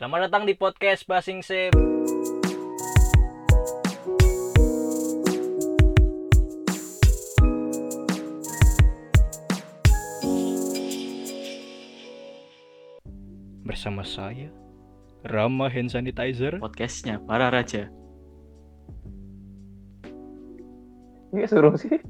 Selamat 0.00 0.32
datang 0.32 0.48
di 0.48 0.56
podcast 0.56 1.04
Basing 1.04 1.44
Sim. 1.44 1.76
Bersama 13.60 14.00
saya 14.00 14.48
Rama 15.20 15.68
Hand 15.68 15.92
Sanitizer. 15.92 16.56
podcastnya 16.56 17.20
para 17.28 17.52
raja 17.52 17.92
Iya 21.36 21.44
suruh 21.44 21.76
sih. 21.76 22.00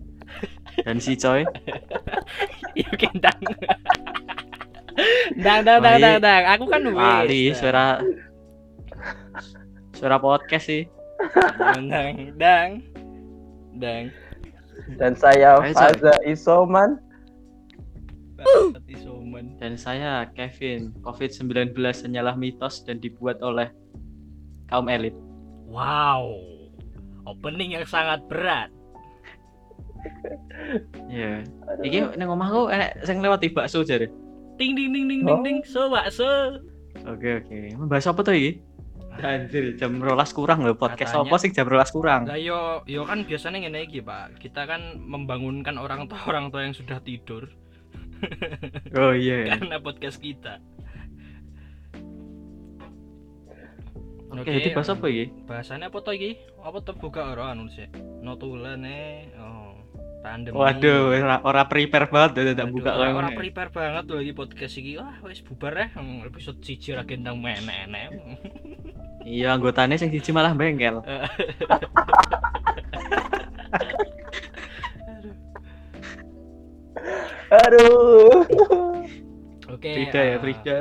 dan 0.86 1.02
si 1.02 1.18
coy 1.18 1.42
Yuk 2.86 3.02
dang. 3.18 3.42
Dang 5.44 5.60
dang 5.66 5.80
dang 5.82 5.98
dang 6.00 6.18
dang. 6.22 6.42
Aku 6.56 6.64
kan 6.66 6.82
Ali 6.96 7.50
wis. 7.50 7.58
suara 7.58 8.00
suara 9.94 10.16
podcast 10.16 10.66
sih 10.66 10.88
Dang 11.60 11.92
dang 12.40 12.70
dang. 13.76 14.02
Dan 14.96 15.12
saya. 15.14 15.60
Faza 15.70 16.16
Isoman. 16.26 16.98
Isoman. 18.88 19.52
dan 19.60 19.76
saya 19.76 20.24
Kevin 20.32 20.96
COVID-19 21.04 21.76
hanyalah 21.76 22.32
mitos 22.36 22.80
dan 22.88 22.96
dibuat 22.96 23.36
oleh 23.44 23.68
kaum 24.72 24.88
elit 24.88 25.12
Wow. 25.70 26.40
Opening 27.28 27.78
yang 27.78 27.86
sangat 27.86 28.24
berat. 28.26 28.72
ya 31.12 31.44
iki 31.84 32.00
nang 32.16 32.32
omahku 32.32 32.72
enek 32.72 33.04
sing 33.04 33.20
lewat 33.20 33.44
di 33.44 33.52
bakso 33.52 33.84
jare 33.84 34.08
Ding 34.60 34.76
ding 34.76 34.92
ding 34.92 35.08
ding 35.08 35.20
ding 35.24 35.32
Oh. 35.32 35.40
ding. 35.40 35.58
So 35.64 35.88
bakso. 35.88 36.60
oke 37.00 37.28
oke 37.40 37.56
membahas 37.80 38.06
apa 38.06 38.20
tuh 38.20 38.34
iki 38.34 38.60
Anjir, 39.10 39.74
jam 39.74 39.98
rolas 39.98 40.30
kurang 40.30 40.60
loh 40.60 40.72
podcast 40.72 41.12
Katanya- 41.12 41.28
apa 41.28 41.36
sih 41.36 41.50
jam 41.50 41.64
rolas 41.64 41.90
kurang 41.90 42.24
Lah 42.24 42.36
yo 42.36 42.80
yo 42.84 43.02
kan 43.02 43.20
biasanya 43.22 43.58
ngene 43.58 43.84
iki, 43.84 44.00
Pak. 44.00 44.38
Kita 44.38 44.64
kan 44.64 44.96
membangunkan 44.98 45.76
orang 45.76 46.06
tua 46.06 46.20
orang 46.26 46.48
tua 46.48 46.62
yang 46.62 46.72
sudah 46.72 47.00
tidur 47.00 47.48
oh 49.00 49.12
iya 49.12 49.48
karena 49.50 49.76
podcast 49.78 50.20
kita. 50.20 50.60
oke 54.30 54.46
jadi 54.46 54.70
bahas 54.70 54.88
apa 54.88 55.06
iki 55.08 55.24
Bahasannya 55.44 55.86
apa 55.88 55.98
to 56.00 56.10
iki? 56.12 56.30
Apa 56.60 56.78
tuh 56.80 56.94
buka 56.94 57.20
ora 57.26 57.50
anu 57.50 57.66
sih? 57.68 57.88
Notulane. 58.20 59.32
Oh, 59.34 59.59
pandemi. 60.20 60.54
waduh 60.54 61.16
ora, 61.16 61.36
ora 61.42 61.62
prepare 61.64 62.06
banget 62.08 62.30
udah 62.36 62.54
Aduh, 62.54 62.72
buka 62.72 62.90
ora- 62.92 62.98
kayak 63.00 63.16
ora 63.16 63.28
ya. 63.28 63.36
prepare 63.40 63.70
banget 63.72 64.04
loh 64.08 64.20
iki 64.20 64.32
podcast 64.32 64.74
iki. 64.76 64.92
Wah, 65.00 65.16
wis 65.24 65.40
bubar 65.40 65.72
ya. 65.74 65.86
Episode 66.24 66.60
1 66.60 66.96
ra 66.96 67.02
gendang 67.04 67.36
menek-enek. 67.40 68.08
iya 69.20 69.52
anggotanya 69.52 70.00
sing 70.00 70.08
siji 70.08 70.32
malah 70.32 70.56
bengkel 70.56 71.04
Aduh. 77.50 78.46
Oke. 79.70 79.90
Frida 79.90 80.20
ya 80.22 80.34
ah, 80.36 80.40
Frida 80.42 80.78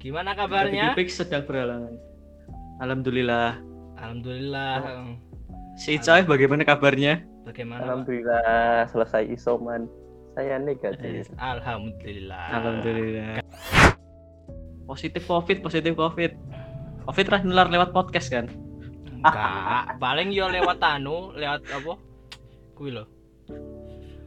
Gimana 0.00 0.36
kabarnya? 0.36 0.92
Pix 0.92 1.16
sedang 1.16 1.48
berhalangan. 1.48 1.96
Alhamdulillah. 2.76 3.56
Alhamdulillah. 3.96 4.74
Ah. 4.84 5.16
Si 5.74 5.98
Coy 5.98 6.22
bagaimana 6.22 6.62
kabarnya? 6.62 7.22
Bagaimana? 7.44 7.82
Pak? 7.82 7.84
Alhamdulillah 7.84 8.86
selesai 8.88 9.26
Isoman. 9.26 9.90
Saya 10.34 10.58
negatif. 10.58 11.30
Alhamdulillah. 11.36 12.46
Alhamdulillah. 12.52 13.32
Positif 14.84 15.22
Covid, 15.24 15.62
positif 15.62 15.94
Covid. 15.94 16.32
Covid 17.04 17.26
lah 17.28 17.40
nular 17.42 17.68
lewat 17.70 17.90
podcast 17.90 18.30
kan? 18.30 18.46
Enggak, 19.20 19.84
paling 20.02 20.32
yo 20.32 20.48
lewat 20.48 20.78
anu, 20.80 21.32
lewat 21.32 21.62
apa? 21.70 21.92
Kuwi 22.74 22.90
lho. 22.92 23.04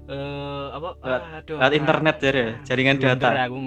Eh 0.07 0.67
apa? 0.71 0.89
Lewat- 0.99 1.25
Aduh. 1.43 1.57
Lewat 1.59 1.73
internet 1.75 2.15
ya, 2.19 2.31
jaringan 2.63 2.95
Blunder 2.97 3.17
data. 3.19 3.45
Aku. 3.45 3.57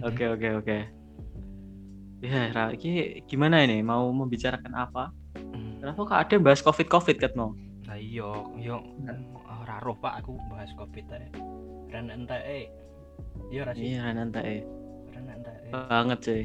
Oke 0.00 0.24
oke 0.32 0.48
oke. 0.56 0.78
Ya, 2.20 2.52
Ra, 2.52 2.68
ini 2.76 3.24
gimana 3.24 3.64
ini? 3.64 3.80
Mau 3.80 4.12
membicarakan 4.12 4.76
apa? 4.76 5.08
Kenapa 5.80 6.00
kok 6.04 6.20
ada 6.20 6.36
bahas 6.36 6.60
Covid 6.60 6.86
Covid 6.92 7.16
kan 7.16 7.32
mau? 7.32 7.50
Lah 7.88 7.96
iya, 7.96 8.28
yo 8.60 8.76
ora 9.48 9.80
roh 9.80 9.96
Pak 9.96 10.20
aku 10.20 10.36
bahas 10.52 10.68
Covid 10.76 11.08
ae. 11.16 11.32
Ren 11.88 12.12
enteke. 12.12 12.68
Iya 13.48 13.60
ra 13.64 13.72
sih? 13.72 13.96
Iya, 13.96 14.12
nanti 14.12 14.40
eh. 14.44 14.60
Ren 15.16 15.26
enteke. 15.32 15.68
banget 15.72 16.18
cuy. 16.20 16.42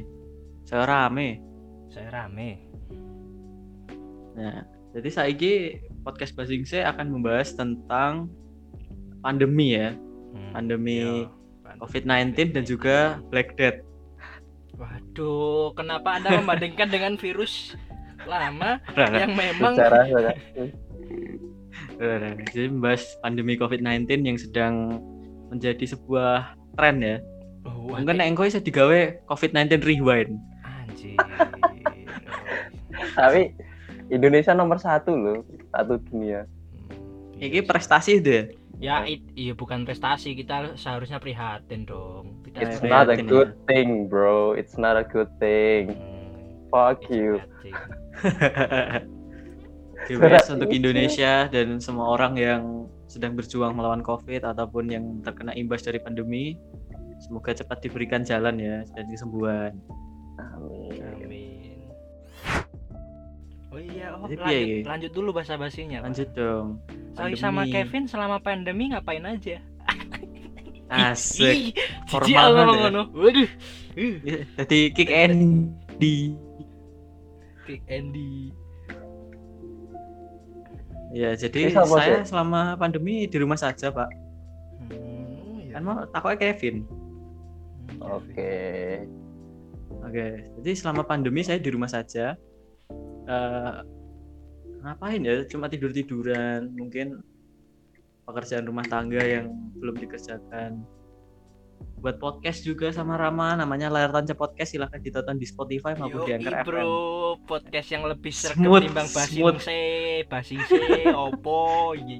Saya 0.63 0.83
rame. 0.87 1.43
Saya 1.91 2.07
rame. 2.09 2.63
Nah, 4.39 4.63
jadi 4.95 5.09
saiki 5.11 5.53
podcast 6.07 6.31
Basing 6.39 6.63
saya 6.63 6.95
akan 6.95 7.11
membahas 7.11 7.51
tentang 7.55 8.31
pandemi 9.19 9.75
ya, 9.75 9.91
Hmm, 10.35 10.51
Pandemi 10.51 10.99
iya, 10.99 11.31
pandemi. 11.63 11.79
COVID-19 11.83 12.51
dan 12.51 12.63
juga 12.67 12.97
Black 13.31 13.55
Death. 13.55 13.79
Waduh, 14.75 15.71
kenapa 15.75 16.19
Anda 16.19 16.35
membandingkan 16.43 16.91
dengan 16.91 17.15
virus 17.15 17.79
lama 18.25 18.81
Nah, 18.97 19.09
yang 19.15 19.37
memang 19.37 19.77
Secara 19.77 20.03
jadi 22.51 22.67
membahas 22.67 23.03
pandemi 23.23 23.55
COVID-19 23.55 24.27
yang 24.27 24.35
sedang 24.35 24.99
menjadi 25.47 25.95
sebuah 25.95 26.57
tren 26.75 26.99
ya. 26.99 27.17
Oh, 27.63 27.95
Mungkin 27.95 28.19
nek 28.19 28.35
engko 28.35 28.43
iso 28.43 28.59
digawe 28.59 29.23
COVID-19 29.31 29.79
rewind. 29.87 30.35
anjir. 30.65 31.15
Tapi 33.15 33.55
Indonesia 34.11 34.51
nomor 34.51 34.77
satu 34.77 35.15
loh, 35.15 35.39
satu 35.71 35.97
dunia. 36.11 36.43
Iki 37.39 37.63
prestasi 37.63 38.19
deh. 38.19 38.51
Ya, 38.79 39.07
it- 39.07 39.31
iya 39.39 39.55
bukan 39.55 39.87
prestasi, 39.87 40.35
kita 40.35 40.75
seharusnya 40.75 41.17
prihatin 41.17 41.87
dong. 41.87 42.43
Kita 42.43 42.59
It's 42.59 42.79
Prihatin 42.83 42.91
not 42.91 43.07
a 43.07 43.15
ya. 43.15 43.23
good 43.23 43.51
thing, 43.67 44.11
bro. 44.11 44.51
It's 44.53 44.75
not 44.75 44.99
a 44.99 45.05
good 45.07 45.31
thing. 45.39 45.95
Hmm, 45.95 46.67
Fuck 46.71 47.07
it's 47.07 47.11
you. 47.11 47.39
GWS 50.07 50.47
untuk 50.59 50.69
Indonesia 50.71 51.47
dan 51.47 51.79
semua 51.79 52.11
orang 52.19 52.35
yang 52.35 52.63
sedang 53.07 53.37
berjuang 53.39 53.71
melawan 53.77 54.03
COVID 54.03 54.43
ataupun 54.43 54.91
yang 54.91 55.05
terkena 55.23 55.55
imbas 55.55 55.85
dari 55.85 56.01
pandemi. 56.03 56.59
Semoga 57.23 57.55
cepat 57.55 57.79
diberikan 57.79 58.27
jalan 58.27 58.59
ya 58.59 58.83
dan 58.91 59.07
kesembuhan. 59.07 59.71
Amin. 60.35 61.24
Oh 63.75 63.81
iya, 63.83 64.15
oh, 64.15 64.23
Jadi 64.31 64.39
lanjut, 64.39 64.47
piye 64.47 64.59
iki? 64.63 64.77
lanjut 64.87 65.11
dulu 65.11 65.29
bahasa 65.35 65.59
basinya. 65.59 65.99
Lanjut 66.07 66.31
dong. 66.31 66.79
Saya 67.11 67.35
sama 67.35 67.67
Pandemi. 67.67 67.75
Kevin 67.75 68.03
selama 68.07 68.37
pandemi 68.39 68.83
ngapain 68.95 69.23
aja? 69.27 69.59
Asik. 71.11 71.75
Formal 72.07 72.55
banget 72.55 72.71
ya. 72.71 72.81
ngono. 72.87 73.03
Waduh. 73.11 73.49
Jadi 74.63 74.79
kick 74.95 75.11
Andy. 75.11 76.39
Kick 77.67 77.83
Andy. 77.91 78.55
Ya, 81.11 81.35
jadi 81.35 81.75
Bos, 81.75 81.91
saya 81.99 82.23
ya? 82.23 82.27
selama 82.27 82.79
pandemi 82.79 83.27
di 83.27 83.37
rumah 83.39 83.59
saja, 83.59 83.91
Pak. 83.91 84.07
Hmm, 84.87 85.67
iya. 85.67 85.75
Kan 85.75 85.83
mau 85.83 85.99
takutnya 86.15 86.47
Kevin. 86.47 86.87
Hmm, 87.91 88.23
Oke. 88.23 88.55
Oke, 89.99 90.27
jadi 90.63 90.71
selama 90.79 91.03
pandemi 91.03 91.43
saya 91.43 91.59
di 91.59 91.67
rumah 91.71 91.91
saja. 91.91 92.39
Eh, 93.25 93.73
ngapain 94.81 95.21
ya? 95.21 95.41
Cuma 95.45 95.65
tidur 95.65 95.89
tiduran, 95.89 96.69
mungkin 96.71 97.21
pekerjaan 98.23 98.65
rumah 98.65 98.85
tangga 98.85 99.21
yang 99.21 99.49
belum 99.75 99.97
dikerjakan. 99.97 100.81
Buat 101.97 102.17
podcast 102.17 102.61
juga 102.61 102.87
sama 102.89 103.17
Rama, 103.17 103.57
namanya 103.57 103.89
layar 103.89 104.09
tancap 104.09 104.37
podcast 104.37 104.71
silahkan 104.71 104.97
ditonton 104.97 105.35
di 105.35 105.43
Spotify 105.43 105.91
maupun 105.93 106.23
di 106.23 106.31
Yoi, 106.31 106.37
Anchor 106.37 106.53
FM. 106.55 106.65
bro, 106.65 106.93
podcast 107.43 107.87
yang 107.89 108.03
lebih 108.05 108.31
serem 108.31 108.57
Smooth, 108.57 108.83
timbang 108.85 109.09
basing 109.09 109.35
smooth. 109.35 109.57
se, 109.59 109.79
basing 110.23 110.61
se, 110.63 110.79
opo 111.27 111.59
iki. 111.93 112.17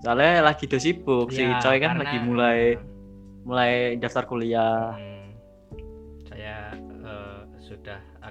Soalnya 0.00 0.40
lagi 0.42 0.64
do 0.64 0.78
sibuk, 0.78 1.28
si 1.28 1.42
Ya, 1.42 1.58
Coy 1.58 1.76
kan 1.76 1.96
karena- 1.96 2.00
lagi 2.02 2.18
mulai 2.20 2.60
mulai 3.42 3.72
daftar 3.96 4.24
kuliah. 4.24 4.94
Hmm, 4.94 5.09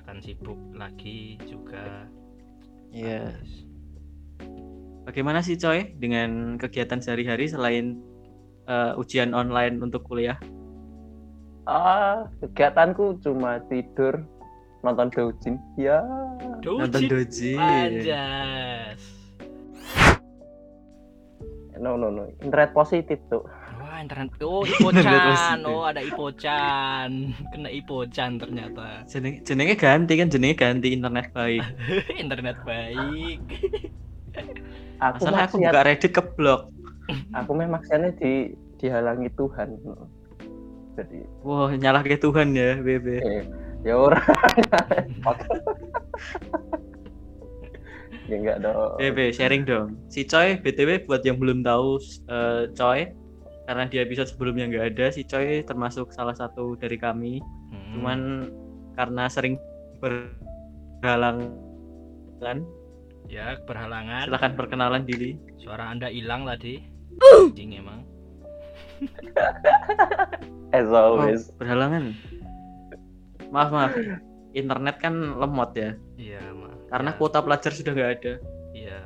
akan 0.10 0.26
sibuk 0.26 0.58
lagi 0.74 1.38
juga. 1.46 2.10
Iya. 2.90 3.30
Habis. 3.30 3.54
Bagaimana 5.06 5.46
sih 5.46 5.54
Coy 5.54 5.94
dengan 6.02 6.58
kegiatan 6.58 6.98
sehari-hari 6.98 7.46
selain 7.46 8.02
eh, 8.66 8.98
ujian 8.98 9.38
online 9.38 9.78
untuk 9.86 10.10
kuliah? 10.10 10.42
Ah, 11.70 12.26
kegiatanku 12.42 13.22
cuma 13.22 13.62
tidur, 13.70 14.26
nonton 14.82 15.14
doujin. 15.14 15.62
Ya. 15.78 16.02
Nonton 16.66 17.06
Dojin. 17.06 17.10
doji. 17.14 17.54
Anjas. 17.62 19.02
No 21.78 21.94
no 22.02 22.10
no. 22.10 22.26
Internet 22.42 22.74
positif 22.74 23.22
tuh. 23.30 23.46
Wah, 23.90 24.06
internet. 24.06 24.30
Oh, 24.46 24.62
positif. 24.86 25.38
Oh, 25.66 25.82
ada 25.82 26.06
Ipochan. 26.06 27.34
Kena 27.50 27.70
Ipochan 27.74 28.38
ternyata. 28.38 29.02
jenenge 29.10 29.42
jenenge 29.42 29.74
ganti 29.82 30.14
kan 30.14 30.30
jenenge 30.30 30.56
ganti 30.62 30.94
internet 30.94 31.34
baik 31.34 31.66
internet 32.22 32.62
baik. 32.62 33.42
Aku 35.02 35.26
masalah 35.26 35.48
aku 35.48 35.58
maksiat, 35.58 35.72
buka 35.74 35.82
Reddit 35.88 36.12
keblok 36.12 36.62
aku 37.34 37.50
meh 37.58 37.66
maksiatnya 37.66 38.14
di 38.20 38.54
dihalangi 38.78 39.32
Tuhan. 39.34 39.80
Jadi 41.00 41.20
wah 41.42 41.72
nyalah 41.74 42.04
ke 42.06 42.20
Tuhan 42.20 42.54
ya 42.54 42.78
BB 42.78 43.08
eh, 43.24 43.44
ya 43.88 43.96
orang. 43.96 44.22
ya 48.30 48.36
enggak 48.38 48.58
dong. 48.62 48.94
BB 49.00 49.18
sharing 49.34 49.64
dong 49.66 49.98
si 50.12 50.28
Coy 50.28 50.60
BTW 50.62 51.08
buat 51.10 51.24
yang 51.26 51.40
belum 51.42 51.66
tahu 51.66 51.98
eh, 52.30 52.70
Coy 52.76 53.10
karena 53.70 53.86
di 53.86 54.02
episode 54.02 54.26
sebelumnya 54.26 54.66
nggak 54.66 54.98
ada 54.98 55.06
si 55.14 55.22
Coy 55.22 55.62
termasuk 55.62 56.10
salah 56.10 56.34
satu 56.34 56.74
dari 56.74 56.98
kami 56.98 57.38
Hmm. 57.70 57.94
cuman 57.94 58.20
karena 58.98 59.30
sering 59.30 59.62
berhalangan 60.02 61.54
ya 63.30 63.62
berhalangan. 63.70 64.26
silahkan 64.26 64.58
perkenalan 64.58 65.06
diri 65.06 65.38
Suara 65.62 65.94
Anda 65.94 66.10
hilang 66.10 66.50
tadi. 66.50 66.82
Anjing 67.46 67.78
emang. 67.78 68.02
As 70.74 70.90
always. 70.90 71.54
berhalangan 71.56 72.18
maaf 73.50 73.70
maaf 73.70 73.94
internet 74.54 74.98
kan 74.98 75.14
lemot 75.38 75.72
ya 75.74 75.94
Iya, 76.18 76.42
karena 76.90 77.10
Ya. 77.14 77.18
kuota 77.18 77.40
pelajar 77.42 77.70
sudah 77.70 77.94
nggak 77.94 78.12
ada 78.18 78.34
Iya. 78.74 79.00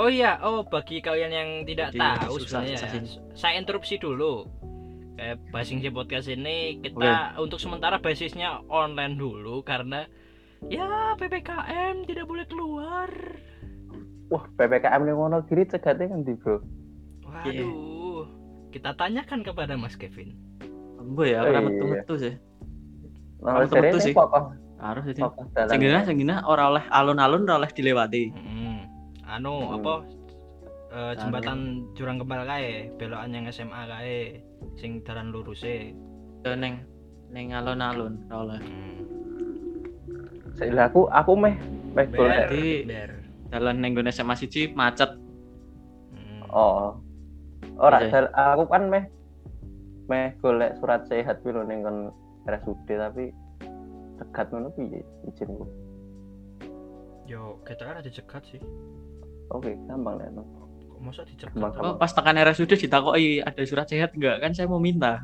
Oh 0.00 0.08
iya, 0.08 0.40
oh 0.40 0.64
bagi 0.64 1.04
kalian 1.04 1.28
yang 1.28 1.48
tidak 1.68 1.92
Jadi, 1.92 2.00
tahu 2.00 2.34
susah, 2.40 2.64
sebenarnya, 2.64 2.76
susah 2.80 2.90
sih. 3.04 3.20
saya 3.36 3.54
interupsi 3.60 4.00
dulu. 4.00 4.48
Kayak 5.20 5.36
Basing 5.52 5.84
C 5.84 5.92
Podcast 5.92 6.32
ini 6.32 6.80
kita 6.80 7.36
untuk 7.36 7.60
sementara 7.60 8.00
basisnya 8.00 8.64
online 8.72 9.20
dulu 9.20 9.60
karena 9.60 10.08
ya 10.72 10.88
PPKM 11.20 12.08
tidak 12.08 12.24
boleh 12.24 12.48
keluar. 12.48 13.12
Wah, 14.32 14.48
PPKM 14.56 15.04
ning 15.04 15.20
Wonogiri 15.20 15.68
cegatnya 15.68 16.08
kan 16.08 16.24
di, 16.24 16.32
Bro. 16.32 16.64
Waduh. 17.28 18.24
Kita 18.72 18.96
tanyakan 18.96 19.44
kepada 19.44 19.76
Mas 19.76 19.98
Kevin. 20.00 20.32
Embo 20.96 21.26
ya, 21.26 21.44
Oh, 21.44 21.50
ora 21.50 21.58
iya. 21.58 21.66
metu-metu 21.66 22.14
sih. 22.16 22.34
Nah, 23.42 23.60
Kamu 23.66 23.76
metu 23.76 23.98
sih. 24.00 24.14
Harus 24.80 25.04
jadi. 25.12 25.20
pokok 25.20 25.44
dalan. 25.52 25.68
Sing 25.68 25.80
gina 25.84 25.98
sing 26.08 26.16
gina 26.16 26.36
ora 26.48 26.72
oleh 26.72 26.84
alun-alun 26.88 27.44
ora 27.44 27.60
oleh 27.60 27.70
dilewati. 27.74 28.32
Mm-mm. 28.32 28.69
Anu 29.30 29.54
Hmm. 29.62 29.76
apa 29.78 29.94
eh, 30.90 31.12
jembatan 31.14 31.58
Jurang 31.94 32.18
Kembal 32.18 32.42
kae, 32.44 32.90
belokan 32.98 33.30
yang 33.30 33.46
SMA 33.46 33.82
kae, 33.86 34.42
sing 34.74 35.06
dalan 35.06 35.30
luruse. 35.30 35.94
Yo 36.42 36.52
neng 36.58 36.82
neng 37.30 37.54
alun-alun 37.54 38.18
ora 38.26 38.36
oleh. 38.42 38.60
Hmm. 38.60 38.98
Saya 40.58 40.90
aku 40.90 41.06
aku 41.06 41.32
meh 41.38 41.54
meh 41.94 42.06
Ber, 42.10 42.18
golek. 42.18 42.38
Jadi- 42.50 42.82
ber. 42.90 43.10
Dalan 43.50 43.76
neng 43.78 43.94
gone 43.94 44.10
SMA 44.10 44.34
siji 44.34 44.74
macet. 44.74 45.14
Hmm. 46.10 46.42
Oh. 46.50 46.98
Ora, 47.80 48.02
Oke. 48.02 48.10
dal- 48.12 48.34
aku 48.34 48.64
kan 48.66 48.82
meh 48.90 49.04
meh 50.10 50.34
golek 50.42 50.74
surat 50.78 51.06
sehat 51.06 51.38
lho 51.46 51.62
ning 51.62 51.80
kon 51.80 52.10
RSUD 52.44 52.88
tapi 52.88 53.30
cegat 54.18 54.50
ngono 54.50 54.68
piye 54.74 55.00
izinku. 55.24 55.64
Yo, 57.24 57.62
kita 57.62 57.86
kan 57.86 58.02
ada 58.02 58.10
cegat 58.10 58.42
sih. 58.44 58.58
Oke, 59.50 59.74
gampang 59.86 60.16
no. 60.30 60.42
Kok 60.86 61.00
masa 61.02 61.22
dicegat? 61.26 61.50
Gampang, 61.52 61.82
Oh, 61.82 61.94
pas 61.98 62.10
tekan 62.10 62.36
RSUD 62.36 62.70
ditakoki 62.78 63.42
ada 63.42 63.62
surat 63.66 63.86
sehat 63.86 64.14
enggak? 64.14 64.38
Kan 64.38 64.54
saya 64.54 64.70
mau 64.70 64.78
minta. 64.78 65.22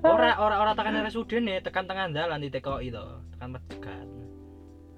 Ora 0.00 0.38
ora 0.38 0.56
ora 0.62 0.72
tekan 0.72 0.96
RSUD 1.02 1.42
nih, 1.42 1.58
tekan 1.60 1.84
tengah 1.84 2.08
jalan 2.08 2.38
di 2.38 2.48
TKI 2.48 2.88
itu, 2.88 3.04
tekan 3.34 3.48
pas 3.52 3.62
cegat. 3.68 4.06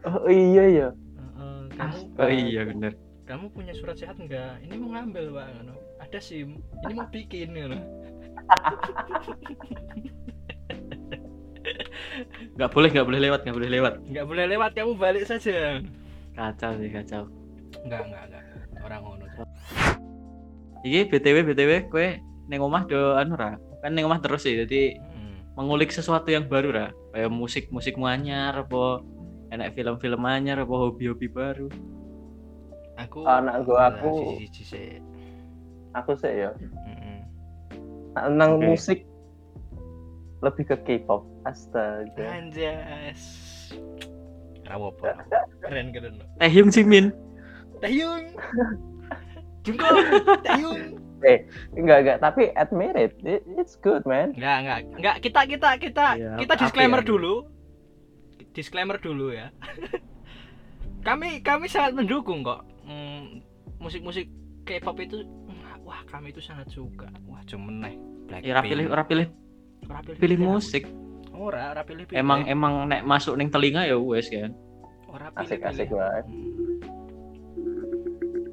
Oh 0.05 0.29
iya 0.29 0.65
ya. 0.69 0.89
Heeh, 1.37 1.59
kamu 1.75 1.99
Oh 2.17 2.31
iya 2.31 2.63
bener. 2.65 2.93
kamu 3.25 3.47
punya 3.55 3.71
surat 3.71 3.95
sehat 3.95 4.19
enggak? 4.19 4.59
Ini 4.61 4.75
mau 4.75 4.91
ngambil 4.91 5.31
pak, 5.31 5.47
Ngono. 5.55 5.75
ada 6.01 6.19
SIM, 6.19 6.59
ini 6.59 6.93
mau 6.93 7.07
bikin 7.07 7.55
ngono. 7.55 7.79
Enggak 12.57 12.71
boleh, 12.73 12.89
enggak 12.91 13.07
boleh 13.07 13.21
lewat, 13.23 13.41
enggak 13.45 13.57
boleh 13.57 13.71
lewat. 13.71 13.93
Nggak 14.03 14.27
boleh 14.27 14.45
lewat, 14.51 14.71
kamu 14.75 14.93
balik 14.97 15.25
saja. 15.25 15.79
Kacau 16.41 16.73
sih, 16.81 16.89
kacau. 16.89 17.29
Enggak 17.85 18.01
enggak 18.09 18.23
enggak, 18.27 18.45
orang 18.81 19.01
ngono. 19.05 19.25
Iki 20.81 21.01
BTW 21.13 21.37
BTW 21.45 21.71
kowe 21.93 22.07
neng 22.49 22.61
omah 22.65 22.89
do 22.89 23.13
anu 23.15 23.37
ra? 23.37 23.61
Kan 23.85 23.93
neng 23.93 24.09
omah 24.09 24.25
terus 24.25 24.49
sih. 24.49 24.57
Jadi 24.57 24.97
Hmm. 24.97 25.37
mengulik 25.53 25.93
sesuatu 25.93 26.33
yang 26.33 26.49
baru 26.49 26.73
ra. 26.73 26.87
Kayak 27.13 27.29
musik-musik 27.29 28.01
anyar 28.01 28.57
apa 28.57 29.05
enak 29.53 29.77
film-film 29.77 30.25
anyar 30.25 30.65
apa 30.65 30.73
hobi-hobi 30.73 31.29
baru. 31.29 31.69
Aku 32.97 33.25
Anak 33.25 33.65
gua 33.65 33.93
aku- 33.93 34.41
siji 34.41 34.63
sih. 34.65 34.89
Aku 35.93 36.17
sih 36.17 36.33
ya. 36.33 36.57
Heeh. 36.57 37.21
Nah, 38.17 38.29
Nang 38.29 38.57
Oke. 38.57 38.65
musik 38.67 38.99
lebih 40.41 40.65
ke 40.65 40.77
K-pop. 40.81 41.29
Astaga. 41.45 42.25
Anjas. 42.25 43.21
Rawopo. 44.71 45.03
Keren 45.67 45.91
keren. 45.91 46.23
Taehyung 46.39 46.71
Jimin. 46.71 47.11
Taeyong. 47.83 48.25
Jungkook. 49.67 49.97
Taeyong. 50.47 50.81
Enggak 51.77 51.99
enggak, 52.01 52.19
tapi 52.25 52.49
admit 52.57 52.97
it, 52.97 53.13
it's 53.61 53.77
good, 53.77 54.01
man. 54.09 54.33
Enggak, 54.39 54.57
enggak. 54.65 54.79
Enggak, 54.97 55.17
kita 55.21 55.41
kita 55.45 55.69
kita 55.77 56.07
Iya, 56.17 56.33
kita 56.41 56.55
disclaimer 56.57 57.05
ya? 57.05 57.07
dulu. 57.07 57.35
Disclaimer 58.57 58.97
dulu 58.97 59.37
ya. 59.37 59.53
kami 61.09 61.45
kami 61.45 61.69
sangat 61.69 61.93
mendukung 61.93 62.41
kok. 62.41 62.65
Hmm, 62.89 63.45
musik-musik 63.83 64.33
K-pop 64.65 64.97
itu 65.03 65.27
wah, 65.85 66.01
kami 66.09 66.33
itu 66.33 66.41
sangat 66.41 66.73
suka. 66.73 67.11
Wah, 67.29 67.43
cuman 67.45 67.85
nih. 67.85 67.97
Ya 68.47 68.55
ora 68.57 68.63
pilih 68.63 68.87
ora 68.89 69.03
pilih 69.05 69.27
ora 69.91 70.01
pilih, 70.07 70.19
pilih 70.23 70.39
musik. 70.39 70.87
Ora, 71.41 71.73
ora 71.73 71.81
pilih. 71.81 72.05
Emang 72.13 72.45
emang 72.45 72.85
nek 72.85 73.01
masuk 73.03 73.35
ning 73.35 73.49
telinga 73.49 73.83
ya 73.83 73.97
wes 73.97 74.29
kan. 74.29 74.53
ora 75.09 75.27
pilih. 75.27 75.41
Asik-asik 75.41 75.89
banget. 75.89 76.25
Hmm, 76.29 76.77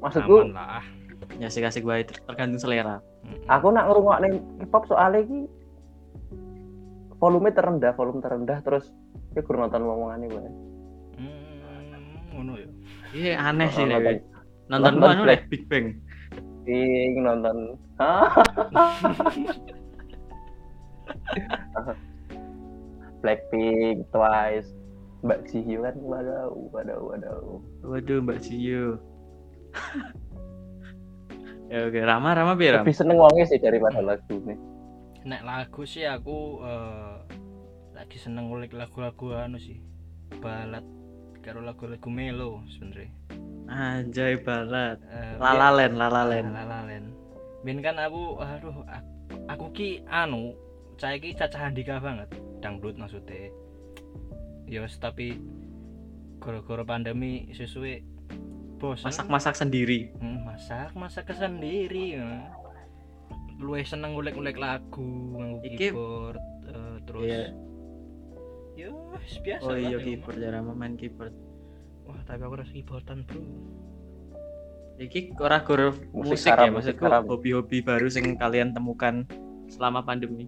Maksudku, 0.00 0.34
aman 0.40 0.56
lah. 0.56 0.82
Ya 1.36 1.46
asik-asik 1.46 1.84
wae 1.84 2.02
ter- 2.02 2.18
tergantung 2.24 2.58
selera. 2.58 2.98
Hmm. 3.20 3.36
aku 3.46 3.66
nak 3.68 3.84
ngrungokne 3.86 4.40
K-pop 4.58 4.88
soalnya 4.88 5.20
iki 5.20 5.44
volume 7.14 7.52
terendah, 7.52 7.92
volume 7.92 8.18
terendah 8.18 8.58
terus 8.62 8.90
ya 9.34 9.42
kurang 9.44 9.68
nonton 9.68 9.82
ngomongane 9.84 10.26
wae. 10.26 10.50
Hmm, 11.14 12.32
ngono 12.32 12.52
ya. 12.56 12.68
Iya 13.12 13.32
aneh 13.44 13.68
sih 13.68 13.84
nek. 13.84 14.00
nonton- 14.00 14.24
Nonton 14.68 14.92
nonton 14.94 15.10
anu 15.14 15.22
nek 15.26 15.40
Big 15.46 15.62
Bang. 15.68 15.86
Pink 16.64 17.14
nonton? 17.18 17.56
Blackpink, 23.20 24.06
Twice, 24.14 24.70
Mbak 25.26 25.50
Jihyo 25.50 25.82
kan 25.82 25.96
waduh, 25.98 26.54
waduh, 26.70 27.00
waduh. 27.02 27.58
Waduh 27.82 28.18
Mbak 28.22 28.38
Jiyo. 28.38 29.02
ya 31.72 31.90
oke, 31.90 31.98
Rama 31.98 32.30
Rama 32.38 32.54
biar. 32.54 32.86
Lebih 32.86 32.94
seneng 32.94 33.18
wongnya 33.18 33.44
sih 33.50 33.58
daripada 33.58 33.98
lagu 33.98 34.38
nih. 34.46 34.58
Nek 35.26 35.42
lagu 35.42 35.82
sih 35.82 36.06
aku 36.06 36.62
eh, 36.62 37.16
lagi 37.98 38.16
seneng 38.22 38.46
ngulik 38.46 38.70
lagu-lagu 38.78 39.34
anu 39.34 39.58
sih. 39.58 39.82
Balad 40.38 40.86
karo 41.42 41.66
lagu-lagu 41.66 42.06
melo 42.06 42.62
sebenarnya. 42.70 43.10
Anjay 43.68 44.38
balat. 44.38 45.02
Eh, 45.02 45.34
Lalalen, 45.42 45.98
lalalen. 45.98 46.46
Lalalen. 46.54 47.04
Bin 47.66 47.82
kan 47.82 47.98
aku 47.98 48.38
aduh 48.38 48.86
aku, 48.86 49.34
aku 49.50 49.66
ki 49.74 49.88
anu 50.06 50.54
saya 50.98 51.16
ki 51.16 51.38
caca 51.38 51.58
handika 51.62 52.02
banget 52.02 52.26
dangdut 52.58 52.98
maksudnya. 52.98 53.54
Yos 54.66 54.98
tapi 54.98 55.38
gara-gara 56.42 56.84
pandemi 56.84 57.48
sesuai 57.54 58.02
bosan 58.82 59.08
Masak-masak 59.10 59.54
sendiri. 59.54 60.10
Hmm, 60.18 60.42
masak 60.44 60.90
masak 60.94 61.30
ke 61.30 61.34
sendiri 61.34 62.18
ya. 62.18 62.26
Luwih 63.58 63.82
seneng 63.82 64.14
ngulik-ngulik 64.14 64.58
lagu 64.58 65.06
nganggo 65.34 65.66
Iki- 65.66 65.78
keyboard 65.78 66.42
eh, 66.70 66.96
terus 67.06 67.22
Iya. 67.26 67.42
yo 68.78 68.90
wis 69.18 69.34
biasa 69.42 69.66
Oh 69.66 69.74
iya 69.74 69.98
keyboard 69.98 70.38
ya 70.38 70.62
main 70.62 70.94
keyboard. 70.94 71.34
wah 72.06 72.22
tapi 72.22 72.46
aku 72.46 72.54
rasa 72.54 72.70
keyboardan 72.70 73.26
bro 73.26 73.42
Iki 75.02 75.34
ora 75.42 75.62
gor 75.66 75.94
Musik 76.14 76.46
musik, 76.46 76.54
ya, 76.54 76.70
maksudku 76.70 77.06
hobi-hobi 77.06 77.82
baru 77.82 78.06
sing 78.06 78.34
kalian 78.34 78.74
temukan 78.74 79.26
selama 79.70 80.02
pandemi. 80.02 80.46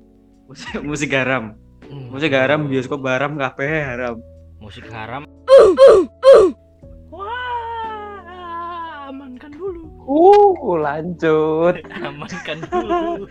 Musik 0.51 0.83
musik 0.83 1.11
haram. 1.15 1.55
Hmm, 1.87 2.11
Musik 2.11 2.35
haram, 2.35 2.67
bioskop 2.67 3.07
haram, 3.07 3.39
kabeh 3.39 3.71
haram. 3.87 4.17
musik 4.61 4.85
haram 4.93 5.25
wah 7.09 8.21
amankan 9.09 9.49
dulu 9.49 9.89
Uh, 10.05 10.77
lanjut. 10.77 11.81
amankan 12.09 12.59
dulu 12.69 13.25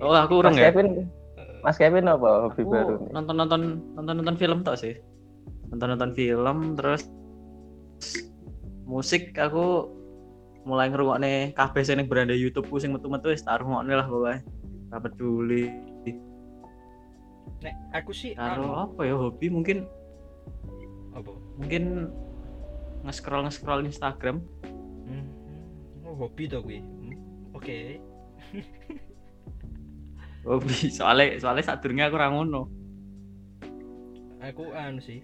Oh, 0.00 0.16
aku 0.16 0.40
urung 0.40 0.56
ya. 0.56 0.72
Kevin, 0.72 1.04
Mas 1.60 1.76
Kevin 1.76 2.08
apa 2.08 2.48
hobi 2.48 2.64
Aku 2.64 2.72
baru 2.72 2.94
nih? 2.96 3.10
nonton-nonton 3.12 3.60
nonton-nonton 3.92 4.36
film 4.40 4.64
tok 4.64 4.80
sih. 4.80 4.96
Nonton-nonton 5.68 6.16
film 6.16 6.56
terus 6.80 7.04
musik 8.88 9.36
aku 9.36 9.84
mulai 10.68 10.92
ngrungokne 10.92 11.56
kabeh 11.56 11.82
sing 11.82 12.04
beranda 12.04 12.36
YouTube 12.36 12.68
ku 12.68 12.76
sing 12.76 12.92
metu-metu 12.92 13.32
wis 13.32 13.40
tak 13.42 13.64
rungokne 13.64 13.96
lah 13.96 14.06
pokoke. 14.06 14.44
Ora 14.90 14.98
peduli. 15.00 15.66
nek 17.60 17.76
aku 17.92 18.16
sih 18.16 18.32
Karo 18.32 18.72
anu, 18.72 18.88
apa 18.88 19.00
ya 19.04 19.12
hobi 19.20 19.52
mungkin 19.52 19.84
apa 21.12 21.28
mungkin 21.60 22.08
nge-scroll 23.04 23.44
nge-scroll 23.44 23.84
Instagram. 23.84 24.40
Hmm, 25.04 25.28
oh, 26.08 26.16
hobi 26.24 26.48
to 26.48 26.64
kuwi 26.64 26.80
Hmm, 26.80 27.16
oke 27.52 27.78
Hobi 30.48 30.88
soalnya 30.88 31.36
soalnya 31.36 31.64
saat 31.68 31.84
aku 31.84 32.16
ora 32.16 32.32
ngono. 32.32 32.62
aku 34.40 34.72
anu 34.72 35.04
sih 35.04 35.20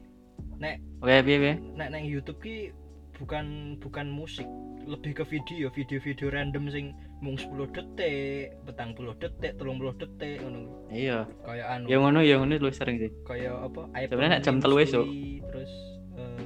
nek 0.61 0.77
Oke, 1.01 1.25
piye 1.25 1.37
piye? 1.41 1.55
nek 1.73 1.89
nang 1.89 2.05
YouTube 2.05 2.37
ki 2.45 2.69
bukan 3.17 3.47
bukan 3.81 4.07
musik 4.13 4.45
lebih 4.87 5.19
ke 5.19 5.25
video 5.27 5.67
video-video 5.73 6.31
random 6.31 6.71
sing 6.71 6.95
mung 7.19 7.35
10 7.35 7.49
detik 7.75 8.55
petang 8.63 8.95
puluh 8.95 9.17
detik 9.19 9.57
telung 9.59 9.81
puluh 9.81 9.97
detik 9.97 10.39
ngono 10.45 10.69
Iya. 10.93 11.27
kayak 11.43 11.67
anu 11.67 11.85
Ya 11.91 11.97
ngono 11.99 12.21
ya 12.23 12.37
ngono 12.39 12.55
lu 12.55 12.71
sering 12.71 13.03
sih. 13.03 13.11
kayak 13.27 13.57
apa 13.57 13.89
Sebenarnya 14.07 14.39
jam 14.45 14.61
telu 14.63 14.79
kuwi, 14.79 15.43
terus 15.51 15.73
eh, 16.15 16.45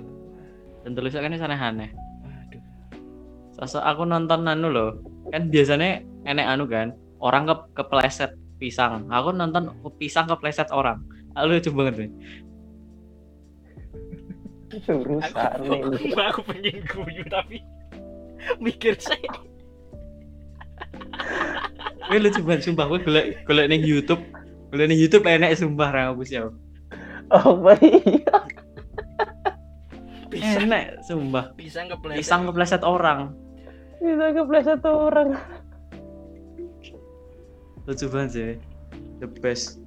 Dan 0.87 0.97
tulis 0.97 1.12
kan 1.12 1.29
wis 1.29 1.45
aneh-aneh. 1.45 1.91
aduh 2.25 2.62
Sosok 3.53 3.85
aku 3.85 4.09
nonton 4.09 4.49
anu 4.49 4.73
loh. 4.73 4.91
Kan 5.29 5.53
biasanya 5.53 6.00
enek 6.25 6.47
anu 6.49 6.65
kan, 6.65 6.97
orang 7.21 7.45
ke 7.45 7.55
kepleset 7.77 8.33
pisang. 8.57 9.05
Aku 9.12 9.37
nonton 9.37 9.69
pisang 10.00 10.25
kepleset 10.25 10.73
orang. 10.73 11.05
Ah, 11.37 11.45
Lucu 11.45 11.69
banget 11.71 12.09
nih. 12.09 12.11
Urusan 14.71 15.50
nih. 15.67 15.83
aku, 16.15 16.21
aku 16.31 16.41
pengen 16.47 16.79
guyu 16.87 17.25
tapi 17.27 17.59
mikir 18.65 18.95
saya 18.99 19.31
Wih 22.11 22.19
lucu 22.19 22.43
banget 22.43 22.67
sumpah 22.67 22.91
gue 22.91 22.99
golek 23.07 23.27
golek 23.47 23.71
ning 23.71 23.87
YouTube. 23.87 24.19
Golek 24.75 24.91
ning 24.91 24.99
YouTube 24.99 25.23
enek 25.31 25.55
sumpah 25.55 25.89
ra 25.95 26.00
ngapus 26.11 26.31
ya. 26.35 26.50
Apa 27.31 27.79
iya? 27.87 28.35
pisang 30.27 30.67
Enek 30.67 30.85
sumpah. 31.07 31.45
pisang 31.55 31.87
kepleset 31.87 32.19
Pisang 32.19 32.43
kepleset 32.50 32.83
orang. 32.83 33.21
Bisa 34.03 34.27
kepleset 34.35 34.83
orang. 34.83 35.29
Lucu 37.87 38.07
banget 38.11 38.31
sih. 38.35 38.53
The 39.23 39.31
best. 39.39 39.79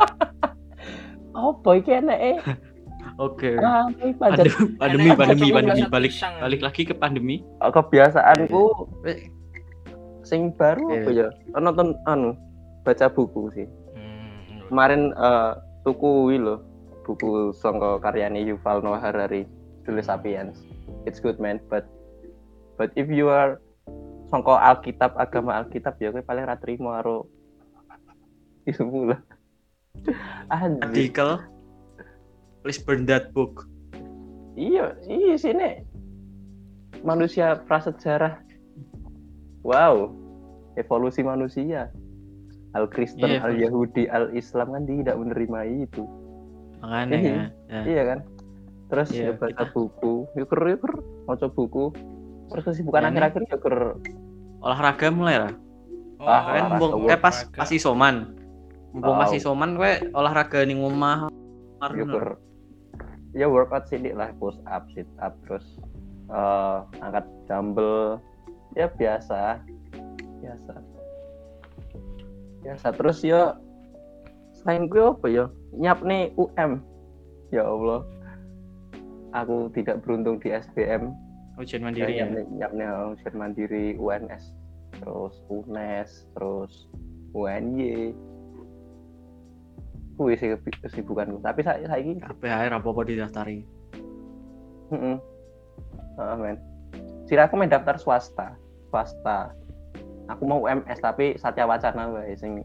Apa 1.36 1.68
iki 1.76 1.92
enek 2.00 2.20
eh? 2.20 2.38
Oke. 3.14 3.54
Rame 3.54 4.10
pancet. 4.18 4.50
Pandemi, 4.74 5.14
pandemi, 5.14 5.14
pandemi, 5.14 5.48
pandemi. 5.54 5.82
Balik 5.86 6.12
pisang. 6.14 6.34
balik 6.42 6.60
lagi 6.66 6.82
ke 6.82 6.94
pandemi. 6.94 7.36
Kebiasaanku 7.62 8.62
sing 10.24 10.50
baru 10.56 10.86
Iya. 10.90 10.98
apa 10.98 11.10
ya? 11.12 11.28
Nonton 11.60 11.94
anu 12.08 12.34
baca 12.82 13.06
buku 13.12 13.52
sih. 13.54 13.66
Hmm, 13.94 14.66
Kemarin 14.72 15.12
eh, 15.14 15.52
tuku 15.86 16.32
wi 16.32 16.36
lho 16.42 16.58
buku 17.04 17.52
sangka 17.54 18.00
karyane 18.00 18.40
Yuval 18.42 18.80
Noah 18.82 18.98
Harari, 18.98 19.44
Homo 19.86 20.02
Sapiens. 20.02 20.58
It's 21.06 21.20
good 21.20 21.36
man, 21.38 21.60
but 21.70 21.84
but 22.80 22.90
if 22.96 23.06
you 23.12 23.28
are 23.30 23.60
sangka 24.32 24.56
Alkitab 24.58 25.14
agama 25.14 25.60
Alkitab 25.62 26.00
ya 26.00 26.10
kowe 26.10 26.24
paling 26.24 26.48
ra 26.48 26.56
trimo 26.58 26.90
karo 26.96 27.28
ilmu 28.64 29.12
lah. 29.12 29.20
Artikel. 30.50 31.53
Please 32.64 32.80
burn 32.80 33.04
that 33.04 33.28
book. 33.36 33.68
Iya, 34.56 34.96
iya 35.04 35.36
sini 35.36 35.84
manusia 37.04 37.60
prasejarah. 37.60 38.40
Wow, 39.60 40.16
evolusi 40.74 41.20
manusia. 41.20 41.92
Al 42.72 42.88
Kristen, 42.88 43.28
Iya, 43.28 43.44
Al 43.44 43.54
Yahudi, 43.54 44.08
Al 44.08 44.32
Islam 44.32 44.72
kan 44.72 44.82
tidak 44.82 45.14
menerima 45.14 45.60
itu. 45.86 46.08
Makanya 46.80 47.14
Iya. 47.14 47.28
ya. 47.30 47.44
ya. 47.68 47.80
Iya 47.84 48.02
kan? 48.02 48.18
Terus 48.88 49.08
Iya, 49.12 49.22
ya 49.22 49.32
baca 49.36 49.52
kita- 49.54 49.72
buku, 49.72 50.14
yuker 50.34 50.60
yuker, 50.66 50.92
maca 51.24 51.46
buku. 51.46 51.84
Terus 52.48 52.64
kesibukan 52.64 52.98
Iya, 52.98 53.04
nih. 53.04 53.12
akhir-akhir 53.12 53.42
yuker 53.52 53.76
Olahraga 54.58 55.06
mulai 55.12 55.36
lah. 55.38 55.52
Ah, 56.16 56.40
kan 56.48 56.80
mumpung 56.80 57.04
eh 57.04 57.20
pas 57.20 57.36
olahraga. 57.44 57.58
pas 57.60 57.68
isoman. 57.68 58.16
Mumpung 58.96 59.16
pas 59.20 59.28
Wow. 59.28 59.36
isoman 59.36 59.70
kowe 59.76 59.92
olahraga 60.16 60.58
ning 60.64 60.80
omah. 60.80 61.28
yuker. 61.92 62.40
Ya 63.34 63.50
workout 63.50 63.90
sih 63.90 63.98
lah, 63.98 64.30
push 64.38 64.56
up, 64.70 64.86
sit 64.94 65.10
up, 65.18 65.34
terus 65.46 65.66
eh, 66.30 66.78
angkat 67.02 67.26
dumbbell. 67.50 68.22
Ya 68.78 68.90
biasa, 68.90 69.58
biasa. 70.42 70.74
Biasa 72.62 72.86
terus 72.94 73.18
ya 73.20 73.58
selain 74.62 74.86
gue 74.88 75.02
apa 75.02 75.26
ya? 75.28 75.44
Nyap 75.74 76.00
nih 76.06 76.30
UM. 76.38 76.80
Ya 77.50 77.66
Allah. 77.66 78.06
Aku 79.34 79.66
tidak 79.74 80.06
beruntung 80.06 80.38
di 80.38 80.54
SBM. 80.54 81.10
Ujian 81.58 81.86
mandiri 81.86 82.18
ya. 82.18 82.26
nyap 82.26 82.50
nyap 82.50 82.72
nih 82.74 82.88
ujian 83.14 83.34
mandiri 83.38 83.84
UNS 83.94 84.42
terus 84.98 85.34
UNES 85.50 86.10
terus 86.34 86.72
UNY 87.34 88.14
kuwi 90.14 90.38
sih 90.38 90.54
kesibukanku 90.80 91.42
tapi 91.42 91.60
saya 91.60 91.82
saya 91.84 92.00
ini 92.00 92.22
Kabeh 92.22 92.46
ae 92.48 92.66
ra 92.68 92.78
apa-apa 92.78 93.02
didaftari. 93.02 93.66
heeh 94.90 95.16
Heeh, 96.14 96.36
men 96.38 96.56
Sira 97.26 97.48
aku 97.48 97.58
main 97.58 97.66
daftar 97.66 97.98
swasta 97.98 98.54
swasta 98.88 99.50
aku 100.30 100.42
mau 100.46 100.62
UMS 100.62 101.00
tapi 101.00 101.34
Satya 101.34 101.66
Wacana 101.66 102.14
wae 102.14 102.36
sing 102.36 102.62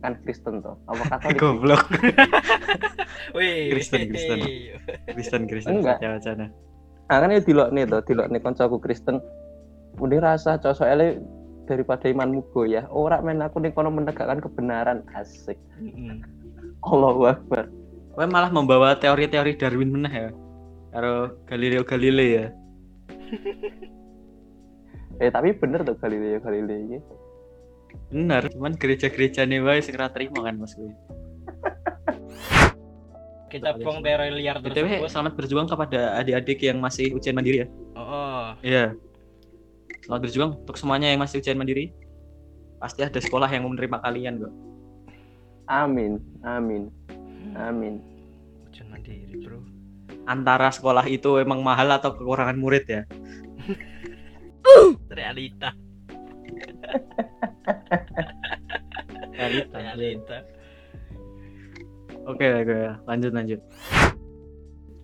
kan 0.00 0.16
Kristen 0.24 0.64
toh 0.64 0.80
apa 0.88 1.02
Katolik 1.12 1.36
sih? 1.36 1.40
Goblok. 1.40 1.82
Wih, 3.36 3.68
Kristen, 3.68 4.08
Kristen. 4.08 4.38
Kristen 5.14 5.42
Kristen 5.44 5.72
Enggak. 5.76 6.00
Satya 6.00 6.10
Wacana. 6.16 6.46
ah 7.10 7.18
kan 7.18 7.34
ya 7.34 7.42
dilok 7.42 7.68
nih 7.74 7.84
toh 7.84 8.00
dilok 8.06 8.30
nih 8.30 8.40
koncoku 8.40 8.78
Kristen 8.78 9.18
Udah 9.98 10.22
rasa 10.22 10.56
cocok 10.56 10.86
ele 10.86 11.18
daripada 11.70 12.10
imanmu 12.10 12.50
goyah 12.50 12.90
ora 12.90 13.22
men 13.22 13.46
aku 13.46 13.62
nih 13.62 13.70
kono 13.70 13.94
menegakkan 13.94 14.42
kebenaran 14.42 15.06
asik 15.14 15.56
Mm-mm. 15.78 16.18
Allahu 16.82 17.30
Akbar 17.30 17.70
Kowe 18.10 18.26
malah 18.26 18.50
membawa 18.50 18.98
teori-teori 18.98 19.54
Darwin 19.54 19.94
meneh 19.94 20.10
ya. 20.10 20.28
Karo 20.90 21.38
Galileo 21.46 21.86
Galilei 21.86 22.30
ya. 22.36 22.46
Eh 25.20 25.28
tapi 25.28 25.52
bener 25.52 25.84
tuh 25.84 26.00
Galileo 26.00 26.40
Galilei 26.40 26.80
ini. 26.80 26.98
Bener, 28.08 28.48
cuman 28.48 28.72
gereja-gereja 28.72 29.44
nih 29.44 29.60
wae 29.60 29.84
sing 29.84 29.92
ra 29.92 30.08
trimo 30.08 30.40
kan 30.40 30.56
Mas 30.56 30.72
kowe. 30.72 30.88
Kita 33.52 33.76
buang 33.76 34.00
teori 34.00 34.32
liar 34.32 34.64
BTW 34.64 35.04
tersebut. 35.04 35.10
selamat 35.12 35.32
berjuang 35.36 35.68
kepada 35.68 36.16
adik-adik 36.24 36.64
yang 36.64 36.80
masih 36.80 37.12
ujian 37.12 37.36
mandiri 37.36 37.64
ya. 37.64 37.66
Oh, 37.92 38.00
oh. 38.00 38.44
Iya. 38.64 38.96
Selamat 40.10 40.26
berjuang 40.26 40.52
untuk 40.66 40.74
semuanya 40.74 41.06
yang 41.14 41.22
masih 41.22 41.38
ujian 41.38 41.54
mandiri. 41.54 41.94
Pasti 42.82 43.06
ada 43.06 43.22
sekolah 43.22 43.46
yang 43.46 43.62
mau 43.62 43.70
menerima 43.70 44.02
kalian 44.02 44.42
kok. 44.42 44.50
Amin, 45.70 46.18
amin, 46.42 46.90
amin. 47.54 48.02
Ujian 48.66 48.90
mandiri, 48.90 49.38
Bro. 49.38 49.62
Antara 50.26 50.74
sekolah 50.74 51.06
itu 51.06 51.38
emang 51.38 51.62
mahal 51.62 51.94
atau 51.94 52.10
kekurangan 52.10 52.58
murid 52.58 52.90
ya. 52.90 53.06
Realita, 55.14 55.78
Realita. 59.38 59.76
realita. 59.78 60.38
Oke, 62.26 62.66
oke, 62.66 62.98
lanjut 63.06 63.30
lanjut. 63.30 63.62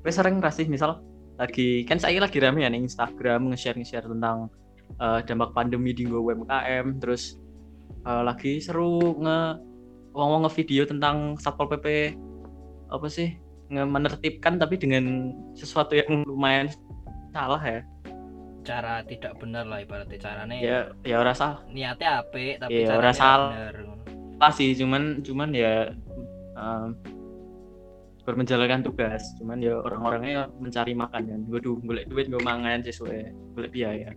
Gue 0.03 0.11
sering 0.11 0.43
pasti 0.43 0.67
misal 0.67 0.99
lagi 1.39 1.87
kan 1.87 2.03
saya 2.03 2.19
lagi 2.19 2.43
rame 2.43 2.67
ya 2.67 2.75
nih 2.75 2.83
Instagram 2.83 3.55
nge-share 3.55 3.79
nge-share 3.79 4.11
tentang 4.11 4.51
eh, 5.01 5.21
dampak 5.25 5.53
pandemi 5.53 5.93
di 5.93 6.05
UMKM 6.09 7.03
terus 7.03 7.37
eh, 8.05 8.23
lagi 8.23 8.59
seru 8.63 9.17
nge 9.21 9.39
ngomong 10.17 10.49
nge-video 10.49 10.89
tentang 10.89 11.37
Satpol 11.37 11.69
PP 11.77 12.17
apa 12.89 13.07
sih 13.11 13.37
nge 13.69 13.85
menertibkan 13.85 14.57
tapi 14.57 14.79
dengan 14.79 15.35
sesuatu 15.53 15.99
yang 15.99 16.25
lumayan 16.25 16.71
salah 17.35 17.61
ya. 17.61 17.81
Cara 18.67 19.05
tidak 19.07 19.39
benar 19.39 19.69
lah 19.69 19.85
ibaratnya 19.85 20.19
caranya. 20.19 20.57
Ya 20.59 20.79
ya 21.07 21.23
ora 21.23 21.37
salah 21.37 21.63
Niatnya 21.71 22.25
apik 22.25 22.63
tapi 22.63 22.83
caranya 22.83 22.99
ora 22.99 23.13
salah. 23.13 23.51
bener. 23.53 24.53
sih 24.53 24.71
cuman 24.77 25.25
cuman 25.25 25.49
ya 25.53 25.91
em, 26.57 26.89
baru 28.27 28.43
menjalankan 28.43 28.83
tugas 28.83 29.23
cuman 29.39 29.63
ya 29.63 29.79
orang-orangnya 29.79 30.51
mencari 30.59 30.99
makan 30.99 31.23
kan 31.31 31.41
gue 31.47 31.61
duit 31.63 32.27
gue 32.27 32.43
mangan 32.43 32.83
sesuai 32.83 33.33
golek 33.55 33.71
biaya 33.71 34.11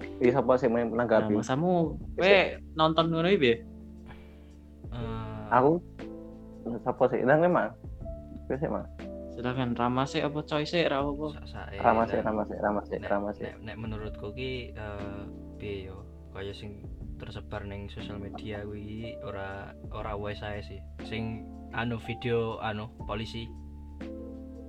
Iki 0.00 0.30
sapa 0.30 0.52
sih 0.56 0.66
yang 0.66 0.76
nah, 0.76 1.04
menanggapi? 1.04 1.32
masamu 1.36 1.96
we 2.16 2.56
nonton 2.74 3.08
ngono 3.08 3.28
iki 3.28 3.38
piye? 3.38 3.56
Eh, 4.90 5.40
Aku 5.50 5.80
sapa 6.80 7.04
sih? 7.08 7.20
Nang 7.22 7.40
memang. 7.40 7.72
Wis 8.46 8.60
emang. 8.60 8.84
silakan 9.30 9.72
Rama 9.72 10.04
sih 10.04 10.20
apa 10.20 10.42
coy 10.42 10.66
sih 10.66 10.84
ra 10.84 11.00
apa 11.00 11.32
sak- 11.32 11.48
sae 11.48 11.78
Ramah 11.80 12.04
sih, 12.04 12.18
lah. 12.18 12.24
ramah 12.28 12.44
sih, 12.44 12.56
ramah 12.60 12.84
sih, 12.84 12.96
nek, 12.98 13.08
ramah 13.08 13.32
sih. 13.32 13.44
nek, 13.46 13.54
nek 13.62 13.76
menurutku 13.78 14.34
ki 14.34 14.74
eh 14.74 15.20
piye 15.56 15.88
yo 15.88 16.04
kaya 16.30 16.52
sing 16.52 16.84
tersebar 17.16 17.64
ning 17.64 17.88
sosial 17.88 18.20
media 18.20 18.60
kuwi 18.60 19.16
ora 19.24 19.72
ora 19.90 20.12
wae 20.12 20.34
sae 20.34 20.60
sih 20.60 20.76
sing 21.06 21.46
anu 21.72 21.96
video 21.96 22.60
anu 22.60 22.92
polisi 23.00 23.48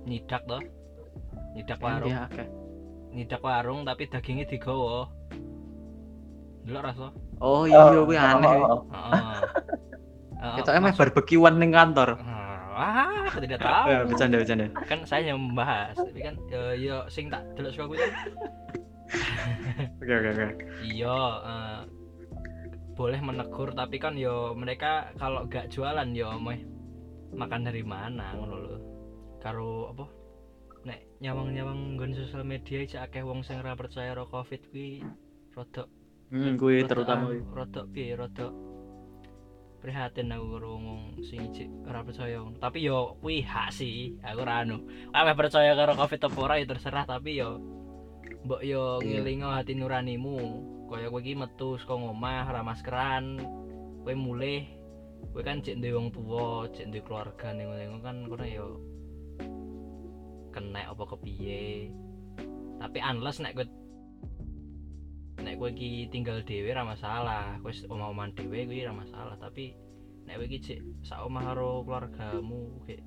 nyidak 0.04 0.40
toh 0.46 0.62
nyidak 1.52 1.76
warung 1.76 2.14
nyidak 3.12 3.42
warung 3.42 3.80
tapi 3.84 4.08
dagingnya 4.08 4.46
digawa 4.46 5.10
delok 6.62 6.82
rasa. 6.86 7.10
Oh 7.42 7.66
iya 7.66 7.90
kuwi 7.90 8.16
aneh 8.16 8.50
kuwi. 8.50 8.64
Oh, 8.64 8.70
oh, 8.70 8.80
oh. 8.80 8.82
heeh. 8.90 9.40
Heeh, 10.42 10.58
kita 10.58 10.74
emang 10.74 10.98
barbekyuan 10.98 11.54
ning 11.62 11.70
kantor. 11.70 12.18
Ah 12.74 13.30
aku 13.30 13.38
tidak 13.46 13.62
tahu. 13.62 13.86
Eh, 13.94 14.02
bercanda 14.10 14.36
bercanda. 14.42 14.66
Kan 14.90 15.06
saya 15.06 15.30
yang 15.30 15.38
membahas 15.38 15.94
tapi 15.94 16.18
kan 16.18 16.34
eh, 16.50 16.74
yo 16.82 17.06
sing 17.06 17.30
tak 17.30 17.46
delok 17.54 17.70
suka 17.70 17.86
kuwi. 17.94 18.00
Oke 20.02 20.12
oke 20.18 20.28
oke. 20.34 20.46
Iya 20.82 21.18
eh, 21.46 21.80
boleh 22.98 23.20
menegur 23.22 23.70
tapi 23.76 24.02
kan 24.02 24.18
yo 24.18 24.50
mereka 24.58 25.14
kalau 25.14 25.46
gak 25.46 25.70
jualan 25.70 26.10
yo 26.10 26.34
meh 26.42 26.66
makan 27.30 27.62
dari 27.62 27.86
mana 27.86 28.34
ngono 28.34 28.56
lho. 28.58 28.76
Karo 29.38 29.94
apa? 29.94 30.04
Nek 30.82 31.22
nyawang-nyawang 31.22 31.94
nggon 31.94 32.18
sosial 32.18 32.42
media 32.42 32.82
iki 32.82 32.98
akeh 32.98 33.22
wong 33.22 33.46
sing 33.46 33.62
ora 33.62 33.78
percaya 33.78 34.10
karo 34.10 34.26
covid 34.26 34.58
kuwi 34.74 35.06
rodok 35.54 35.86
hmm 36.32 36.56
kuwi 36.56 36.80
rodok 36.82 36.88
terutama. 37.04 37.24
rodok 37.52 37.84
piye 37.92 38.16
rodok 38.16 38.52
prihatin 39.82 40.30
aku 40.30 40.46
karo 40.56 40.78
wong 40.78 41.18
sing 41.26 41.50
ijik 41.50 41.66
ora 41.90 42.06
percaya 42.06 42.38
tapi 42.62 42.86
yo 42.86 43.18
kuwi 43.18 43.42
hak 43.42 43.74
sih 43.74 44.14
aku 44.22 44.46
ora 44.46 44.62
anu. 44.62 44.78
Ame 45.10 45.34
percaya 45.34 45.74
karo 45.74 45.98
covid 45.98 46.22
apa 46.22 46.38
ora 46.38 46.54
ya 46.62 46.70
terserah 46.70 47.02
tapi 47.02 47.42
yo 47.42 47.58
mbok 48.46 48.62
yo 48.62 49.02
Iya. 49.02 49.20
ngelingo 49.20 49.50
hati 49.50 49.74
nuranimu. 49.74 50.38
Kaya 50.86 51.08
kowe 51.10 51.18
iki 51.18 51.34
metu 51.34 51.80
saka 51.82 51.98
ngomah 51.98 52.46
ora 52.46 52.62
maskeran 52.62 53.42
kowe 54.06 54.14
mulih. 54.14 54.70
Kowe 55.34 55.42
kan 55.42 55.58
cek 55.66 55.82
duwe 55.82 55.98
wong 55.98 56.14
tuwa 56.14 56.70
cek 56.70 56.86
duwe 56.94 57.02
keluarga 57.02 57.50
ning 57.50 57.66
ngono 57.66 57.98
kan 58.06 58.16
kono 58.30 58.46
yo. 58.46 58.68
Kena 60.54 60.94
apa 60.94 61.04
kepiye. 61.10 61.90
Tapi 62.78 62.98
unless 63.02 63.42
nek 63.42 63.58
kowe 63.58 63.66
nek 65.42 65.58
kowe 65.58 65.70
iki 65.70 66.08
tinggal 66.08 66.38
dhewe 66.46 66.70
ora 66.70 66.86
masalah 66.86 67.58
kowe 67.60 67.70
wis 67.70 67.82
omah-omahan 67.90 68.32
dhewe 68.38 68.64
kuwi 68.66 68.86
ora 68.86 68.94
masalah 68.94 69.34
tapi 69.36 69.74
nek 70.24 70.38
kowe 70.38 70.46
iki 70.46 70.58
cek 70.62 70.80
sak 71.02 71.20
omah 71.26 71.42
karo 71.52 71.82
keluargamu 71.82 72.82
kayak 72.86 73.02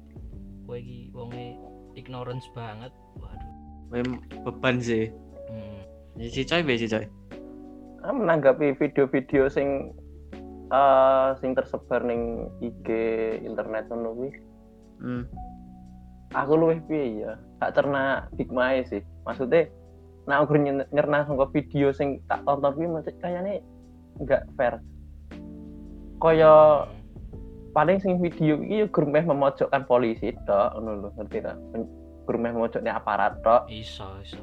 kowe 0.68 0.78
iki 0.78 1.10
wonge 1.16 1.56
ignorance 1.96 2.48
banget 2.52 2.92
waduh 3.18 3.52
Kuwi 3.86 4.02
beban 4.44 4.82
sih 4.82 5.14
hmm. 5.50 5.80
ya 6.20 6.28
si 6.28 6.42
coy 6.44 6.62
be 6.66 6.76
si 6.76 6.92
coy 6.92 7.06
menanggapi 8.06 8.78
video-video 8.78 9.50
sing 9.50 9.94
eh 10.70 11.28
sing 11.42 11.54
tersebar 11.54 12.02
ning 12.06 12.50
IG 12.62 12.88
internet 13.46 13.86
ngono 13.90 14.10
kuwi. 14.18 14.30
hmm. 15.02 15.24
Aku 16.34 16.58
luwih 16.58 16.82
piye 16.90 17.24
ya? 17.24 17.34
Tak 17.62 17.80
cerna 17.80 18.28
hikmahe 18.36 18.84
sih. 18.90 19.02
Maksudnya 19.24 19.70
nek 20.26 20.38
aku 20.42 20.58
nyerna 20.90 21.24
saka 21.24 21.46
video 21.54 21.90
sing 21.90 22.22
tak 22.26 22.42
tonton 22.44 22.74
kuwi 22.74 22.88
maksud 22.88 23.14
kayaknya 23.20 23.62
enggak 24.18 24.44
fair. 24.56 24.82
Kaya 26.18 26.86
paling 27.72 28.00
sing 28.00 28.18
video 28.18 28.58
iki 28.58 28.82
yo 28.82 28.88
gur 28.88 29.06
meh 29.06 29.22
memojokkan 29.22 29.86
polisi 29.86 30.32
tok 30.46 30.74
ngono 30.76 30.92
lho, 30.98 31.10
ngerti 31.16 31.40
ta? 31.42 31.54
Men- 31.72 31.92
Gur 32.26 32.42
meh 32.42 32.50
memojokne 32.50 32.90
aparat 32.90 33.38
tok, 33.46 33.70
iso 33.70 34.18
iso 34.26 34.42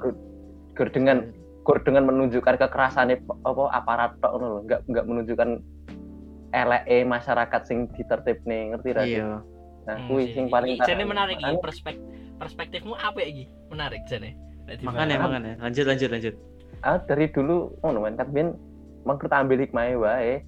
gur 0.73 0.89
dengan 0.89 1.35
gur 1.67 1.83
dengan 1.83 2.07
menunjukkan 2.07 2.55
kekerasan 2.57 3.11
apa 3.43 3.63
aparat 3.75 4.15
tok 4.23 4.39
ngono 4.39 4.47
lho, 4.47 4.59
enggak 4.63 4.81
enggak 4.87 5.05
menunjukkan 5.05 5.51
eleke 6.53 6.99
masyarakat 7.03 7.61
sing 7.65 7.91
ditertibne, 7.91 8.71
ngerti 8.71 8.91
ra? 8.93 9.03
iya 9.03 9.31
Nah, 9.83 9.99
Hmm, 9.99 10.07
kuwi 10.07 10.31
sih. 10.31 10.39
sing 10.39 10.45
paling 10.47 10.79
Iki 10.79 10.87
jane 10.87 11.03
menarik 11.03 11.35
iki 11.35 11.43
Makanya- 11.43 11.59
perspek 11.59 11.97
perspektifmu 12.39 12.95
apa 12.95 13.19
iki 13.19 13.51
menarik 13.67 14.07
jane 14.07 14.39
Nek 14.73 14.81
dibahas. 14.81 14.97
makanya 14.97 15.17
makanya 15.21 15.53
lanjut 15.61 15.85
lanjut 15.85 16.09
lanjut 16.09 16.35
ah 16.83 16.97
dari 16.99 17.29
dulu 17.29 17.57
ngono 17.79 17.99
men 18.01 18.17
kan 18.17 18.29
ben 18.29 18.57
tak 19.05 19.39
ambil 19.39 19.59
hikmahe 19.59 19.93
wae. 19.95 20.41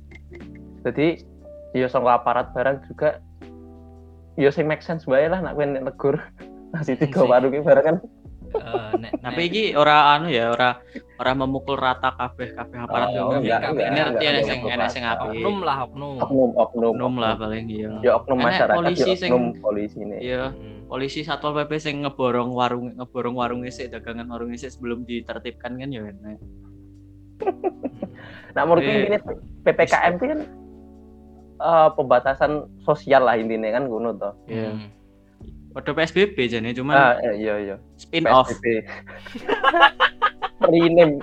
Jadi 0.82 1.20
ya 1.72 1.86
sangka 1.86 2.16
aparat 2.16 2.50
barang 2.50 2.86
juga 2.86 3.18
ya 4.34 4.48
sing 4.48 4.64
make 4.64 4.80
sense 4.80 5.04
wae 5.04 5.26
lah 5.26 5.38
nak 5.38 5.54
kowe 5.54 5.62
nek 5.62 5.84
negur 5.84 6.16
nasi 6.72 6.96
tiga 6.96 7.20
Sih. 7.20 7.28
warung 7.28 7.52
iki 7.52 7.62
barang 7.62 7.84
kan 7.84 7.98
Eh, 8.54 8.90
nek 8.96 9.18
tapi 9.26 9.42
iki 9.44 9.62
ora 9.74 10.14
anu 10.14 10.30
ya 10.30 10.46
ora 10.48 10.78
ora 11.18 11.32
memukul 11.34 11.74
rata 11.74 12.14
kabeh 12.14 12.54
kabeh 12.54 12.78
aparat 12.80 13.08
Oh, 13.10 13.34
yo. 13.34 13.42
Ini 13.42 13.50
enggak, 13.50 13.60
ngerti 13.90 14.24
enggak, 14.24 14.44
sing 14.44 14.60
ada 14.64 14.86
sing 14.88 15.02
apik. 15.02 15.26
oknum 15.34 15.56
lah 15.60 15.76
oknum 15.82 16.14
oknum 16.22 16.50
oknum 16.54 16.92
Oknum 16.94 17.14
lah 17.18 17.34
paling 17.34 17.66
iya. 17.66 17.90
ya 18.00 18.14
oknum 18.14 18.38
masyarakat 18.38 18.78
polisi 18.78 19.02
ya 19.04 19.16
sing- 19.18 19.34
oknum 19.34 19.44
polisi 19.58 19.98
ini 19.98 20.16
Iya, 20.22 20.54
Hmm. 20.54 20.73
Polisi 20.84 21.20
satpol 21.20 21.56
pp 21.56 21.72
sing 21.76 22.02
ngeborong 22.02 22.50
warung 22.50 22.92
ngeborong 22.94 23.34
warung 23.34 23.62
isik 23.62 23.88
dagangan 23.88 24.26
warung 24.26 24.50
isik 24.50 24.70
sebelum 24.70 25.02
ditertibkan 25.02 25.74
kan 25.74 25.88
ya 25.88 26.04
enak. 26.04 26.38
nah 28.54 28.62
menurutku 28.62 28.86
Eh. 28.86 28.96
intinya 29.00 29.20
ppkm 29.62 30.12
itu 30.14 30.24
kan 30.30 30.40
eh, 31.58 31.88
pembatasan 31.92 32.52
sosial 32.82 33.24
lah 33.24 33.34
intinya 33.34 33.70
kan 33.72 33.84
ngono 33.84 34.14
toh 34.14 34.34
Iya. 34.46 34.70
Hmm. 34.70 34.88
Padha 35.74 35.90
PSBB 35.90 36.38
jane 36.46 36.70
cuman 36.70 36.94
ah 36.94 37.12
eh, 37.18 37.34
iya 37.34 37.54
iya 37.58 37.76
spin 37.98 38.30
off. 38.30 38.46
PSBB. 38.46 38.86
rename 40.70 41.18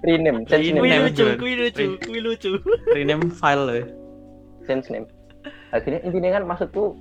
rename 0.00 0.46
change 0.46 0.70
name 0.70 0.86
lucu, 1.02 1.26
bener. 1.26 1.36
kuwi 1.36 1.52
lucu, 1.58 1.84
kuwi 2.00 2.20
lucu. 2.22 2.50
rename 2.88 3.26
file 3.34 3.62
loh. 3.66 3.84
change 4.62 4.86
name 4.88 5.10
akhirnya 5.70 6.00
intinya 6.02 6.38
kan 6.38 6.42
maksudku 6.46 6.94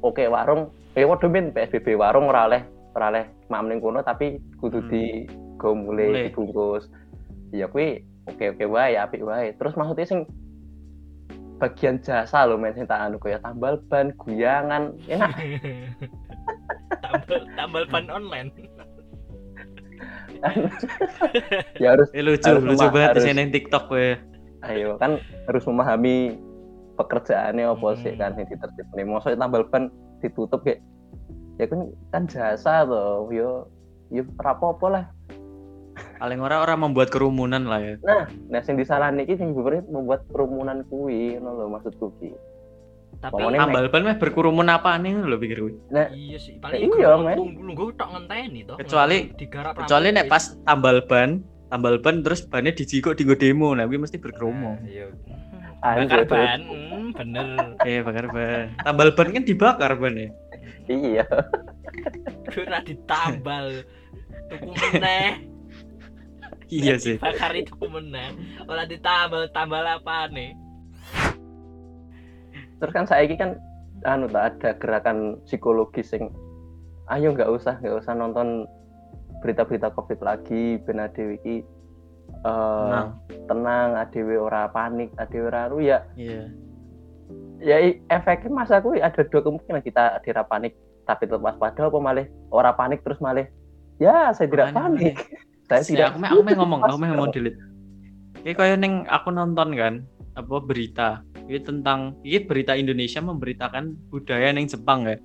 oke 0.00 0.22
warung 0.30 0.70
eh 0.92 1.04
waduh 1.04 1.26
men 1.26 1.50
PSBB 1.50 1.94
warung 1.94 2.28
ora 2.28 2.44
oleh 2.46 2.62
ora 2.92 3.08
oleh 3.08 3.24
mam 3.48 3.66
ning 3.66 3.80
kono 3.80 4.00
tapi 4.00 4.36
kudu 4.58 4.80
Hmm. 4.80 4.90
di 4.90 5.02
go 5.56 5.72
Mulai. 5.72 6.28
dibungkus 6.28 6.90
ya 7.50 7.64
kuwi 7.66 8.00
oke 8.26 8.44
oke 8.52 8.64
wae 8.66 8.94
apik 8.94 9.22
wae 9.22 9.56
terus 9.56 9.72
maksudnya 9.72 10.04
sing 10.04 10.20
bagian 11.56 11.96
jasa 11.98 12.44
lho 12.44 12.56
men 12.56 12.74
sing 12.74 12.84
tak 12.84 12.98
anu 13.00 13.16
kaya 13.16 13.38
tambal 13.38 13.78
ban 13.86 14.10
guyangan 14.18 14.92
enak 15.06 15.32
tambal 17.04 17.40
tambal 17.54 17.84
ban 17.86 18.06
online. 18.10 18.50
ya 21.78 21.94
harus 21.94 22.10
Eh 22.10 22.18
lucu, 22.20 22.42
Harus 22.42 22.64
lucu 22.64 22.74
rumah, 22.76 22.90
banget 22.90 23.08
harus. 23.14 23.22
di 23.22 23.28
sini 23.30 23.42
TikTok 23.50 23.84
gue. 23.88 24.10
ayo 24.62 24.94
kan 24.94 25.18
harus 25.44 25.62
memahami 25.66 26.38
pekerjaannya 26.94 27.66
apa 27.68 27.88
sih 27.98 28.10
Hmm. 28.10 28.20
kan 28.20 28.30
yang 28.36 28.46
ditertib 28.46 28.86
nih 28.92 29.04
maksudnya 29.04 29.38
tambal 29.38 29.62
ban 29.66 29.90
ditutup 30.22 30.62
kayak 30.62 30.80
ya 31.58 31.66
kan 31.66 31.80
kan 32.08 32.22
jasa 32.24 32.82
tuh 32.82 33.28
yo 33.28 33.66
yo 34.08 34.22
rapopo 34.38 34.86
lah 34.86 35.10
Paling 35.92 36.40
ora 36.40 36.62
orang 36.62 36.88
membuat 36.88 37.10
kerumunan 37.10 37.62
lah 37.62 37.76
ya. 37.78 37.94
nah 38.00 38.24
nah 38.48 38.60
sing 38.62 38.74
disalahne 38.74 39.22
iki 39.22 39.34
sing 39.34 39.52
bener 39.52 39.84
membuat 39.84 40.24
kerumunan 40.26 40.86
kuwi 40.86 41.36
ngono 41.36 41.52
lho 41.52 41.66
maksudku 41.68 42.08
ki 42.16 42.32
Tapi 43.20 43.38
Pokoknya- 43.38 43.60
Tambal 43.60 43.86
ban 43.86 44.02
meh 44.02 44.16
berkerumun 44.16 44.66
apa 44.66 44.96
nih 44.96 45.14
lo 45.14 45.36
pikir 45.36 45.58
gue. 45.60 45.74
iya 46.10 46.34
sih, 46.36 46.56
Ya 46.56 46.60
paling 46.60 46.90
iya, 46.90 47.10
men. 47.14 47.36
Nunggu 47.38 47.94
tok 47.94 48.08
ngenteni 48.08 48.64
toh. 48.64 48.74
Kecuali- 48.74 49.30
digarap 49.36 49.78
Kecuali 49.78 50.10
nek 50.10 50.26
wis. 50.26 50.32
pas 50.32 50.44
tambal 50.64 50.96
ban, 51.04 51.38
tambal 51.68 51.94
ban 51.98 52.18
terus 52.18 52.42
bannya 52.42 52.72
dijikuk 52.72 53.14
di 53.14 53.22
demo, 53.28 53.70
nah 53.72 53.84
gue 53.84 53.94
mesti 53.94 54.18
berkerumun. 54.18 54.74
Nah, 54.74 54.82
Iya. 54.84 55.06
Anjir, 55.82 56.22
Bakar 56.22 56.22
ban, 56.30 56.60
hmm, 56.62 57.06
bener. 57.18 57.46
Eh 57.82 57.98
bakar 58.06 58.26
ban. 58.30 58.70
Tambal 58.86 59.08
ban 59.18 59.28
kan 59.34 59.42
dibakar 59.42 59.92
ban 59.98 60.14
ya. 60.14 60.30
iya 60.86 61.26
Ora 62.54 62.78
ditambal. 62.86 63.82
Tuku 64.46 64.70
meneh. 64.70 65.42
Iya 66.70 66.94
sih. 67.02 67.18
Bakar 67.18 67.52
itu 67.58 67.74
meneh. 67.82 68.30
Ora 68.70 68.86
ditambal, 68.86 69.50
tambal 69.50 69.82
apa 69.82 70.30
nih? 70.30 70.54
terus 72.82 72.98
kan 72.98 73.06
saya 73.06 73.30
kan 73.38 73.54
anu 74.02 74.26
tak 74.26 74.58
ada 74.58 74.74
gerakan 74.82 75.38
psikologis 75.46 76.10
sing 76.10 76.34
ayo 77.14 77.30
nggak 77.30 77.46
usah 77.46 77.78
nggak 77.78 78.02
usah 78.02 78.10
nonton 78.10 78.66
berita-berita 79.38 79.94
covid 79.94 80.18
lagi 80.18 80.82
ben 80.82 80.98
adewe 80.98 81.38
iki 81.38 81.62
eh, 82.42 82.50
Tenang. 82.50 83.08
tenang 83.48 83.88
adewe 83.98 84.36
ora 84.38 84.66
panik 84.68 85.10
adewe 85.16 85.48
ora 85.48 85.70
anu 85.70 85.78
ya 85.78 85.98
Iya. 86.18 86.50
ya 87.62 87.76
efeknya 88.10 88.50
masa 88.50 88.82
aku 88.82 88.98
ada 88.98 89.22
dua 89.22 89.40
kemungkinan 89.40 89.82
kita 89.82 90.18
dira 90.26 90.42
panik 90.42 90.74
tapi 91.06 91.26
tetap 91.26 91.42
waspada 91.42 91.86
apa 91.90 91.98
malah 91.98 92.26
ora 92.50 92.70
panik 92.74 93.02
terus 93.02 93.18
malah 93.18 93.46
ya 93.98 94.30
saya 94.34 94.46
tidak 94.50 94.74
panik 94.74 95.16
saya 95.70 95.80
Ya, 95.82 95.86
tidak 95.88 96.06
aku 96.12 96.18
mau 96.20 96.30
aku 96.30 96.52
ngomong, 96.58 96.80
aku 96.84 96.96
mau 97.00 97.28
delete. 97.32 97.58
Ini 98.42 98.52
kayak 98.52 98.76
neng 98.82 98.94
aku 99.08 99.28
nonton 99.30 99.72
kan 99.78 99.94
apa 100.34 100.56
berita 100.60 101.08
ini 101.48 101.60
tentang 101.62 102.16
ini 102.26 102.42
berita 102.44 102.76
Indonesia 102.76 103.22
memberitakan 103.22 103.96
budaya 104.10 104.52
neng 104.52 104.68
Jepang 104.68 105.06
ya. 105.06 105.16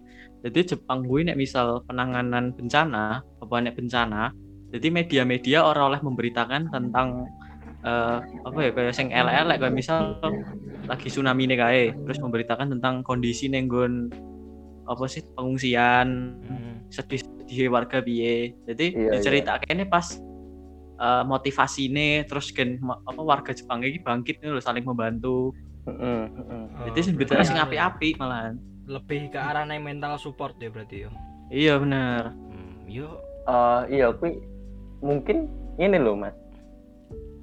Jadi 0.46 0.78
Jepang 0.78 1.04
gue 1.04 1.26
nek 1.26 1.36
misal 1.36 1.82
penanganan 1.90 2.54
bencana 2.54 3.20
apa 3.26 3.56
nek 3.60 3.76
bencana, 3.76 4.32
jadi 4.78 4.94
media-media 4.94 5.66
orang 5.66 5.98
oleh 5.98 6.02
memberitakan 6.06 6.70
tentang 6.70 7.26
eh, 7.82 8.18
apa 8.46 8.60
ya 8.62 8.70
kayak 8.72 8.94
sing 8.94 9.10
elek-elek 9.10 9.58
kayak 9.58 9.74
misal 9.74 10.22
lagi 10.86 11.10
tsunami 11.10 11.50
nih 11.50 11.58
kayak 11.58 11.98
terus 12.06 12.22
memberitakan 12.22 12.78
tentang 12.78 13.02
kondisi 13.02 13.50
nenggon 13.50 14.14
apa 14.88 15.04
sih 15.10 15.26
pengungsian 15.34 16.38
Hmm. 16.48 16.80
sedih-sedih 16.88 17.68
warga 17.68 18.00
piye. 18.00 18.56
Jadi 18.64 18.96
Iya, 18.96 19.20
diceritakannya 19.20 19.90
pas 19.90 20.16
eh, 20.98 21.24
motivasi 21.28 21.92
ini 21.92 22.24
terus 22.24 22.54
kan 22.54 22.78
ma- 22.80 23.02
apa 23.04 23.22
warga 23.26 23.52
Jepang 23.52 23.84
ini 23.84 24.00
bangkit 24.00 24.40
nih 24.40 24.54
loh 24.54 24.64
saling 24.64 24.86
membantu. 24.86 25.52
Mm-mm, 25.90 26.22
mm-mm. 26.38 26.64
Jadi 26.88 27.00
Oh, 27.02 27.06
sebetulnya 27.12 27.44
sing 27.44 27.58
berarti 27.60 27.76
api-api 27.76 28.10
malahan. 28.22 28.56
lebih 28.88 29.28
ke 29.36 29.40
arah 29.42 29.68
mental 29.68 30.16
support 30.16 30.56
ya 30.64 30.72
berarti 30.72 31.04
yo. 31.04 31.12
Iya 31.52 31.76
bener. 31.84 32.32
Hmm, 32.32 32.88
yo 32.88 33.20
Eh, 33.48 33.82
iya 33.96 34.12
kui 34.12 34.36
mungkin 35.02 35.50
ini 35.78 35.98
loh 35.98 36.18
mas. 36.18 36.34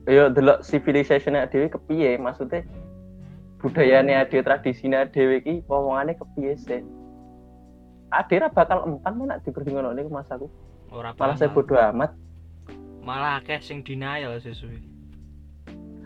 Yo 0.05 0.29
delok 0.29 0.61
civilization 0.61 1.39
dhewe 1.49 1.71
kepiye? 1.73 2.21
Maksudnya 2.21 2.67
budayane 3.63 4.21
dhewe 4.29 4.43
tradisine 4.45 5.09
dhewe 5.09 5.41
iki 5.41 5.65
wong-wongane 5.65 6.19
kepiye 6.19 6.53
sih? 6.61 6.83
Ade 8.13 8.37
ra 8.39 8.53
bakal 8.53 8.85
empan 8.85 9.17
men 9.17 9.33
nek 9.33 9.43
diperdengono 9.43 9.97
niku 9.97 10.13
mas 10.13 10.29
aku. 10.29 10.47
Ora 10.93 11.17
malah 11.17 11.35
saya 11.35 11.51
bodoh 11.51 11.81
amat. 11.91 12.13
Malah 13.03 13.43
akeh 13.43 13.59
sing 13.59 13.83
denial 13.83 14.39
sesuai. 14.39 14.79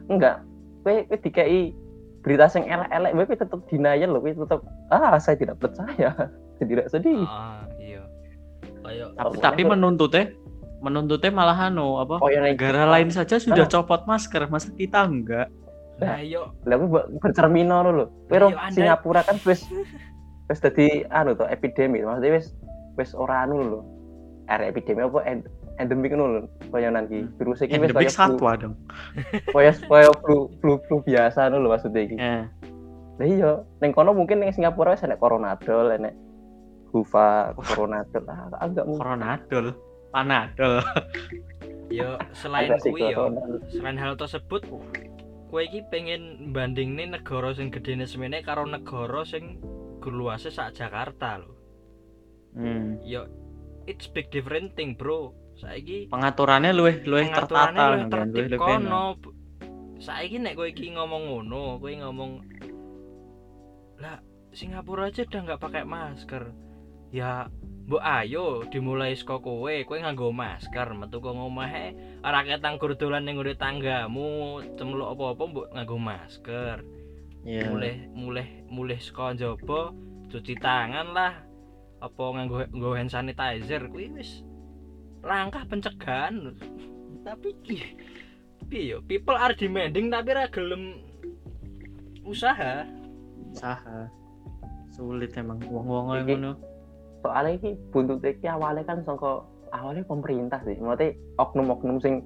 enggak. 0.08 0.40
Kowe 0.86 1.04
kowe 1.04 1.18
dikai 1.20 1.76
berita 2.24 2.48
sing 2.48 2.64
elek-elek 2.64 3.12
kowe 3.12 3.36
tetep 3.36 3.60
denial 3.68 4.08
loh 4.16 4.20
kowe 4.24 4.32
tetep 4.32 4.60
ah 4.88 5.18
saya 5.20 5.36
tidak 5.36 5.60
percaya. 5.60 6.12
Saya 6.58 6.74
tidak 6.74 6.90
sedih. 6.90 7.22
Ah, 7.22 7.62
iya. 7.78 8.02
Kayak 8.82 9.14
Tapi 9.14 9.30
Oh, 9.30 9.38
tapi 9.38 9.62
menuntutnya 9.62 10.34
menuntutnya 10.78 11.30
malah 11.30 11.58
anu 11.64 11.98
apa? 11.98 12.18
oh 12.18 12.28
yang 12.28 12.44
Negara 12.44 12.86
lain 12.86 13.08
saja 13.08 13.36
sudah 13.36 13.64
Ah. 13.64 13.70
copot 13.70 14.02
masker, 14.04 14.46
masa 14.46 14.70
kita 14.70 15.02
enggak? 15.02 15.48
nah 15.96 16.18
yo 16.18 16.54
Lah 16.62 16.78
kuwi 16.78 16.86
mbok 16.88 17.04
bercermino 17.18 17.82
lho. 17.82 18.06
Kowe 18.24 18.38
ro 18.38 18.48
Ayo, 18.48 18.56
Anda- 18.56 18.70
Singapura 18.70 19.20
kan 19.20 19.34
wis 19.42 19.66
wis 20.48 20.58
dadi 20.58 20.86
anu 21.08 21.34
to 21.34 21.42
epidemi, 21.44 22.00
maksudnya 22.00 22.32
wis 22.32 22.54
wis 22.94 23.10
ora 23.12 23.42
anu 23.42 23.56
lho. 23.60 23.80
Are 24.46 24.62
epidemi 24.64 25.02
apa 25.02 25.18
end, 25.24 25.50
endemik 25.76 26.14
lho. 26.14 26.46
Kaya 26.70 26.88
nanti 26.88 27.26
virus 27.34 27.60
iki 27.60 27.74
wis 27.74 27.90
Endemik 27.90 27.98
kaya 27.98 28.08
flu, 28.08 28.14
satwa 28.14 28.50
dong. 28.54 28.74
kaya 29.54 29.74
kaya 29.74 30.10
flu 30.16 30.36
flu 30.56 30.78
flu 30.84 30.96
biasa 31.02 31.50
ngono 31.50 31.60
lho 31.60 31.68
maksudnya 31.68 32.00
iki. 32.00 32.16
Eh, 32.16 32.42
Lah 33.18 33.26
iya, 33.26 33.50
ning 33.82 33.90
kono 33.90 34.14
mungkin 34.14 34.38
ning 34.38 34.54
Singapura 34.54 34.94
wis 34.94 35.02
enek 35.02 35.18
coronadol, 35.18 35.90
enek 35.90 36.14
Hufa, 36.88 37.52
coronadol. 37.58 38.22
Ah, 38.24 38.48
agak 38.60 38.86
mungkin. 38.86 39.02
Coronadol, 39.02 39.66
Panadol. 40.10 40.82
yo 41.88 42.20
selain 42.36 42.76
kuwi 42.84 43.16
yo 43.16 43.32
selain 43.72 43.96
hal 43.96 44.12
tersebut 44.20 44.60
kowe 45.48 45.62
iki 45.64 45.80
pengen 45.88 46.52
banding 46.52 46.92
nih 46.92 47.08
negara 47.16 47.56
sing 47.56 47.72
gedene 47.72 48.04
semene 48.04 48.44
karo 48.44 48.68
negara 48.68 49.24
sing 49.24 49.56
luasnya 50.08 50.48
sak 50.48 50.72
Jakarta 50.72 51.36
lho. 51.36 51.52
Hmm. 52.56 52.96
Yo 53.04 53.28
it's 53.84 54.08
big 54.08 54.32
different 54.32 54.72
thing, 54.72 54.96
Bro. 54.96 55.36
Saiki 55.58 56.06
Pengaturannya 56.08 56.70
luwih 56.70 57.02
luwih 57.02 57.28
pengaturannya 57.28 57.74
tertata 57.74 57.90
luwih 57.90 58.00
kan, 58.00 58.08
tertib 58.08 58.32
luwih 58.32 58.48
luwih 58.48 58.60
kono. 58.62 59.04
Saiki 59.98 60.36
nek 60.38 60.54
kowe 60.54 60.68
iki 60.70 60.94
ngomong 60.94 61.22
ngono, 61.28 61.64
kowe 61.82 61.92
ngomong 61.92 62.30
lah 63.98 64.22
Singapura 64.54 65.10
aja 65.10 65.26
udah 65.26 65.40
nggak 65.44 65.60
pakai 65.60 65.84
masker. 65.84 66.44
Ya 67.14 67.48
Mbok 67.88 68.04
ayo 68.04 68.68
dimulai 68.68 69.16
saka 69.16 69.40
kowe, 69.40 69.72
kowe 69.88 69.96
nganggo 69.96 70.28
masker, 70.28 70.92
metu 70.92 71.24
kok 71.24 71.32
ngomahe 71.32 71.96
ora 72.20 72.44
ketang 72.44 72.76
dolan 72.76 73.24
ning 73.24 73.40
ngure 73.40 73.56
tanggamu, 73.56 74.60
cemluk 74.76 75.16
apa-apa 75.16 75.42
mbok 75.48 75.68
nganggo 75.72 75.96
masker. 75.96 76.84
Iya. 77.48 77.70
mulai 77.70 77.94
mulai 78.12 78.48
mulai 78.68 78.98
saka 79.00 79.32
njaba 79.32 79.94
cuci 80.28 80.58
tangan 80.60 81.16
lah 81.16 81.40
apa 82.02 82.22
nganggo 82.34 82.66
nganggo 82.68 82.98
hand 82.98 83.08
sanitizer 83.08 83.88
kuwi 83.88 84.10
wis 84.12 84.42
langkah 85.24 85.62
pencegahan 85.64 86.52
tapi 87.22 87.54
piye 87.62 87.94
piye 88.68 88.92
yo 88.92 88.98
people 89.06 89.38
are 89.38 89.54
demanding 89.56 90.10
tapi 90.10 90.34
ra 90.34 90.50
gelem 90.50 90.98
usaha 92.26 92.84
Usaha. 93.48 94.12
Sulit 94.92 95.32
emang 95.40 95.56
wong-wong 95.64 96.20
ngono. 96.20 96.52
Soalnya 97.20 97.52
iki 97.54 97.70
buntut 97.90 98.20
iki 98.20 98.46
awalnya 98.46 98.82
kan 98.82 99.02
saka 99.02 99.42
awalnya 99.70 100.04
pemerintah 100.04 100.60
sih 100.62 100.78
maksudnya 100.78 101.12
oknum-oknum 101.36 101.98
sing 101.98 102.22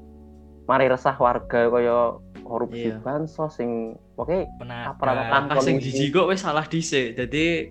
mari 0.65 0.87
resah 0.87 1.17
warga 1.17 1.67
kaya 1.67 2.17
korupsi 2.43 2.91
Iya. 2.91 3.03
bansos 3.03 3.57
sing 3.57 3.95
oke 4.15 4.47
Aparat- 4.63 5.27
Langkah 5.29 5.59
sing 5.59 5.79
jiji 5.79 6.11
kok 6.11 6.29
wis 6.29 6.43
salah 6.43 6.63
dhisik. 6.63 7.15
Jadi 7.15 7.71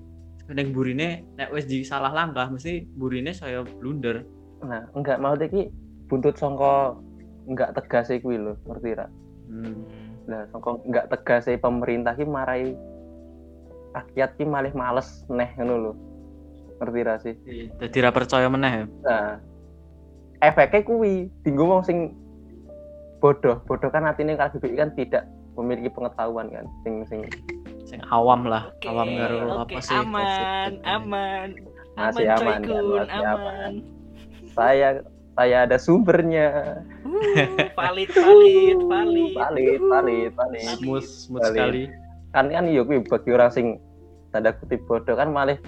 ning 0.51 0.75
burine 0.75 1.23
nek 1.33 1.51
wis 1.51 1.63
di 1.63 1.79
salah 1.81 2.11
langkah 2.11 2.51
mesti 2.51 2.83
burine 2.91 3.31
saya 3.31 3.63
blunder. 3.79 4.27
nah 4.61 4.83
enggak 4.91 5.17
maksudnya 5.17 5.47
iki 5.47 5.63
buntut 6.05 6.35
saka 6.35 6.93
enggak 7.47 7.73
tegas 7.73 8.13
kuwi 8.19 8.37
lho 8.37 8.53
ngerti 8.63 8.93
ra 8.93 9.07
Hmm. 9.47 9.81
nah 10.27 10.45
saka 10.47 10.77
enggak 10.85 11.09
tegas 11.09 11.49
pemerintah 11.57 12.13
ki 12.13 12.25
marai 12.25 12.75
rakyat 13.91 14.35
ki 14.35 14.45
malih 14.45 14.69
males 14.71 15.25
neh 15.27 15.49
ngono 15.55 15.73
lho 15.79 15.91
ngerti 16.81 16.99
ra 17.01 17.15
sih 17.17 17.35
Jadi 17.77 17.97
ra 18.01 18.09
percaya 18.09 18.49
meneh. 18.49 18.73
ya. 18.73 18.85
nah 19.01 19.29
efeknya 20.41 20.81
kuwi 20.81 21.29
tinggu 21.41 21.61
wong 21.61 21.81
sing 21.81 22.17
bodoh 23.19 23.61
bodoh 23.63 23.87
kan 23.87 24.03
artinya 24.03 24.33
kalau 24.35 24.57
BPI 24.57 24.75
kan 24.75 24.89
tidak 24.93 25.23
memiliki 25.53 25.89
pengetahuan 25.89 26.49
kan 26.49 26.65
sing 26.81 27.05
sing 27.05 27.21
Sing 27.81 27.99
awam 28.07 28.47
lah, 28.47 28.71
Oke, 28.71 28.87
awam 28.87 29.09
karo 29.11 29.37
oke, 29.61 29.73
apa 29.73 29.79
sih? 29.83 29.91
aman 29.91 30.71
COVID. 30.71 30.87
aman 30.87 31.47
Masih 31.91 32.23
aman 32.23 32.39
aman, 32.39 32.47
kan? 32.55 32.61
coy 32.63 32.79
Masih 32.95 33.11
aman 33.11 33.35
aman. 33.35 33.71
saya 34.49 34.87
saya 35.33 35.57
ada 35.65 35.75
sumbernya 35.75 36.47
Uh, 37.01 37.67
valid 37.75 38.07
valid 38.09 38.77
valid 38.87 39.31
valid 39.35 39.79
valid 39.83 40.29
valid 40.31 40.63
Smooth, 40.79 41.03
smooth 41.03 41.43
sekali. 41.43 41.91
kan 42.31 42.47
kan 42.47 42.63
yo 42.65 42.81
kuwi 42.81 43.03
bagi 43.03 43.29
orang 43.29 43.51
sing 43.51 43.67
tanda 44.31 44.55
kutip 44.55 44.79
bodoh 44.87 45.13
kan 45.13 45.27
malah 45.27 45.59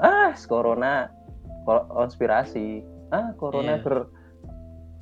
ah 0.00 0.32
corona 0.42 1.12
ko- 1.62 1.88
konspirasi 1.88 2.80
ah 3.10 3.32
corona 3.34 3.76
Iya. 3.76 3.82
ber 3.82 3.96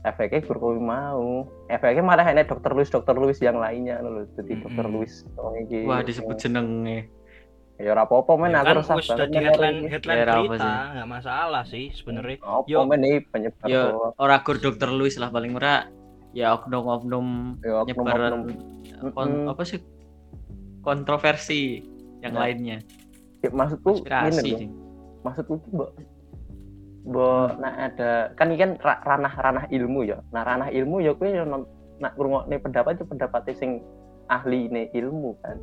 efeknya 0.01 0.41
berkopi 0.43 0.79
mau 0.79 1.45
efeknya 1.69 2.03
malah 2.03 2.25
enek 2.25 2.49
dokter 2.49 2.73
Luis 2.73 2.89
dokter 2.89 3.15
Luis 3.15 3.39
yang 3.39 3.57
lainnya 3.57 3.99
lho 3.99 4.25
jadi 4.33 4.53
Mm-mm. 4.53 4.65
dokter 4.65 4.87
Luis 4.87 5.13
oh, 5.37 5.53
iki 5.55 5.85
Wah, 5.85 6.01
disebut 6.01 6.35
jenenge. 6.37 7.11
ya 7.77 7.95
ora 7.95 8.03
apa-apa 8.05 8.33
men 8.37 8.51
Ya 8.51 8.59
aku 8.59 8.67
kan 8.83 8.99
resah 8.99 9.17
dadi 9.17 9.35
men 9.35 9.45
headline 9.45 9.79
headline 9.87 10.19
Ya, 10.19 10.25
apa 10.25 10.35
berita 10.41 10.59
sih? 10.59 10.75
nggak 10.93 11.09
masalah 11.09 11.63
sih 11.65 11.85
sebenarnya 11.93 12.37
apa 12.41 12.67
Yo. 12.67 12.79
men 12.83 13.01
ini 13.01 13.19
penyebar 13.25 13.67
Yo, 13.67 13.83
hoax. 13.85 14.13
ora 14.19 14.37
gur 14.41 14.57
dokter 14.59 14.89
Luis 14.91 15.15
lah 15.15 15.31
paling 15.31 15.55
ora 15.55 15.87
ya 16.33 16.55
oknum-oknum 16.55 17.27
Ya, 17.61 17.73
oknum- 17.77 17.87
nyebaran 17.87 18.33
oknum. 18.41 19.13
kon- 19.13 19.47
apa 19.47 19.63
sih 19.63 19.79
kontroversi 20.81 21.83
yang 22.21 22.33
Nah, 22.33 22.43
lainnya 22.45 22.79
Ya, 23.39 23.51
maksudku 23.53 24.03
ini 24.03 24.43
loh. 24.43 24.88
Maksudku 25.23 25.59
mbok 25.73 25.91
mbok 27.09 27.57
nak 27.57 27.75
ada 27.79 28.11
kan 28.37 28.53
ini 28.53 28.59
kan 28.61 28.71
ra- 28.85 29.03
ranah 29.03 29.33
ranah 29.33 29.65
ilmu 29.73 30.05
ya. 30.05 30.21
Nah 30.31 30.45
ranah 30.45 30.69
ilmu 30.69 31.01
ya 31.01 31.17
kuwi 31.17 31.35
non- 31.41 31.69
nak 31.99 32.15
ngrungokne 32.15 32.57
pendapat 32.61 33.01
itu 33.01 33.05
pendapat 33.09 33.41
sing 33.57 33.81
ahli 34.29 34.69
ini 34.69 34.93
ilmu 34.93 35.35
kan. 35.41 35.57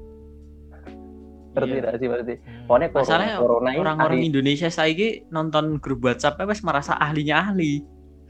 Ngerti 1.55 1.77
Iya. 1.79 1.95
sih 1.95 2.07
berarti? 2.11 2.33
Hmm. 2.35 2.67
pokoknya 2.67 2.87
corona, 2.91 2.99
masalahnya 3.07 3.35
corona 3.39 3.69
ini 3.71 3.79
orang-orang 3.79 4.19
ahli 4.19 4.27
Indonesia 4.27 4.67
saiki 4.67 5.07
nonton 5.31 5.79
grup 5.79 6.03
WhatsApp 6.03 6.43
wes 6.43 6.59
merasa 6.59 6.99
ahlinya 6.99 7.35
ahli. 7.39 7.79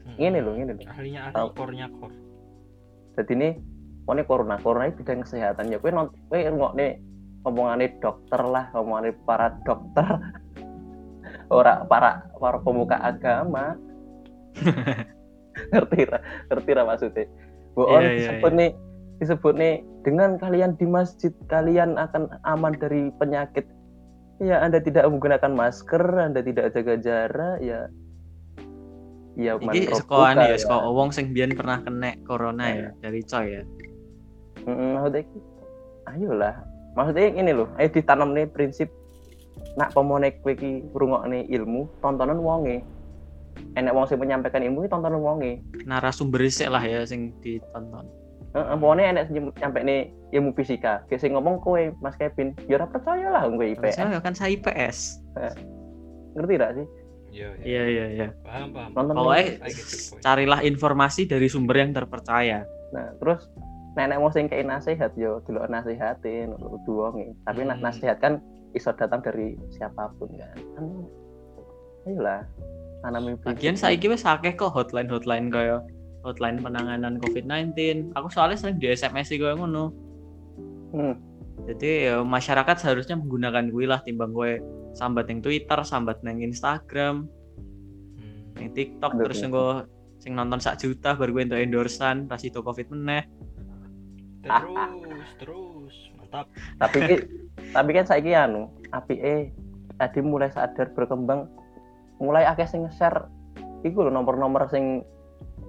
Hmm. 0.06 0.14
ini 0.22 0.38
loh 0.38 0.54
ini 0.54 0.70
loh 0.70 0.86
ahlinya 0.86 1.20
ahli 1.34 1.50
kornya 1.58 1.86
kor 1.98 2.12
jadi 3.18 3.32
ini 3.34 3.48
pokoknya 4.06 4.24
corona 4.30 4.54
corona 4.62 4.84
itu 4.86 5.02
bidang 5.02 5.26
kesehatan 5.26 5.72
ya. 5.74 5.82
Kuwi 5.82 5.90
non 5.90 6.06
kuwi 6.30 6.46
ngrungokne 6.46 6.86
omongane 7.42 7.86
dokter 7.98 8.40
lah 8.46 8.70
omongane 8.76 9.10
para 9.26 9.50
dokter 9.66 10.06
ora 11.50 11.84
para 11.86 12.26
para 12.36 12.58
pemuka 12.62 12.96
agama. 12.98 13.78
Ngerti 15.72 16.00
ra? 16.08 16.18
Ngerti 16.52 16.70
ra 16.76 16.82
maksudnya? 16.84 17.24
Bu 17.76 17.84
Iya, 17.84 17.92
on 17.92 18.02
iya, 18.02 18.12
disebut 18.16 18.52
nih 18.56 18.70
disebut 19.16 19.54
nih 19.56 19.74
dengan 20.04 20.36
kalian 20.36 20.76
di 20.76 20.86
masjid 20.88 21.32
kalian 21.48 21.96
akan 21.96 22.28
aman 22.44 22.76
dari 22.76 23.08
penyakit. 23.20 23.64
Ya 24.36 24.60
anda 24.60 24.80
tidak 24.84 25.08
menggunakan 25.08 25.52
masker 25.56 26.04
anda 26.20 26.44
tidak 26.44 26.76
jaga 26.76 26.94
jarak 27.00 27.56
ya. 27.64 27.88
Ya 29.36 29.60
Iki 29.60 29.68
man 29.68 29.74
sekolah 29.92 30.30
rabbuka 30.32 30.48
ya, 30.48 30.56
sekolah 30.56 30.88
wong 30.92 31.10
sing 31.12 31.32
biyen 31.36 31.52
pernah 31.52 31.84
kena 31.84 32.16
corona 32.24 32.64
ya 32.72 32.88
dari 33.04 33.20
coy 33.24 33.60
ya. 33.60 33.62
Mm, 34.64 34.96
maksudnya 34.96 35.22
ayolah. 36.08 36.54
Maksudnya 36.96 37.24
ini 37.36 37.52
loh 37.52 37.68
ayo 37.76 37.88
ditanam 37.92 38.32
nih 38.32 38.48
prinsip 38.48 38.88
nak 39.76 39.92
pemone 39.92 40.32
kowe 40.40 40.52
ki 40.52 40.88
ngrungokne 40.90 41.46
ilmu 41.46 41.84
tontonan 41.98 42.38
wonge 42.38 42.80
enek 43.72 43.92
wong 43.92 44.04
sing 44.04 44.16
menyampaikan 44.16 44.60
ilmu 44.60 44.84
ki 44.84 44.88
tontonan 44.88 45.20
wonge 45.20 45.60
Narasumber 45.84 46.40
sik 46.46 46.68
lah 46.68 46.80
ya 46.80 47.04
sing 47.04 47.32
ditonton. 47.40 48.04
Heeh, 48.52 48.74
pokoknya 48.74 49.04
enek 49.12 49.24
sing 49.28 49.36
nyampe 49.52 49.80
nih 49.80 50.00
ilmu 50.32 50.50
fisika 50.52 51.04
kayak 51.06 51.20
sing 51.20 51.32
ngomong 51.32 51.60
kowe 51.60 51.76
Mas 52.00 52.16
Kevin 52.16 52.56
ya 52.66 52.76
ora 52.76 52.86
percaya 52.86 53.28
lah 53.28 53.44
kowe 53.44 53.60
IPS 53.62 53.94
Saya 53.94 54.16
kan 54.18 54.32
saya 54.32 54.52
IPS. 54.52 55.20
ngerti 56.32 56.54
gak 56.56 56.72
sih 56.74 56.86
Iya, 57.26 57.48
iya. 57.52 57.64
Iya 57.66 57.82
iya 57.84 58.06
iya. 58.08 58.28
Paham, 58.40 58.72
paham. 58.72 58.90
nonton 58.96 59.14
Pokoknya 59.14 59.44
carilah 60.22 60.60
informasi 60.62 61.28
dari 61.28 61.46
sumber 61.46 61.76
yang 61.76 61.92
terpercaya. 61.92 62.64
nah 62.86 63.12
terus 63.18 63.44
nenek 63.92 64.16
mau 64.16 64.30
sing 64.30 64.46
kei 64.46 64.62
nasihat 64.62 65.12
yo 65.16 65.44
delok 65.44 65.68
nasihatin 65.68 66.54
wonge 66.86 67.36
tapi 67.44 67.60
nak 67.60 67.76
Hmm. 67.76 67.84
nasihat 67.84 68.16
kan 68.20 68.40
iso 68.76 68.92
datang 68.92 69.24
dari 69.24 69.56
siapa 69.72 70.12
pun 70.20 70.28
kan 70.36 70.52
kan 70.76 70.86
ayolah 72.06 72.40
tanami 73.00 73.34
Lagian 73.48 73.76
saiki 73.76 74.06
wis 74.12 74.22
akeh 74.28 74.54
kok 74.54 74.72
hotline-hotline 74.76 75.48
kaya 75.48 75.80
hotline 76.26 76.58
penanganan 76.58 77.22
COVID-19. 77.22 78.10
Aku 78.18 78.26
soalnya 78.34 78.58
sering 78.58 78.82
di 78.82 78.90
SMS 78.90 79.30
sih 79.30 79.38
kaya 79.38 79.54
ngono. 79.54 79.94
hmm. 80.90 81.14
Jadi 81.66 82.10
ya, 82.10 82.20
masyarakat 82.20 82.76
seharusnya 82.82 83.16
menggunakan 83.16 83.72
gue 83.72 83.84
lah 83.88 84.02
timbang 84.04 84.34
gue 84.34 84.60
sambat 84.92 85.30
yang 85.32 85.40
Twitter, 85.40 85.78
sambat 85.86 86.20
nang 86.26 86.42
Instagram, 86.42 87.30
Hmm. 88.16 88.58
yang 88.58 88.70
TikTok 88.72 89.12
Bener, 89.16 89.24
terus 89.28 89.40
bener. 89.44 89.52
gue 89.52 89.70
sing 90.20 90.32
nonton 90.32 90.58
sak 90.58 90.80
juta 90.80 91.12
baru 91.12 91.36
gue 91.36 91.42
untuk 91.52 91.60
endorsean 91.60 92.24
pas 92.26 92.40
itu 92.40 92.58
COVID 92.58 92.88
meneh. 92.92 93.24
Terus, 94.40 95.28
terus. 95.36 95.96
Mantap. 96.26 96.46
tapi 96.76 96.98
ki, 97.00 97.16
tapi 97.76 97.90
kan 97.92 98.04
saiki 98.04 98.32
anu 98.32 98.66
apike 98.90 99.54
tadi 99.96 100.20
mulai 100.20 100.50
sadar 100.50 100.90
berkembang 100.92 101.46
mulai 102.16 102.44
akeh 102.44 102.64
sing 102.64 102.82
nge-share 102.82 103.30
iku 103.82 104.02
lho 104.02 104.10
nomor-nomor 104.10 104.66
sing 104.66 105.06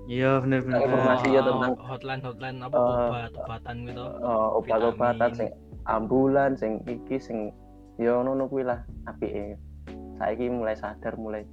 Iya 0.08 0.40
bener 0.40 0.64
bener. 0.64 0.88
Informasi 0.88 1.28
ya 1.30 1.44
tentang- 1.44 1.76
hotline 1.78 2.24
hotline 2.24 2.58
apa 2.64 2.72
Eh, 2.74 2.88
obat 3.04 3.34
obatan 3.36 3.76
gitu. 3.84 4.04
uh, 4.24 4.50
obat-obatan 4.56 5.32
sing 5.34 5.48
ambulan 5.84 6.56
sing 6.56 6.80
iki 6.86 7.20
sing 7.20 7.52
yo 7.98 8.24
ngono 8.24 8.48
kuwi 8.48 8.64
lah 8.64 8.80
apike 9.04 9.60
saiki 10.16 10.48
mulai 10.48 10.74
sadar 10.74 11.12
mulai 11.14 11.44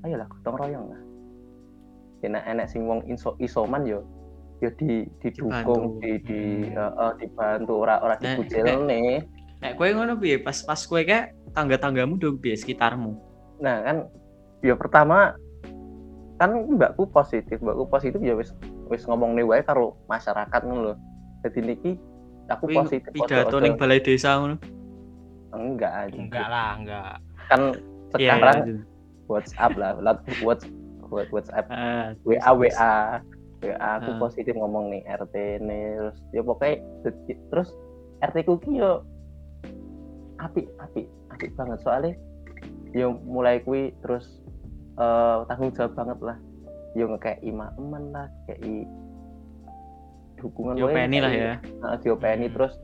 ayolah 0.00 0.30
gotong 0.30 0.54
royong 0.56 0.86
lah 0.88 1.00
enak 2.22 2.42
enek 2.44 2.66
sing 2.66 2.86
wong 2.86 3.02
iso 3.04 3.34
isoman 3.38 3.82
yo 3.82 4.06
yo 4.62 4.70
di 4.72 4.90
didukung 5.18 5.98
Dibantu. 5.98 5.98
di 5.98 6.12
di 6.22 6.40
Hmm. 6.70 6.78
eh, 6.78 6.92
eh, 6.96 7.12
dibantu 7.18 7.72
ora 7.76 7.98
ora 7.98 8.14
Nah, 8.14 8.38
dikucilne 8.38 9.26
Nek 9.58 9.74
kowe 9.74 9.88
ngono 9.88 10.14
piye 10.16 10.38
pas 10.38 10.58
pas 10.58 10.78
kowe 10.80 10.98
kayak 10.98 11.34
tangga-tanggamu 11.50 12.14
do 12.16 12.34
piye 12.34 12.54
sekitarmu. 12.54 13.14
nah 13.58 13.78
kan 13.80 13.96
yo 14.58 14.74
pertama 14.74 15.34
kan 16.36 16.50
mbakku 16.68 17.06
positif 17.06 17.58
mbakku 17.58 17.86
positif 17.86 18.18
ya 18.18 18.34
wis 18.34 18.50
wis 18.86 19.02
ngomong 19.04 19.34
nih 19.34 19.42
wae 19.42 19.62
karo 19.62 19.94
masyarakat 20.06 20.60
ngono 20.62 20.80
lho 20.82 20.94
jadi 21.42 21.60
niki 21.64 21.94
aku 22.48 22.66
Kowe 22.66 22.74
positif 22.80 23.10
pidato 23.12 23.58
ning 23.58 23.74
balai 23.74 23.98
desa 23.98 24.34
ngono. 24.36 24.58
enggak 25.52 25.92
aja 26.00 26.16
Enggak 26.16 26.46
lah, 26.48 26.70
enggak. 26.74 27.12
kan 27.46 27.60
Iya. 28.14 28.34
sekarang 28.34 28.56
iya. 28.64 28.76
WhatsApp 29.26 29.72
lah, 29.74 29.90
lat- 30.00 30.24
whats 30.40 30.64
what- 31.06 31.30
WhatsApp, 31.30 31.68
Ah, 31.68 32.16
WA, 32.24 32.50
WA, 32.50 33.20
WA 33.62 34.02
aku 34.02 34.10
Ah. 34.14 34.18
positif 34.18 34.54
ngomong 34.58 34.90
nih 34.90 35.02
RT 35.06 35.62
nih, 35.62 35.84
terus 35.98 36.18
ya 36.34 36.42
pokoknya 36.42 36.76
terus 37.50 37.70
RT 38.18 38.36
ku 38.42 38.58
ki 38.58 38.82
yo 38.82 39.06
api 40.42 40.66
api 40.82 41.06
api 41.30 41.46
banget 41.54 41.78
soalnya 41.86 42.14
yo 42.90 43.14
mulai 43.22 43.62
kui 43.62 43.94
terus 44.02 44.42
eh, 44.98 45.36
tanggung 45.46 45.72
jawab 45.72 45.94
banget 45.94 46.18
lah, 46.20 46.36
yo 46.98 47.08
ngekei 47.08 47.38
imaman 47.46 48.12
lah, 48.12 48.26
kayak 48.44 48.84
dukungan 50.36 50.74
diopeni 50.74 51.18
lah 51.22 51.32
ya. 51.32 51.54
Nah, 51.80 51.96
diopeni 52.02 52.50
Hmm. 52.50 52.54
terus 52.58 52.74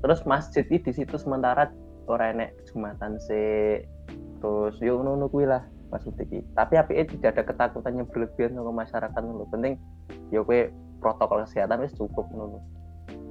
terus 0.00 0.20
masjid 0.24 0.64
di 0.64 0.80
situ 0.88 1.14
sementara 1.20 1.68
ora 2.08 2.32
enek 2.32 2.56
jumatan 2.72 3.20
se 3.20 3.40
terus 4.40 4.78
yo 4.80 4.96
ngono 5.02 5.28
kuwi 5.28 5.44
lah 5.44 5.60
maksud 5.88 6.14
iki. 6.20 6.44
Tapi 6.54 6.74
apike 6.76 7.16
tidak 7.16 7.36
ada 7.36 7.42
ketakutan 7.44 7.98
yang 8.00 8.08
berlebihan 8.08 8.56
sama 8.56 8.72
masyarakat 8.72 9.20
ngono 9.20 9.48
penting 9.48 9.80
yo 10.32 10.44
kowe 10.44 10.68
protokol 11.00 11.44
kesehatan 11.44 11.84
wis 11.84 11.94
cukup 11.96 12.28
ngono 12.32 12.60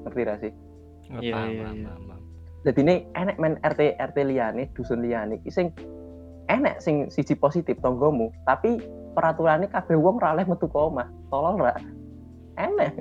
ngerti 0.08 0.22
ra 0.26 0.36
sih? 0.42 0.54
Iya, 1.08 1.24
iya, 1.24 1.36
paham, 1.40 1.76
iya. 1.80 2.16
jadi 2.68 2.80
ini 2.84 2.96
enek 3.16 3.40
men 3.40 3.56
RT 3.64 3.96
RT 3.96 4.18
liyane 4.28 4.68
dusun 4.76 5.00
liyane 5.00 5.40
iki 5.40 5.48
sing 5.48 5.72
enek 6.52 6.84
sing 6.84 7.08
siji 7.08 7.32
positif 7.32 7.80
tonggomu 7.80 8.28
tapi 8.44 8.84
peraturannya 9.16 9.72
kabeh 9.72 9.96
wong 9.96 10.20
ra 10.22 10.38
oleh 10.38 10.46
metu 10.46 10.70
ke 10.70 10.78
omah. 10.78 11.08
Tolong 11.34 11.58
ra? 11.58 11.74
Enek. 12.60 12.94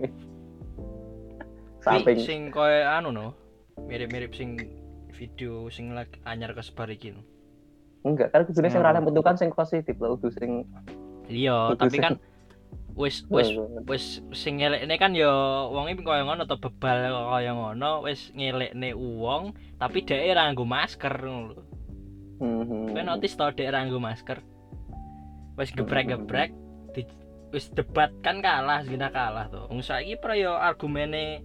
Tapi 1.84 2.02
samping 2.02 2.18
sing 2.24 2.40
koyo 2.50 2.82
anu 2.88 3.14
no, 3.14 3.26
mirip-mirip 3.86 4.34
sing 4.34 4.58
video 5.12 5.68
sing 5.70 5.94
lagi 5.94 6.18
anyar 6.26 6.56
kesebar 6.56 6.90
iki 6.90 7.14
no. 7.14 7.22
Enggak 8.06 8.30
kan 8.30 8.46
kudune 8.46 8.70
sing 8.70 8.78
Kenapa? 8.78 8.94
ra 8.94 8.98
oleh 8.98 9.02
metu 9.10 9.20
kan 9.26 9.34
sing 9.34 9.50
positif 9.50 9.98
lho 9.98 10.14
kudu 10.14 10.30
sing 10.38 10.62
Iya, 11.26 11.74
tapi 11.74 11.98
kan 11.98 12.22
wis 12.96 13.26
wis 13.28 13.52
wis 13.84 14.04
sing 14.32 14.62
ngelekne 14.62 14.94
kan 14.96 15.12
ya 15.12 15.28
wonge 15.68 15.98
koyo 16.00 16.24
ngono 16.24 16.48
atau 16.48 16.56
bebal 16.56 17.12
koyo 17.12 17.52
ngono 17.52 18.06
wis 18.06 18.32
ngelekne 18.32 18.94
wong 18.96 19.52
tapi 19.76 20.06
dhek 20.06 20.32
ora 20.32 20.48
nggo 20.54 20.64
masker 20.64 21.14
ngono 21.18 21.52
lho. 21.52 21.62
Hmm, 22.36 22.92
Kowe 22.94 23.02
notice 23.02 23.36
to 23.36 23.50
dhek 23.52 23.68
ora 23.68 23.84
masker. 23.84 24.38
Wis 25.60 25.72
gebrek-gebrek 25.74 26.54
di 26.94 27.02
wis 27.52 27.68
debat 27.72 28.12
kan 28.22 28.40
kalah, 28.40 28.86
zina 28.86 29.10
kalah 29.12 29.50
to. 29.52 29.66
Wong 29.68 29.84
saiki 29.84 30.16
pra 30.16 30.32
yo 30.38 30.56
argumene 30.56 31.44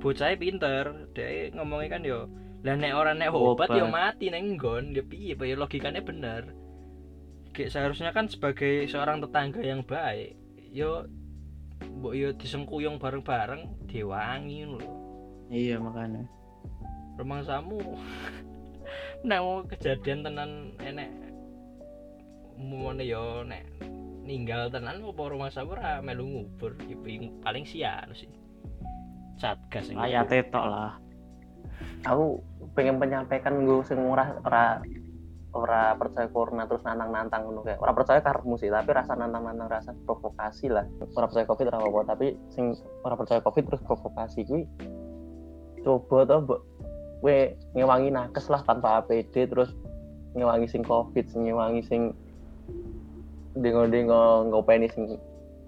bocah 0.00 0.32
pinter, 0.38 1.10
dhek 1.12 1.52
ngomongnya 1.58 1.88
kan 1.98 2.02
yo 2.06 2.30
lah 2.58 2.74
nek 2.74 2.92
ora 2.94 3.14
nek 3.14 3.30
obat 3.30 3.70
yo 3.70 3.86
Obat. 3.86 4.18
mati 4.18 4.34
neng 4.34 4.58
nggon, 4.58 4.90
ya 4.90 5.02
piye 5.06 5.38
ya 5.38 5.54
logikanya 5.54 6.02
bener. 6.02 6.50
Kayak 7.54 7.70
seharusnya 7.70 8.10
kan 8.10 8.26
sebagai 8.26 8.86
seorang 8.86 9.22
tetangga 9.22 9.62
yang 9.62 9.86
baik, 9.86 10.34
yo 10.74 11.06
mbok 11.78 12.14
yo 12.18 12.28
disengkuyung 12.34 12.98
bareng-bareng 12.98 13.86
diwangi 13.86 14.66
lho. 14.66 14.82
Iya 15.48 15.78
makanya. 15.78 16.26
rumangsamu 17.18 17.82
nek 19.26 19.38
mau 19.42 19.66
kejadian 19.66 20.22
tenan 20.22 20.50
enek 20.78 21.10
umumane 22.54 23.02
yo 23.02 23.42
nek 23.42 23.66
ninggal 24.22 24.70
tenan 24.70 25.02
apa 25.02 25.18
rumangsamu 25.26 25.74
ora 25.74 25.98
melu 25.98 26.22
ngubur 26.22 26.78
Ya, 26.86 26.94
paling- 27.42 27.66
sian 27.66 28.06
sih 28.14 28.30
satgas 29.34 29.90
sing 29.90 29.98
Layak 29.98 30.30
tetok 30.30 30.62
lah. 30.62 30.94
Aku 32.06 32.42
pengen 32.78 33.02
menyampaikan 33.02 33.66
gue 33.66 33.82
sing 33.86 33.98
ora 33.98 34.38
ora 34.46 34.78
ora 35.56 35.96
percaya 35.96 36.28
corona 36.28 36.68
terus 36.68 36.84
nantang-nantang 36.84 37.48
ngono 37.48 37.64
kayak. 37.64 37.80
Ora 37.80 37.92
percaya 37.96 38.20
karepmu 38.20 38.60
sih 38.60 38.68
tapi 38.68 38.92
rasa 38.92 39.16
nantang-nantang 39.16 39.68
rasa 39.68 39.90
provokasi 40.04 40.68
lah. 40.68 40.84
Ora 41.16 41.26
percaya 41.26 41.48
covid 41.48 41.66
ora 41.72 41.78
apa 41.80 42.00
tapi 42.14 42.36
sing 42.52 42.76
ora 43.02 43.16
percaya 43.16 43.40
covid 43.40 43.64
terus 43.66 43.82
provokasi 43.82 44.44
kuwi 44.44 44.64
coba 45.86 46.26
to 46.26 46.36
mbok 46.42 46.60
kowe 47.22 47.36
ngewangi 47.74 48.10
nakes 48.12 48.50
lah 48.50 48.60
tanpa 48.66 49.02
APD 49.02 49.50
terus 49.50 49.72
ngewangi 50.34 50.66
sing 50.68 50.82
covid 50.84 51.24
sing 51.30 51.48
ngewangi 51.48 51.82
sing 51.86 52.02
dengo-dengo 53.58 54.46
ngopeni 54.52 54.86
sing 54.92 55.18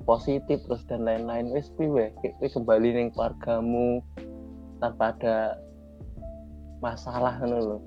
positif 0.05 0.61
terus 0.68 0.85
dan 0.87 1.09
lain-lain. 1.09 1.51
Wis 1.57 1.73
kuwi 1.75 1.88
we 1.88 2.05
kowe 2.37 2.46
kembali 2.46 2.88
ning 2.94 3.09
keluargamu 3.16 4.05
tanpa 4.81 5.16
ada 5.16 5.37
masalah 6.85 7.37
lho. 7.45 7.79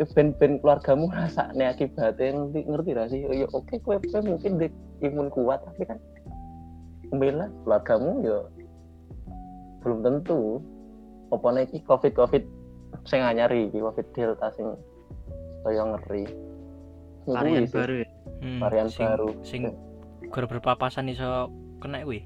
Kowe 0.00 0.08
ben-ben 0.16 0.56
keluargamu 0.64 1.12
rasane 1.12 1.68
akibatnya 1.68 2.32
ngerti 2.32 2.60
ngerti 2.64 2.90
ra 2.96 3.04
sih? 3.12 3.20
Ya 3.28 3.46
oke 3.52 3.76
kowe 3.84 4.00
kowe 4.00 4.20
mungkin 4.24 4.56
di 4.56 4.66
imun 5.04 5.28
kuat 5.28 5.60
tapi 5.68 5.84
kan 5.84 6.00
kembali 7.12 7.50
keluargamu 7.66 8.10
ya 8.24 8.38
belum 9.84 9.98
tentu. 10.00 10.64
Apa 11.30 11.62
iki 11.62 11.78
covid 11.86 12.16
covid 12.16 12.42
sing 13.06 13.22
anyar 13.22 13.52
iki 13.52 13.78
covid 13.78 14.06
delta 14.16 14.48
sing 14.56 14.72
kaya 15.62 15.84
ngeri. 15.84 16.24
Varian 17.28 17.68
sih. 17.68 17.76
baru 17.76 17.94
ya. 18.00 18.08
Hmm, 18.40 18.58
varian 18.58 18.88
sing, 18.88 19.04
baru. 19.04 19.28
sing 19.44 19.62
gara 20.30 20.46
berpapasan 20.46 21.10
iso 21.10 21.50
kena 21.82 22.06
kuwi 22.06 22.22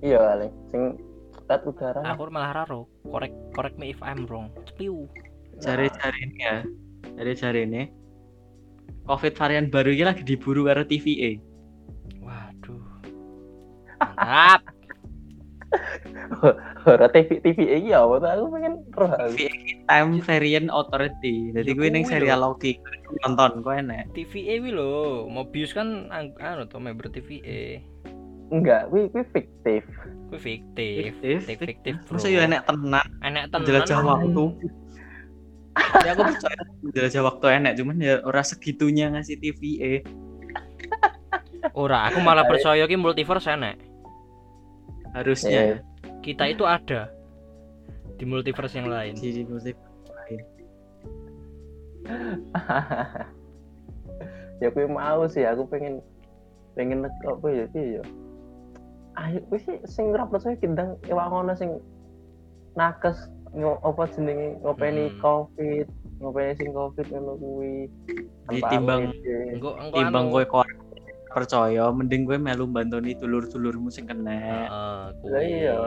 iya 0.00 0.18
kali 0.18 0.48
sing 0.72 0.82
tet 1.48 1.60
udara 1.64 2.00
Aku 2.14 2.28
malah 2.28 2.64
raro. 2.64 2.86
Korek 3.08 3.32
korek 3.56 3.74
me 3.80 3.90
if 3.90 4.00
I'm 4.04 4.28
wrong. 4.28 4.52
Cepiu. 4.68 5.08
Jari-jari 5.58 6.18
ini 6.22 6.38
ya. 6.38 6.56
Jari-jari 7.16 7.60
ini. 7.64 7.82
Covid 9.08 9.34
varian 9.34 9.72
baru 9.72 9.90
ini 9.90 10.04
lagi 10.04 10.22
diburu 10.22 10.68
karo 10.68 10.84
TVA. 10.84 11.40
Waduh. 12.20 12.84
Mantap. 13.96 14.62
ora 16.88 17.08
TV 17.12 17.40
TV 17.44 17.58
iki 17.68 17.92
ya 17.92 18.04
apa 18.04 18.20
tuh 18.20 18.28
aku 18.28 18.44
pengen 18.56 18.74
roh. 18.96 19.10
TVA 19.32 19.72
Time 19.88 20.12
Variant 20.24 20.68
Authority. 20.72 21.36
Jadi 21.52 21.70
Ya 21.72 21.76
gue 21.76 21.88
ning 21.88 22.04
kuwi 22.04 22.12
serial. 22.12 22.40
Loki 22.44 22.72
nonton 23.24 23.64
kok 23.64 23.74
enak. 23.76 24.08
TVA 24.12 24.54
wi 24.60 24.70
lho, 24.72 25.28
Mobius 25.28 25.72
kan 25.72 26.08
anu 26.12 26.64
to 26.68 26.80
member 26.80 27.08
TVA. 27.08 27.80
Enggak 28.48 28.88
wi 28.92 29.08
wi 29.12 29.22
fiktif 29.32 29.84
Kuwi 30.28 30.40
fiktif. 30.44 31.16
Fiktif? 31.24 31.56
Fiktif, 31.56 31.94
bro. 32.04 32.20
Masa 32.20 32.28
ya 32.28 32.44
enak 32.44 32.68
tenan 32.68 33.08
Enak 33.24 33.48
tenan. 33.48 33.64
jelajah 33.64 34.04
waktu. 34.04 34.44
ya 36.04 36.10
aku 36.12 36.22
percaya 36.28 36.60
jelajah 36.92 37.22
waktu 37.24 37.46
enak 37.62 37.72
cuman 37.80 37.96
ya 37.96 38.14
ora 38.28 38.44
segitunya 38.44 39.08
ngasih 39.08 39.40
TVA. 39.40 39.92
Ora, 41.74 42.06
aku 42.10 42.18
malah 42.22 42.46
percaya 42.46 42.86
ki 42.86 42.96
multiverse 42.98 43.50
enak. 43.50 43.78
Harusnya 45.14 45.82
Kita 46.22 46.46
itu 46.50 46.66
ada 46.68 47.08
di 48.18 48.24
multiverse 48.26 48.74
yang 48.78 48.88
lain. 48.90 49.14
di 49.16 49.44
musik 49.46 49.76
lain. 50.10 50.40
ya 54.60 54.68
aku 54.70 54.80
mau 54.90 55.22
sih 55.30 55.46
aku 55.46 55.66
pengen 55.70 56.02
pengen 56.74 57.06
apa 57.06 57.46
ya 57.48 57.64
piye 57.70 58.00
ya 58.00 58.02
ayo 59.18 59.38
wis 59.48 59.62
sih 59.62 59.78
sing 59.84 60.10
ora 60.10 60.24
percaya 60.24 60.54
kindang 60.54 60.94
ewak 61.04 61.26
ngono 61.26 61.52
sing 61.52 61.82
nakes 62.74 63.18
ngo, 63.50 63.80
apa 63.80 64.06
jenenge 64.08 64.60
ngopeni 64.60 65.10
Hmm. 65.10 65.18
covid 65.18 65.86
ngopeni 66.18 66.52
sing 66.54 66.70
covid 66.70 67.06
ngono 67.08 67.32
kuwi 67.34 67.74
Ditimbang- 68.48 69.10
APD. 69.10 69.26
Engko 69.52 69.70
engko 69.76 69.96
Timbang 69.96 70.24
anu- 70.24 70.32
kowe 70.32 70.44
kok 70.46 70.68
percaya 71.28 71.84
mending 71.90 72.24
gue 72.24 72.36
melu 72.36 72.64
bantoni 72.66 73.12
dulur-dulurmu 73.12 73.88
sing 73.88 74.06
kena. 74.06 74.32
Heeh, 74.32 75.02
kuwi. 75.14 75.30
lah 75.30 75.42
iya 75.44 75.78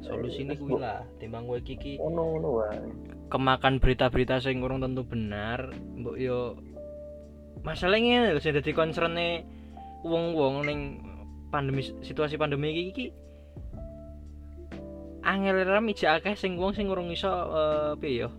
Solusinya 0.00 0.54
kuwi 0.54 0.72
lah, 0.76 1.02
timbang 1.18 1.44
kowe 1.44 1.58
kiki 1.60 1.98
ngono 1.98 2.22
ngono 2.32 2.48
wae 2.56 2.80
kemakan 3.26 3.76
berita-berita 3.76 4.38
sing 4.38 4.58
kurang 4.58 4.78
tentu 4.80 5.02
benar, 5.02 5.68
mbok 5.96 6.14
yo 6.16 6.54
masalahnya 7.60 8.30
lho 8.30 8.38
sing 8.38 8.54
dadi 8.54 8.70
concerne 8.70 9.42
wong-wong 10.00 10.62
ning 10.62 10.80
pandemi 11.48 11.82
situasi 11.82 12.36
pandemi 12.36 12.74
iki 12.74 12.82
iki 12.90 13.06
angel 15.26 15.66
ram 15.66 15.86
ijak 15.90 16.22
akeh 16.22 16.34
sing 16.38 16.54
wong 16.54 16.72
sing 16.74 16.86
urung 16.86 17.10
iso 17.10 17.30
eh, 17.30 17.92
piye 17.98 18.26
yo 18.26 18.30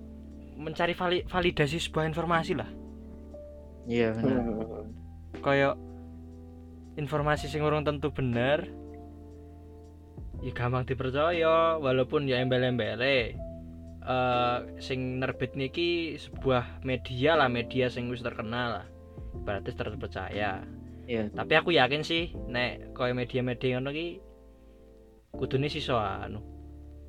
mencari 0.58 0.98
vali- 0.98 1.26
validasi 1.30 1.78
sebuah 1.78 2.10
informasi 2.10 2.58
lah. 2.58 2.66
Iya 3.86 4.18
benar. 4.18 4.42
Hmm. 4.42 4.90
Kayak 5.46 5.78
informasi 6.98 7.46
sing 7.46 7.62
urung 7.62 7.86
tentu 7.86 8.10
bener 8.10 8.66
ya 10.42 10.52
gampang 10.54 10.86
dipercaya 10.86 11.78
walaupun 11.82 12.30
ya 12.30 12.42
embel-embele 12.42 13.38
eh 14.08 14.58
sing 14.80 15.22
nerbit 15.22 15.58
niki 15.58 16.18
sebuah 16.18 16.86
media 16.86 17.38
lah 17.38 17.50
media 17.50 17.90
sing 17.90 18.10
wis 18.10 18.22
terkenal 18.22 18.82
lah 18.82 18.88
berarti 19.46 19.74
terpercaya 19.74 20.64
Iya. 21.08 21.32
tapi 21.32 21.54
aku 21.56 21.72
yakin 21.72 22.04
sih 22.04 22.36
nek 22.52 22.92
koyo 22.92 23.16
media-media 23.16 23.80
ngono 23.80 23.96
ki 23.96 24.20
kudune 25.32 25.72
sisa 25.72 26.28
anu 26.28 26.44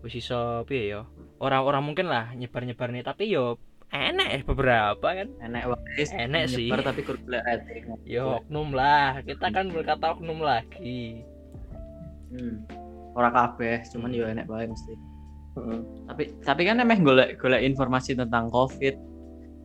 wis 0.06 0.14
sisa 0.14 0.62
piye 0.62 0.94
ya 0.94 1.02
orang-orang 1.42 1.82
mungkin 1.82 2.06
lah 2.06 2.30
nyebar-nyebar 2.38 2.94
nih 2.94 3.02
tapi 3.02 3.26
yo 3.26 3.58
enek 3.90 4.44
beberapa 4.44 5.00
kan 5.02 5.28
Enak 5.40 5.64
wae. 5.74 6.04
Enak 6.12 6.52
sih. 6.52 6.68
nyebar 6.68 6.92
tapi 6.92 7.00
rating. 7.26 7.84
yo 8.04 8.38
oknum 8.44 8.70
lah 8.76 9.18
kita 9.24 9.48
kan 9.50 9.72
berkata 9.72 10.14
oknum 10.14 10.44
lagi 10.44 11.24
Hmm. 12.28 12.60
Ora 13.16 13.32
kabeh, 13.32 13.82
cuman 13.88 14.12
yo 14.12 14.28
enak 14.28 14.46
wae 14.46 14.68
mesti. 14.68 14.92
Hmm. 15.56 15.80
Tapi 16.06 16.22
tapi 16.44 16.62
kan 16.68 16.78
emeh 16.78 17.00
golek 17.00 17.40
golek 17.40 17.64
informasi 17.64 18.14
tentang 18.14 18.52
Covid 18.52 18.94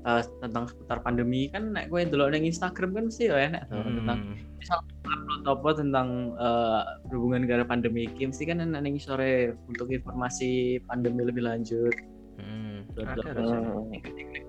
eh, 0.04 0.22
tentang 0.44 0.68
seputar 0.68 1.00
pandemi 1.00 1.48
kan 1.48 1.72
nek 1.76 1.88
kowe 1.88 2.04
delok 2.04 2.32
ning 2.36 2.44
Instagram 2.48 2.92
kan 2.92 3.04
mesti 3.08 3.32
yo 3.32 3.36
enak 3.40 3.68
tuh 3.72 3.82
tentang 3.84 4.20
Hmm. 4.64 4.80
upload 5.04 5.44
apa 5.44 5.70
tentang 5.76 6.08
eh, 6.40 6.82
berhubungan 7.12 7.44
dengan 7.44 7.68
pandemi 7.68 8.08
iki 8.08 8.28
mesti 8.32 8.44
kan 8.48 8.64
enak 8.64 8.80
ning 8.84 8.96
sore 9.00 9.56
untuk 9.68 9.92
informasi 9.92 10.80
pandemi 10.88 11.28
lebih 11.28 11.44
lanjut. 11.44 11.96
Hmm, 12.40 12.88
ada. 13.00 13.22
Hmm. 13.36 13.92
Klik-klik. 13.92 14.44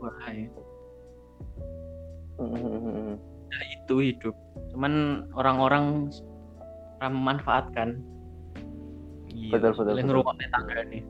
Hmm. 2.38 3.14
Nah, 3.55 3.62
itu 3.71 3.95
hidup. 4.03 4.35
Cuman 4.75 5.27
orang-orang 5.38 6.11
ora 6.99 7.09
memanfaatkan 7.11 8.03
Iya. 9.35 9.51
betul 9.59 9.71
betul, 9.75 9.85
betul. 9.99 10.07
ngerungokne 10.07 10.47
tangga 10.55 10.79
nih. 10.88 11.03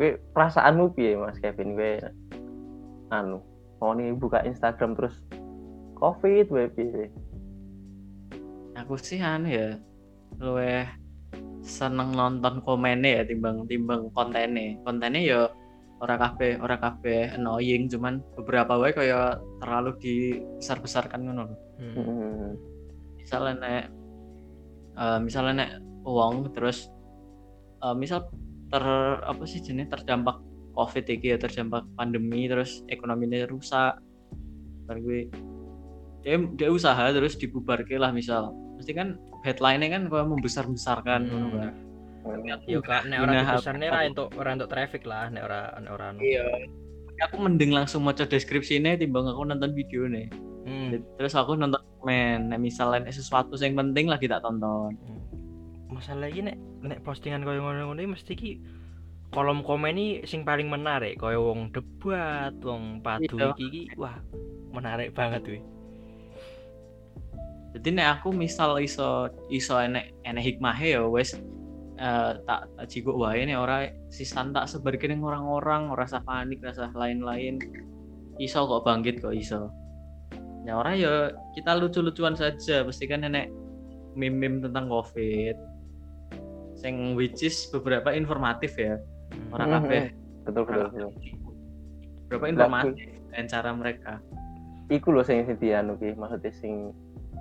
Gue 0.00 0.16
perasaanmu 0.32 0.96
piye 0.96 1.12
Mas 1.20 1.36
Kevin 1.44 1.76
gue 1.76 2.00
anu 3.12 3.44
mau 3.84 3.92
nih 3.92 4.16
buka 4.16 4.40
Instagram 4.48 4.96
terus 4.96 5.20
covid 6.00 6.48
gue 6.48 6.66
piye 6.72 7.12
Aku 8.80 8.96
sih 8.96 9.20
anu 9.20 9.52
ya 9.52 9.76
luweh 10.40 10.88
seneng 11.60 12.16
nonton 12.16 12.64
komennya 12.64 13.20
ya 13.20 13.22
timbang 13.28 13.68
timbang 13.68 14.08
kontennya. 14.16 14.80
Kontennya 14.88 15.20
ya 15.20 15.40
ora 16.00 16.16
kabeh 16.16 16.56
ora 16.64 16.80
kabeh 16.80 17.36
annoying 17.36 17.92
cuman 17.92 18.24
beberapa 18.40 18.80
wae 18.80 18.96
kaya 18.96 19.36
terlalu 19.60 20.00
dibesar-besarkan 20.00 21.28
ngono 21.28 21.42
lho. 21.52 21.56
Hmm. 21.76 21.92
Hmm. 22.00 22.48
Misalnya 23.20 23.52
nek 23.60 23.84
eh, 24.96 25.18
misalnya 25.20 25.52
nek 25.60 25.70
uang 26.08 26.56
terus 26.56 26.88
eh, 27.84 27.92
misal 27.92 28.24
ter 28.70 28.84
apa 29.26 29.42
sih 29.44 29.58
jenis 29.58 29.90
terdampak 29.90 30.38
covid 30.72 31.04
iki 31.04 31.34
ya 31.34 31.38
terdampak 31.38 31.82
pandemi 31.98 32.46
terus 32.46 32.86
ekonominya 32.86 33.44
rusak 33.50 33.98
Ntar 34.86 34.96
gue 35.02 35.30
dia, 36.22 36.36
dia 36.54 36.68
usaha 36.70 37.10
terus 37.10 37.34
dibubarke 37.34 37.98
lah 37.98 38.14
misal 38.14 38.54
mesti 38.78 38.92
kan 38.96 39.18
headline-nya 39.44 39.88
kan 39.92 40.02
kau 40.08 40.24
membesar-besarkan 40.24 41.20
Hmm. 41.26 41.30
ngono 41.30 41.48
kan. 41.56 41.74
Yo 42.68 42.84
kak 42.84 43.08
nek 43.08 43.24
ora 43.24 43.56
besarne 43.56 43.88
ra 43.88 44.04
entuk 44.04 44.28
ora 44.36 44.52
entuk 44.52 44.68
traffic 44.68 45.08
lah 45.08 45.32
nek 45.32 45.42
ora 45.48 45.72
nek 45.80 45.92
ora 45.92 46.04
anu. 46.12 46.20
Iya. 46.20 46.44
Aku 47.28 47.36
mending 47.40 47.72
langsung 47.72 48.04
maca 48.04 48.24
deskripsinya 48.28 48.96
timbang 48.96 49.28
aku 49.28 49.44
nonton 49.44 49.72
video 49.72 50.04
nih. 50.04 50.28
Hmm. 50.68 51.00
Terus 51.16 51.32
aku 51.32 51.56
nonton 51.56 51.80
komen. 52.00 52.52
Nah, 52.52 52.60
misalnya 52.60 53.08
sesuatu 53.08 53.56
yang 53.60 53.76
penting 53.76 54.08
lagi 54.08 54.28
tak 54.28 54.44
tonton. 54.44 54.96
Masalah 56.00 56.32
iki 56.32 56.40
nek 56.40 56.56
nek 56.80 57.04
postingan 57.04 57.44
koyo 57.44 57.60
ngono-ngono 57.60 58.16
mesti 58.16 58.32
ki 58.32 58.50
kolom 59.36 59.60
komen 59.60 60.00
iki 60.00 60.24
sing 60.24 60.48
paling 60.48 60.72
menarik 60.72 61.20
koyo 61.20 61.52
wong 61.52 61.68
debat, 61.76 62.56
wong 62.64 63.04
padu 63.04 63.36
Iya. 63.36 63.52
iki 63.52 63.64
iki 63.68 63.82
wah 64.00 64.16
menarik 64.72 65.12
banget 65.12 65.44
kuwi. 65.44 65.60
Jadi 67.76 67.88
nek 67.92 68.16
aku 68.16 68.32
misal 68.32 68.80
iso 68.80 69.28
iso 69.52 69.76
enek 69.76 70.16
enek 70.24 70.56
hikmahe 70.56 70.96
ya 70.96 71.04
wes 71.04 71.36
eh, 72.00 72.32
tak 72.48 72.72
tak 72.80 72.86
jiguk 72.88 73.20
wae 73.20 73.44
nek 73.44 73.60
ora 73.60 73.92
sisan 74.08 74.56
tak 74.56 74.72
ning 75.04 75.20
orang-orang 75.20 75.92
ora 75.92 76.08
usah 76.08 76.24
panik 76.24 76.64
rasa 76.64 76.88
lain-lain. 76.96 77.60
Iso 78.40 78.64
kok 78.64 78.88
bangkit 78.88 79.20
kok 79.20 79.36
iso. 79.36 79.68
Ya 80.64 80.80
ora 80.80 80.96
ya 80.96 81.28
kita 81.52 81.76
lucu-lucuan 81.76 82.40
saja 82.40 82.88
pasti 82.88 83.04
kan 83.04 83.20
enek 83.28 83.52
meme-meme 84.16 84.64
tentang 84.64 84.88
Covid. 84.88 85.69
Sing 86.80 87.12
which 87.14 87.44
is 87.44 87.68
beberapa 87.68 88.10
informatif 88.16 88.72
ya. 88.74 88.96
Orang 89.52 89.68
Mhm. 89.68 89.76
kabeh 89.76 90.02
betul 90.40 90.62
betul 90.64 90.86
betul 90.88 91.10
berapa 92.26 92.46
informatif 92.48 92.94
dengan 93.28 93.46
cara 93.46 93.70
mereka. 93.76 94.14
iku 94.90 95.14
lho 95.14 95.22
sing 95.22 95.46
sing 95.46 95.54
dianu 95.62 95.94
ki 96.02 96.18
maksudnya 96.18 96.50
sing 96.50 96.90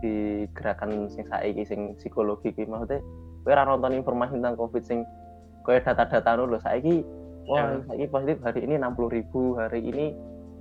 di 0.06 0.46
gerakan 0.54 1.10
sing 1.10 1.26
saiki 1.26 1.66
sing 1.66 1.98
psikologi 1.98 2.54
ki 2.54 2.70
maksudnya 2.70 3.02
kowe 3.42 3.50
ora 3.50 3.66
nonton 3.66 3.98
informasi 3.98 4.38
tentang 4.38 4.54
covid 4.54 4.86
sing 4.86 5.02
kowe 5.66 5.74
data-data 5.74 6.38
nu 6.38 6.46
lho 6.46 6.62
saiki 6.62 7.02
wah 7.50 7.74
Ya. 7.74 7.82
saiki 7.90 8.06
positif 8.06 8.38
hari 8.46 8.70
ini 8.70 8.78
60.000 8.78 9.10
ribu 9.10 9.58
hari 9.58 9.82
ini 9.82 10.14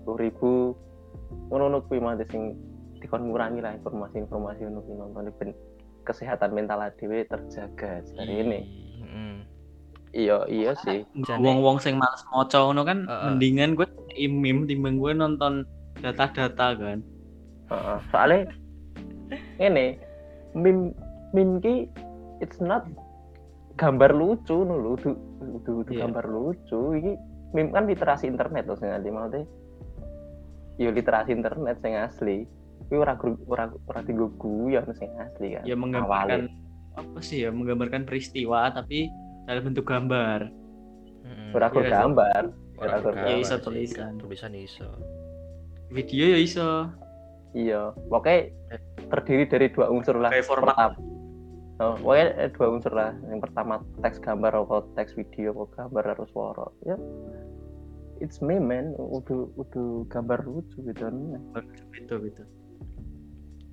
10.000 0.09 0.16
ribu 0.16 0.72
ngono 1.52 1.84
kuwi 1.84 2.00
maksudnya 2.00 2.24
sing 2.32 2.57
dikon 3.05 3.28
ngurangi 3.28 3.61
lah 3.61 3.76
informasi-informasi 3.76 4.64
ngono 4.64 4.80
kuwi 4.80 4.96
nonton 4.96 5.28
ben 5.36 5.50
kesehatan 6.09 6.50
mental 6.50 6.80
dhewe 6.96 7.22
terjaga 7.24 8.00
hari 8.16 8.34
ini 8.40 8.61
Heeh. 8.98 9.34
iya 10.16 10.38
iya 10.48 10.72
sih 10.80 11.04
Jane- 11.22 11.44
Wong-wong 11.44 11.76
sing 11.78 12.00
males 12.00 12.24
maca 12.26 12.59
ngono 12.59 12.82
kan 12.82 13.04
Heeh. 13.04 13.24
mendingan 13.28 13.76
gue 13.76 13.86
imim 14.16 14.64
timbang 14.64 14.96
gue 14.96 15.12
nonton 15.12 15.68
data-data 15.98 16.66
kan. 16.74 16.98
Heeh. 17.68 17.98
soalnya 18.09 18.48
ini 19.59 20.00
meme 20.54 20.96
meme 21.30 21.61
ki 21.61 21.74
it's 22.40 22.56
not 22.59 22.88
gambar 23.76 24.11
lucu 24.11 24.64
no 24.64 24.74
lho 24.74 24.92
du, 24.96 25.11
du, 25.62 25.84
du 25.84 25.92
Iya. 25.92 26.09
gambar 26.09 26.24
lucu 26.26 26.96
iki 26.96 27.12
meme 27.52 27.70
kan 27.70 27.84
literasi 27.84 28.26
internet 28.26 28.64
loh 28.64 28.74
sing 28.74 28.88
asli 28.88 29.11
maksudnya 29.11 29.44
yo 30.78 30.88
literasi 30.88 31.30
internet 31.30 31.76
sing 31.78 31.92
asli 31.94 32.46
kuwi 32.89 32.99
ora 32.99 33.14
gru- 33.14 33.45
ora 33.47 33.68
ora 33.84 34.01
dienggo 34.01 34.32
guyon 34.36 34.89
sing 34.97 35.12
asli 35.16 35.55
kan. 35.55 35.62
Ya 35.62 35.76
menggambarkan 35.76 36.49
apa 36.97 37.18
sih 37.20 37.45
ya 37.45 37.53
menggambarkan 37.53 38.09
peristiwa 38.09 38.72
tapi 38.72 39.12
dalam 39.45 39.68
bentuk 39.68 39.84
gambar. 39.84 40.49
Mm-mm. 41.28 41.53
ora 41.53 41.66
gur 41.68 41.84
Iya, 41.84 41.93
gambar. 42.03 42.43
Ora 42.80 42.89
ora 42.89 42.97
gur 42.99 43.12
gambar 43.12 43.28
Ya, 43.28 43.36
iso 43.39 43.57
sih, 43.57 43.62
tulisan. 43.62 44.12
tulisan 44.16 44.53
iso. 44.57 44.89
Video 45.89 46.24
ya 46.32 46.39
iso. 46.41 46.68
Iya. 47.53 47.93
Pokoknya 48.09 48.53
terdiri 49.09 49.45
dari 49.45 49.66
dua 49.68 49.89
unsur 49.89 50.16
lah. 50.16 50.32
Kayak 50.32 50.49
format. 50.49 50.74
Pertama 50.76 51.05
oh, 51.80 51.95
pokoknya 52.01 52.26
ada 52.34 52.49
dua 52.53 52.66
unsur 52.72 52.93
lah. 52.93 53.12
Yang 53.28 53.41
pertama 53.49 53.74
teks 54.01 54.18
gambar 54.20 54.53
atau 54.57 54.80
teks 54.97 55.12
video 55.12 55.53
atau 55.53 55.66
gambar 55.76 56.05
harus 56.16 56.28
suara 56.32 56.66
ya. 56.84 56.97
It's 58.18 58.43
me 58.43 58.59
man. 58.59 58.93
Udah 58.99 59.47
udah 59.57 59.86
gambar 60.09 60.43
lucu 60.45 60.80
gitu 60.82 61.05
gitu 61.95 62.14
gitu 62.24 62.43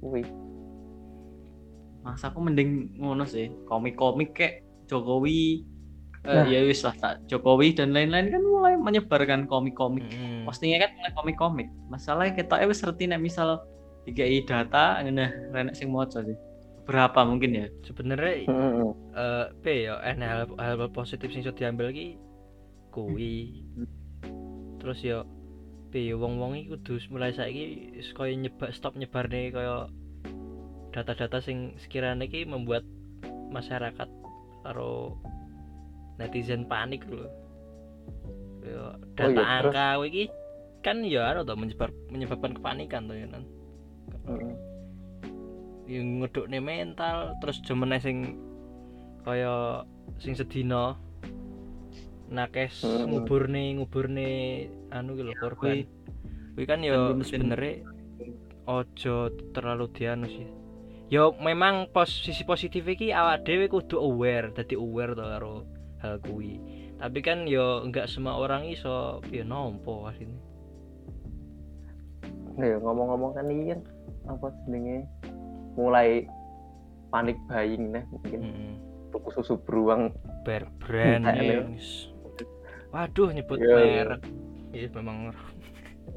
Wih, 0.05 0.27
mas 2.05 2.21
aku 2.21 2.37
mending 2.37 2.93
ngono 3.01 3.25
sih. 3.25 3.49
Komik-komik 3.65 4.37
kayak 4.37 4.61
Jokowi 4.85 5.65
eh, 6.25 6.33
Nah. 6.41 6.45
ya 6.45 6.61
wis 6.65 6.81
lah 6.85 6.93
tak 6.97 7.25
Jokowi 7.25 7.73
dan 7.73 7.93
lain-lain 7.93 8.29
kan 8.29 8.41
mulai 8.41 8.73
menyebarkan 8.77 9.49
komik-komik. 9.49 10.05
Mm-mm. 10.09 10.45
postingnya 10.45 10.85
kan 10.85 10.91
mulai 10.97 11.13
komik-komik. 11.17 11.67
Masalahnya 11.89 12.37
kita 12.37 12.61
wis 12.69 12.81
ngerti 12.85 13.03
nek 13.09 13.21
misal 13.21 13.65
dikai 14.05 14.45
data 14.45 15.01
nah 15.01 15.29
renek 15.53 15.73
sing 15.73 15.89
moco 15.89 16.21
sih. 16.21 16.37
Berapa 16.85 17.25
mungkin 17.25 17.57
ya? 17.57 17.65
Sebenarnya 17.81 18.45
Mm-mm. 18.45 18.89
eh 19.17 19.45
p 19.65 19.89
ya 19.89 19.97
enek 20.05 20.29
hal, 20.29 20.41
hal 20.61 20.77
positif 20.93 21.33
sing 21.33 21.41
iso 21.41 21.49
diambil 21.49 21.89
ki 21.89 22.21
kuwi 22.93 23.65
terus 24.77 25.01
yo 25.01 25.25
p 25.95 26.11
yo 26.11 26.19
wong-wong 26.19 26.59
iki 26.59 26.75
kudu 26.75 26.99
mulai 27.07 27.31
saiki 27.31 27.95
wis 27.95 28.11
koyo 28.11 28.35
nyebak 28.35 28.75
stop 28.75 28.99
nyebarne 28.99 29.47
koyo 29.55 29.87
data-data 30.91 31.39
sing 31.39 31.71
sekiranya 31.79 32.27
ki 32.27 32.43
membuat 32.43 32.83
masyarakat 33.47 34.11
karo 34.67 35.15
netizen 36.19 36.67
panik 36.67 37.07
lho 37.07 37.31
yo 38.67 38.91
data 39.15 39.31
iya, 39.31 39.39
terus? 39.39 39.71
angka 39.71 39.87
iki 40.03 40.23
kan 40.83 40.99
ya 41.07 41.31
anu 41.31 41.47
to 41.47 41.55
menyebar 41.55 41.89
menyebabkan 42.11 42.51
kepanikan 42.59 43.07
tuh 43.07 43.15
ya 43.15 43.27
kan 43.31 43.43
Mm-mm. 44.27 44.51
yang 45.87 46.19
ngedukne 46.19 46.59
mental 46.59 47.39
terus 47.39 47.63
jemene 47.63 48.03
sing 48.03 48.35
kaya 49.23 49.87
sing 50.19 50.35
sedina 50.35 50.99
nakes 52.25 52.81
Hmm. 52.81 53.05
nguburne 53.07 53.77
nguburne 53.77 54.29
anu 54.89 55.13
gitu 55.13 55.33
korban. 55.37 55.85
kuwi. 56.55 56.63
Kan 56.65 56.81
yo 56.81 56.93
Dan 57.11 57.19
mungkin- 57.19 57.27
sebenarnya 57.27 57.73
ojo 58.65 59.15
terlalu 59.51 59.85
dianu 59.91 60.25
sih. 60.25 60.47
Yo 61.05 61.37
memang 61.37 61.93
pos 61.93 62.09
sisi 62.09 62.41
positif 62.41 62.81
iki 62.83 63.13
awak 63.13 63.45
dhewe 63.45 63.69
kudu 63.69 63.99
aware 63.99 64.49
dadi 64.51 64.73
aware 64.73 65.13
to 65.13 65.21
karo 65.21 65.53
hal 66.01 66.17
kuwi. 66.19 66.57
Tapi 66.95 67.19
kan 67.19 67.45
yo 67.45 67.83
enggak 67.83 68.07
semua 68.07 68.35
orang 68.35 68.65
iso 68.65 69.19
piye 69.21 69.43
nompo 69.43 70.07
asline. 70.07 70.33
Nah, 72.55 72.65
ya, 72.71 72.79
ngomong-ngomong 72.79 73.35
kan 73.35 73.51
ini 73.51 73.75
kan 73.75 73.79
apa 74.31 74.47
jenenge? 74.63 75.03
Mulai 75.75 76.23
panik 77.11 77.35
buying 77.51 77.91
nih 77.91 78.03
mungkin. 78.09 78.39
Heeh 78.41 78.73
tuku 79.11 79.31
susu 79.31 79.55
beruang. 79.63 80.11
Bear 80.43 80.67
brand 80.79 81.23
Hmm, 81.23 81.39
ya. 81.39 81.63
Waduh 82.95 83.29
nyebut 83.29 83.59
Iya. 83.59 83.75
merek. 83.75 84.21
Iya 84.71 84.87
memang 84.95 85.17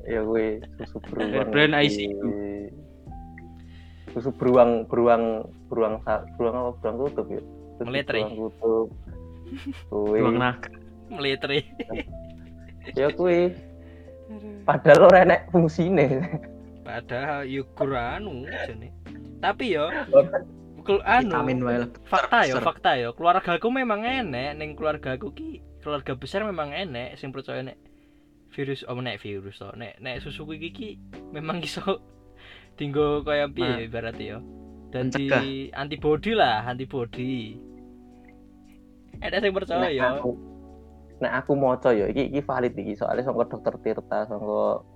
ya 0.07 0.21
gue 0.23 0.63
susu 0.79 0.97
beruang 1.11 1.51
Brand 1.51 1.75
iki. 1.77 2.07
ICU. 2.07 2.29
susu 4.09 4.31
beruang 4.33 4.87
beruang 4.87 5.25
beruang 5.69 5.95
beruang 6.39 6.55
apa 6.57 6.71
beruang 6.81 6.97
kutub 6.99 7.27
ya 7.29 7.43
Meletri. 7.83 8.23
beruang 8.23 8.37
kutub 8.39 8.87
Kuwi. 9.91 10.19
ruang 10.23 10.39
naga 10.39 10.71
melitri. 11.09 11.67
ya 12.99 13.11
kuwi 13.11 13.53
padahal 14.63 15.09
ora 15.09 15.25
enek 15.25 15.51
fungsine 15.51 16.07
Padahal 16.81 17.45
yukur 17.45 17.93
anu 17.93 18.49
jane. 18.49 18.89
Tapi 19.39 19.77
yo 19.77 19.93
kul 20.81 21.05
anu 21.05 21.29
vitamin 21.29 21.61
fakta 22.07 22.49
yo 22.49 22.57
besar. 22.57 22.65
fakta 22.65 22.91
yo 22.97 23.13
keluargaku 23.13 23.69
memang 23.69 24.01
enek 24.01 24.57
ning 24.57 24.73
keluargaku 24.73 25.29
ki 25.33 25.61
keluarga 25.83 26.13
besar 26.19 26.43
memang 26.43 26.75
enek 26.75 27.17
sing 27.19 27.31
percaya 27.31 27.63
nek 27.63 27.79
virus 28.53 28.83
oh 28.89 28.99
nek 28.99 29.21
virus 29.21 29.61
to 29.61 29.69
nek 29.77 30.01
nek 30.01 30.25
susu 30.25 30.43
iki 30.57 30.71
ki 30.73 30.89
memang 31.31 31.63
iso 31.67 32.03
tinggo 32.79 33.27
kaya 33.27 33.51
piye 33.51 33.91
berarti 33.91 34.33
yo. 34.33 34.39
Dan 34.89 35.13
di 35.13 35.69
antibody 35.77 36.33
lah 36.33 36.65
antibody 36.65 37.61
ada 39.21 39.43
sing 39.43 39.53
percaya 39.53 39.85
Nek 39.85 39.93
yo. 39.93 40.03
aku 40.07 40.31
nek 41.19 41.33
aku 41.43 41.53
maca 41.59 41.91
ya 41.93 42.07
iki 42.09 42.31
iki 42.33 42.41
valid 42.41 42.73
iki. 42.79 42.95
Soalnya 42.95 43.27
sangka 43.27 43.51
dokter 43.51 43.75
Tirta 43.83 44.25
sangka 44.31 44.87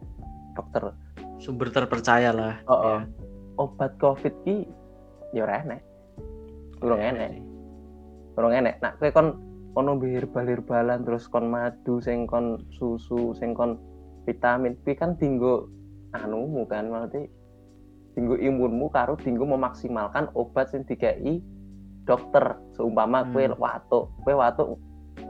dokter 0.57 0.83
sumber 1.43 1.69
terpercaya 1.75 2.31
lah. 2.31 2.55
Oh, 2.71 2.75
oh. 2.75 2.83
ya. 2.87 2.99
obat 3.59 3.99
covid 3.99 4.33
ki 4.47 4.71
ora 5.37 5.61
enek. 5.61 5.83
Urung 6.81 7.03
enek. 7.03 7.43
urung 8.39 8.55
enek. 8.55 8.81
Nak 8.81 8.97
kowe 8.97 9.11
kon 9.13 9.52
ono 9.73 9.97
mbek 9.97 10.13
herbal-herbalan 10.25 11.01
terus 11.05 11.25
kon 11.29 11.49
madu 11.49 11.97
sing 11.99 12.29
kon 12.29 12.61
susu 12.77 13.33
sing 13.33 13.57
kon 13.57 13.81
vitamin. 14.29 14.77
Kuwi 14.85 14.95
kan 14.95 15.17
dinggo 15.17 15.69
anumu 16.13 16.69
kan 16.69 16.93
maksudnya 16.93 17.29
dinggo 18.13 18.37
imunmu 18.37 18.93
karo 18.93 19.17
dinggo 19.17 19.49
memaksimalkan 19.49 20.29
obat 20.37 20.69
sing 20.69 20.85
dikai 20.85 21.41
dokter. 22.05 22.59
Seumpama 22.77 23.25
Hmm. 23.25 23.57
watuk 23.57 24.13
kowe 24.25 24.35
watuk 24.37 24.77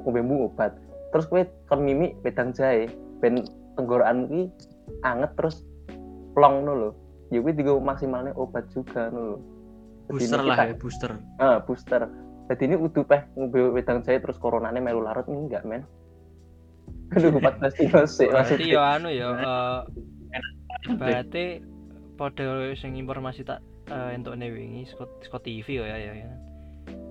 ngombemu 0.02 0.50
obat. 0.50 0.74
Terus 1.14 1.26
kowe 1.30 1.42
kon 1.70 1.86
mimi 1.86 2.10
wedang 2.26 2.50
jahe 2.50 2.90
ben 3.22 3.46
tenggorokanmu 3.78 4.26
ki 4.26 4.40
anget 5.06 5.30
terus 5.38 5.62
plong 6.34 6.66
no 6.66 6.72
lho. 6.74 6.90
Ya 7.30 7.38
kuwi 7.40 7.54
dienggo 7.54 7.78
maksimalnya 7.78 8.34
obat 8.34 8.66
juga 8.74 9.06
no 9.08 9.38
Jadi 10.10 10.18
booster 10.18 10.40
lah 10.42 10.56
kita- 10.58 10.66
ya 10.66 10.74
booster. 10.76 11.10
Ah, 11.38 11.56
booster 11.62 12.02
jadi 12.52 12.68
ini 12.68 12.76
udah 12.76 13.04
peh 13.08 13.22
ngombe 13.32 13.72
wedang 13.72 14.04
jahe 14.04 14.20
terus 14.20 14.36
coronanya 14.36 14.84
melu 14.84 15.00
larut 15.00 15.24
enggak 15.24 15.64
men. 15.64 15.88
Aduh 17.16 17.32
14 17.40 17.80
dino 17.80 18.04
sih 18.04 18.28
berarti 18.28 18.60
maksudnya. 18.60 18.68
yo 18.76 18.80
anu 18.84 19.08
yo 19.08 19.28
eh 19.32 19.80
berarti 21.00 21.44
pada 22.20 22.76
sing 22.76 23.00
informasi 23.00 23.40
tak 23.48 23.64
eh, 23.88 24.12
entuk 24.12 24.36
ne 24.36 24.52
wingi 24.52 24.84
saka 24.84 25.38
TV 25.40 25.80
yo 25.80 25.84
ya 25.88 25.96
ya 25.96 26.12
ya. 26.12 26.28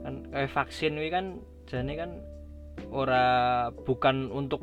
kan 0.06 0.14
kayak 0.30 0.54
vaksin 0.54 0.98
wi 1.02 1.10
kan 1.10 1.42
jane 1.66 1.94
kan 1.98 2.22
ora 2.94 3.26
bukan 3.86 4.30
untuk 4.30 4.62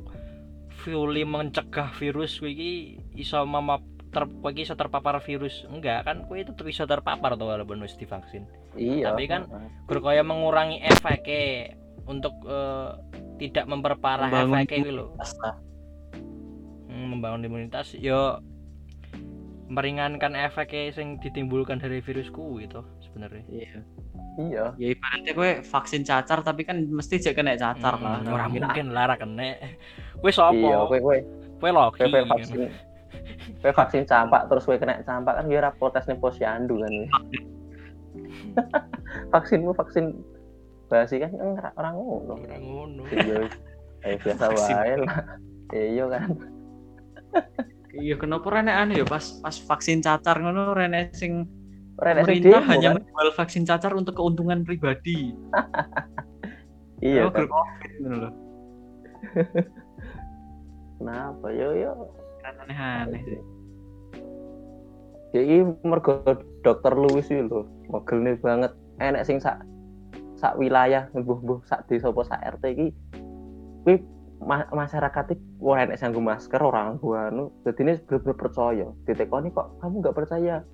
fully 0.79 1.27
mencegah 1.27 1.91
virus 1.99 2.39
kuwi 2.39 2.55
iki 2.55 2.73
iso 3.19 3.43
mama 3.43 3.83
ter 4.09 4.25
kowe 4.25 4.53
iso 4.53 4.75
terpapar 4.75 5.21
virus. 5.23 5.65
Enggak 5.69 6.09
kan 6.09 6.25
kowe 6.25 6.37
tetep 6.37 6.67
iso 6.67 6.85
terpapar 6.89 7.37
to 7.37 7.45
walaupun 7.45 7.81
wis 7.85 7.97
divaksin. 8.01 8.49
Iya. 8.75 9.13
Tapi 9.13 9.29
kan 9.29 9.47
heeh. 9.49 9.71
berkaya 9.87 10.23
mengurangi 10.25 10.81
efeknya 10.83 11.77
untuk 12.09 12.35
eh, 12.49 12.91
tidak 13.39 13.65
memperparah 13.69 14.33
Membangun 14.33 14.57
efeknya 14.65 14.79
gitu 14.81 14.91
loh. 14.93 15.09
Hmm, 16.89 17.07
membangun 17.15 17.47
imunitas 17.47 17.95
yo 17.95 18.41
meringankan 19.69 20.33
efeknya 20.33 20.97
yang 20.97 21.21
ditimbulkan 21.21 21.77
dari 21.77 22.01
virus 22.01 22.33
kuwi 22.33 22.65
itu 22.65 22.81
sebenarnya. 23.05 23.45
Iya. 23.53 23.79
Iya. 24.39 24.65
Ya 24.81 24.89
ibaratnya 24.97 25.33
gue 25.37 25.51
vaksin 25.61 26.03
cacar 26.09 26.41
tapi 26.41 26.65
kan 26.65 26.81
mesti 26.89 27.21
jadi 27.21 27.37
kena 27.37 27.61
cacar 27.61 28.01
lah. 28.01 28.25
Hmm, 28.25 28.33
ora 28.33 28.49
Nah, 28.49 28.53
mungkin 28.57 28.87
lara 28.97 29.15
kena. 29.21 29.61
Kowe 30.19 30.33
iya 30.33 30.35
sapa 30.35 30.69
kowe 30.89 30.99
kowe 30.99 31.19
kowe 31.61 31.71
loki 31.71 32.03
vaksin 32.09 32.88
kowe 33.59 33.73
vaksin 33.75 34.07
campak 34.07 34.47
terus 34.47 34.65
kowe 34.65 34.79
kena 34.79 35.03
campak 35.03 35.35
kan 35.41 35.47
ora 35.51 35.71
protes 35.75 36.07
ning 36.07 36.19
posyandu 36.23 36.79
kan 36.83 36.93
vaksinmu 39.33 39.75
vaksin 39.75 40.15
basi 40.89 41.21
kan 41.21 41.33
enggak 41.37 41.73
orang 41.77 41.95
ngono. 42.01 42.35
Ora 42.41 42.57
ngono. 42.59 43.03
Iya 43.13 43.45
eh 44.09 44.17
biasa 44.17 44.45
wae 44.57 44.95
lah. 45.05 45.19
Iya 45.77 46.05
kan. 46.09 46.29
Iya 47.93 48.15
kenapa 48.17 48.47
rene 48.49 48.73
aneh 48.73 49.03
ya? 49.03 49.05
Pas 49.05 49.37
pas 49.45 49.53
vaksin 49.53 50.01
cacar 50.01 50.41
ngono 50.41 50.73
rene 50.73 51.13
sing 51.13 51.45
sing 51.99 52.01
pemerintah 52.01 52.63
demo, 52.63 52.71
hanya 52.73 52.89
kan? 52.95 52.97
menjual 53.03 53.29
vaksin 53.37 53.63
cacar 53.69 53.93
untuk 53.95 54.15
keuntungan 54.17 54.65
pribadi. 54.65 55.35
Iya 56.99 57.27
Oh, 57.27 57.31
kan. 57.31 57.47
kenapa? 60.99 61.47
Yo 61.55 61.71
yo 61.79 62.11
aneh-aneh 62.57 63.21
sih 63.27 63.41
ini 65.37 65.61
mergo 65.85 66.25
dokter 66.65 66.93
Lewis 66.97 67.29
itu 67.29 67.45
lho 67.45 67.69
mogel 67.93 68.25
nih 68.25 68.37
banget. 68.41 68.73
Enek 68.99 69.29
sing 69.29 69.39
sak 69.39 69.61
sak 70.39 70.57
wilayah 70.57 71.11
mbuh-mbuh 71.13 71.63
sak 71.67 71.85
desa 71.91 72.09
apa 72.09 72.23
sak 72.25 72.41
RT 72.59 72.65
iki 72.75 72.89
kuwi 73.85 74.01
ma 74.39 74.65
masyarakat 74.71 75.35
wah 75.59 75.83
enek 75.83 75.99
nganggo 75.99 76.23
masker 76.23 76.63
orang 76.63 76.97
gua 77.03 77.29
anu 77.29 77.51
dadi 77.67 77.83
ini 77.85 77.93
bener-bener 78.09 78.37
percaya. 78.39 78.87
Ditekoni 79.05 79.53
kok 79.53 79.79
kamu 79.85 79.95
nggak 80.01 80.17
percaya? 80.17 80.65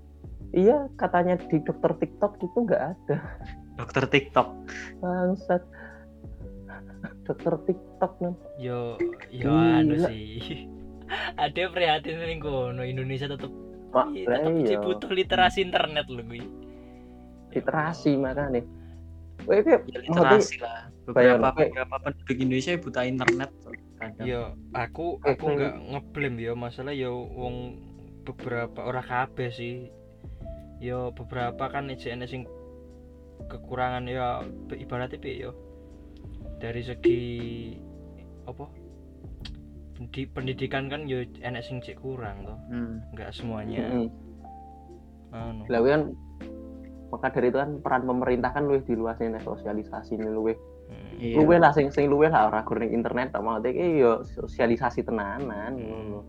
Iya 0.54 0.86
katanya 0.94 1.34
di 1.50 1.58
dokter 1.64 1.92
TikTok 1.98 2.38
itu 2.38 2.58
nggak 2.62 2.82
ada. 2.94 3.16
Dokter 3.74 4.06
TikTok. 4.06 4.48
Bangsat. 5.02 5.62
Dokter 7.26 7.58
TikTok 7.66 8.12
nih 8.22 8.34
yo 8.60 8.96
yo 9.32 9.50
anu 9.50 9.98
sih 9.98 10.68
ada 11.36 11.62
prihatin 11.70 12.20
ning 12.24 12.40
kono 12.40 12.82
Indonesia 12.82 13.26
iya, 13.28 13.34
lah 13.34 13.38
tetep 13.38 13.52
iya. 14.14 14.26
masih 14.50 14.78
butuh 14.82 15.10
literasi 15.12 15.58
internet 15.62 16.06
lho 16.10 16.22
kuwi 16.26 16.42
literasi 17.54 18.18
makanya 18.18 18.62
Wih, 19.44 19.60
wih, 19.60 19.76
ya 19.90 19.98
literasi 20.00 20.56
lah. 20.62 20.88
Beberapa 21.04 21.52
beberapa 21.52 21.96
penduduk 22.00 22.38
Indonesia 22.38 22.80
buta 22.80 23.02
internet 23.04 23.50
kadang. 24.00 24.24
Yo 24.24 24.42
aku 24.72 25.20
aku 25.20 25.44
nggak 25.58 25.74
ngeblame 25.90 26.38
yo 26.40 26.52
masalah 26.56 26.94
yo 26.96 27.28
wong 27.28 27.76
beberapa 28.24 28.80
orang 28.88 29.04
kabeh 29.04 29.50
sih. 29.52 29.92
Yo 30.80 31.12
beberapa 31.12 31.68
kan 31.68 31.92
IJN 31.92 32.24
sing 32.24 32.48
kekurangan 33.52 34.08
ya 34.08 34.40
ibaratnya 34.72 35.20
yo 35.28 35.52
dari 36.56 36.80
segi 36.80 37.20
apa 38.48 38.64
Pendi- 39.94 40.26
pendidikan 40.26 40.90
kan 40.90 41.06
yo 41.06 41.22
enek 41.38 41.62
sing 41.62 41.78
cek 41.78 42.02
kurang 42.02 42.42
toh 42.42 42.58
hmm. 42.66 43.14
nggak 43.14 43.30
semuanya 43.30 43.86
Mm-mm. 43.86 44.08
anu 45.30 45.62
Lah 45.70 45.80
kan 45.80 46.02
maka 47.10 47.30
dari 47.30 47.46
itu 47.46 47.58
kan 47.58 47.78
peran 47.78 48.02
pemerintah 48.04 48.50
kan 48.50 48.66
luwih 48.66 48.82
diluasin 48.82 49.38
sosialisasi 49.38 50.18
ini 50.18 50.28
luwih 50.28 50.58
Hmm. 50.84 51.16
iya. 51.16 51.40
luwih 51.40 51.56
lah 51.56 51.72
sing 51.72 51.88
sing 51.88 52.12
luwih 52.12 52.28
lah 52.28 52.52
ora 52.52 52.60
gur 52.60 52.76
ning 52.76 52.92
internet 52.92 53.32
tak 53.32 53.40
mau 53.40 53.56
iki 53.56 54.04
yo 54.04 54.20
sosialisasi 54.36 55.00
tenanan 55.00 55.80
ngono. 55.80 56.20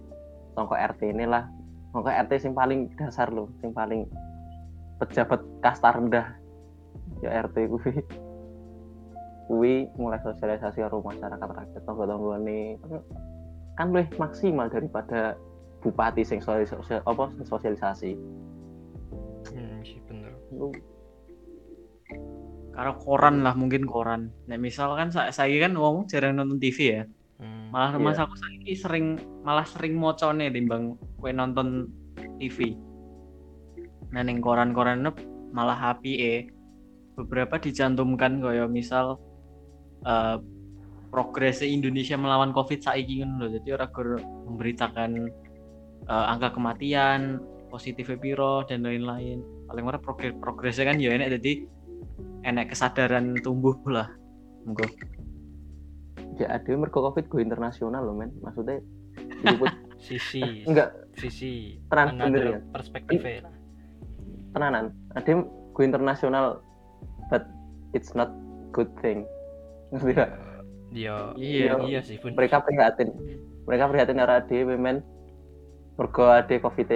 Sangka 0.55 0.79
RT 0.79 1.11
ini 1.11 1.27
lah. 1.27 1.43
Sangka 1.91 2.15
RT 2.23 2.39
sing 2.39 2.55
paling 2.55 2.87
dasar 2.95 3.27
loh, 3.27 3.51
sing 3.59 3.75
paling 3.75 4.07
pejabat 4.95 5.43
kasta 5.59 5.91
rendah 5.91 6.39
ya 7.19 7.43
RT 7.43 7.67
kuwi. 7.67 7.93
Kuwi 9.51 9.73
mulai 9.99 10.23
sosialisasi 10.23 10.79
karo 10.81 11.03
masyarakat 11.03 11.35
rakyat 11.51 11.81
tangga-tanggane 11.83 12.79
kan 13.75 13.91
luwih 13.91 14.07
maksimal 14.15 14.71
daripada 14.71 15.35
bupati 15.83 16.23
sing 16.25 16.39
sosial, 16.41 16.81
apa 17.05 17.29
sing 17.35 17.45
sosialisasi. 17.45 18.11
Hmm, 19.51 19.79
sih 19.85 20.01
bener 20.09 20.33
Lu 20.55 20.73
karo 22.75 22.91
koran 22.99 23.39
lah 23.39 23.55
mungkin 23.55 23.87
koran 23.87 24.29
nah 24.51 24.59
misal 24.59 24.93
kan 24.99 25.07
sa 25.07 25.31
saya 25.31 25.55
kan 25.63 25.73
ngomong 25.73 26.11
jarang 26.11 26.35
nonton 26.37 26.59
TV 26.59 26.79
ya 27.01 27.03
Hmm. 27.35 27.67
malah 27.67 27.99
Iya. 27.99 27.99
mas 27.99 28.15
aku 28.15 28.31
saiki 28.39 28.79
sering 28.79 29.19
malah 29.43 29.67
sering 29.67 29.99
mocone 29.99 30.47
timbang 30.55 30.95
kue 31.19 31.35
nonton 31.35 31.91
TV 32.39 32.79
nah 34.15 34.23
ning 34.23 34.39
koran-koran 34.39 35.03
malah 35.51 35.75
HPE 35.75 36.47
beberapa 37.19 37.59
dicantumkan 37.59 38.39
kaya 38.39 38.71
misal 38.71 39.19
eh 40.07 40.39
progres 41.15 41.63
Indonesia 41.63 42.19
melawan 42.19 42.51
Covid 42.51 42.83
saiki 42.83 43.23
ngono 43.23 43.47
lho. 43.47 43.55
Jadi 43.55 43.71
ora 43.71 43.87
gur 43.87 44.19
memberitakan 44.19 45.11
eh, 46.11 46.25
angka 46.35 46.59
kematian 46.59 47.39
positif 47.71 48.11
piro 48.19 48.67
dan 48.67 48.83
lain-lain. 48.83 49.39
Paling 49.71 49.85
ora 49.87 49.95
progres 49.95 50.35
progresnya 50.35 50.91
kan 50.91 50.99
ya 50.99 51.15
enek 51.15 51.39
jadi 51.39 51.63
enek 52.43 52.75
kesadaran 52.75 53.39
tumbuh 53.39 53.79
lah. 53.87 54.11
Monggo. 54.67 54.83
Ya 56.35 56.51
ada 56.51 56.67
mergo 56.75 56.99
covid 56.99 57.31
go 57.31 57.39
internasional 57.39 58.03
loh 58.03 58.11
men. 58.11 58.35
Maksudnya 58.43 58.83
sisi 60.05 60.67
enggak. 60.67 60.91
sisi 61.15 61.79
Tenang, 61.87 62.27
bener 62.27 62.59
ya. 62.59 62.59
perspektifnya. 62.75 63.47
Lah 63.47 63.55
tenanan. 64.55 64.95
Ada 65.19 65.43
go 65.75 65.79
internasional 65.83 66.63
but 67.27 67.43
it's 67.91 68.15
not 68.15 68.31
good 68.71 68.87
thing. 69.03 69.27
Ngerti 69.91 70.15
gak? 70.95 71.35
Yo, 71.35 71.35
Iya. 71.35 71.73
iya 71.83 71.99
sih 72.01 72.15
pun. 72.17 72.31
mereka 72.33 72.63
prihatin 72.63 73.11
mereka 73.67 73.91
prihatin 73.91 74.21
arah 74.23 74.39
dhewe 74.47 74.79
men 74.79 75.03
mergo 75.95 76.27
ade 76.27 76.59
covid 76.59 76.87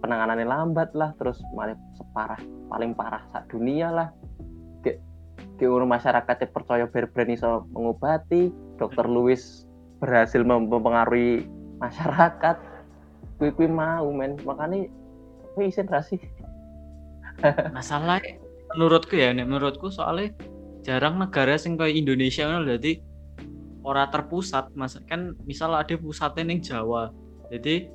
penanganannya 0.00 0.44
lambat 0.44 0.92
lah 0.92 1.16
terus 1.16 1.40
malah 1.56 1.76
separah 1.96 2.40
paling 2.68 2.92
parah 2.92 3.24
sak 3.32 3.48
dunia 3.48 3.88
lah 3.88 4.08
kayak 4.84 5.00
orang 5.72 5.88
masyarakat 5.96 6.36
yang 6.36 6.52
percaya 6.52 6.84
berbrand 6.84 7.32
iso 7.32 7.64
mengobati 7.72 8.52
dokter 8.76 9.08
Louis 9.08 9.40
berhasil 10.04 10.44
mem- 10.44 10.68
mempengaruhi 10.68 11.48
masyarakat 11.80 12.56
kui 13.40 13.48
kui 13.56 13.68
mau 13.68 14.04
men 14.12 14.36
makanya 14.44 14.84
kui 15.56 15.72
isin 15.72 15.88
rasi 15.88 16.20
masalah 17.76 18.20
menurutku 18.76 19.16
ya 19.16 19.32
nek 19.32 19.48
menurutku 19.48 19.88
soalnya 19.88 20.32
jarang 20.84 21.16
negara 21.16 21.56
sing 21.56 21.80
kayak 21.80 21.96
Indonesia 21.96 22.48
ngono 22.48 22.76
jadi 22.76 23.00
ora 23.86 24.10
terpusat 24.10 24.74
mas. 24.74 24.98
Kan 25.06 25.38
misal 25.46 25.70
ada 25.78 25.94
pusatnya 25.94 26.50
ning 26.50 26.58
Jawa. 26.58 27.14
Jadi 27.54 27.86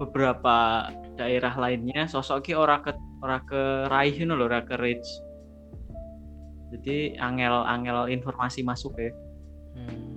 beberapa 0.00 0.88
daerah 1.20 1.52
lainnya 1.56 2.08
sosok 2.08 2.48
ki 2.48 2.52
ora 2.56 2.80
ke 2.80 2.96
ora 3.20 3.40
ke 3.44 3.88
raih 3.92 4.16
lho 4.24 4.40
ora 4.40 4.64
ke 4.64 4.80
reach. 4.80 5.08
Jadi 6.72 7.20
angel-angel 7.20 8.10
informasi 8.10 8.64
masuk 8.64 8.96
ya. 8.96 9.12
Hmm. 9.76 10.16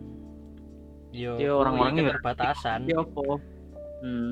Yo, 1.09 1.32
Iya, 1.38 1.51
orang-orangnya 1.57 2.15
keterbatasan. 2.15 2.88
Iya 2.88 3.03
apa? 3.03 3.24
Hmm. 3.99 4.30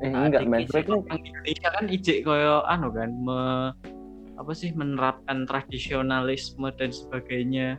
eh 0.00 0.08
enggak 0.08 0.48
men 0.48 0.64
Indonesia 0.64 1.68
kan 1.68 1.84
ijek 1.84 2.24
koyo 2.24 2.64
anu 2.64 2.88
kan 2.96 3.12
me, 3.12 3.70
apa 4.40 4.52
sih 4.56 4.72
menerapkan 4.72 5.44
tradisionalisme 5.44 6.72
dan 6.80 6.90
sebagainya 6.90 7.76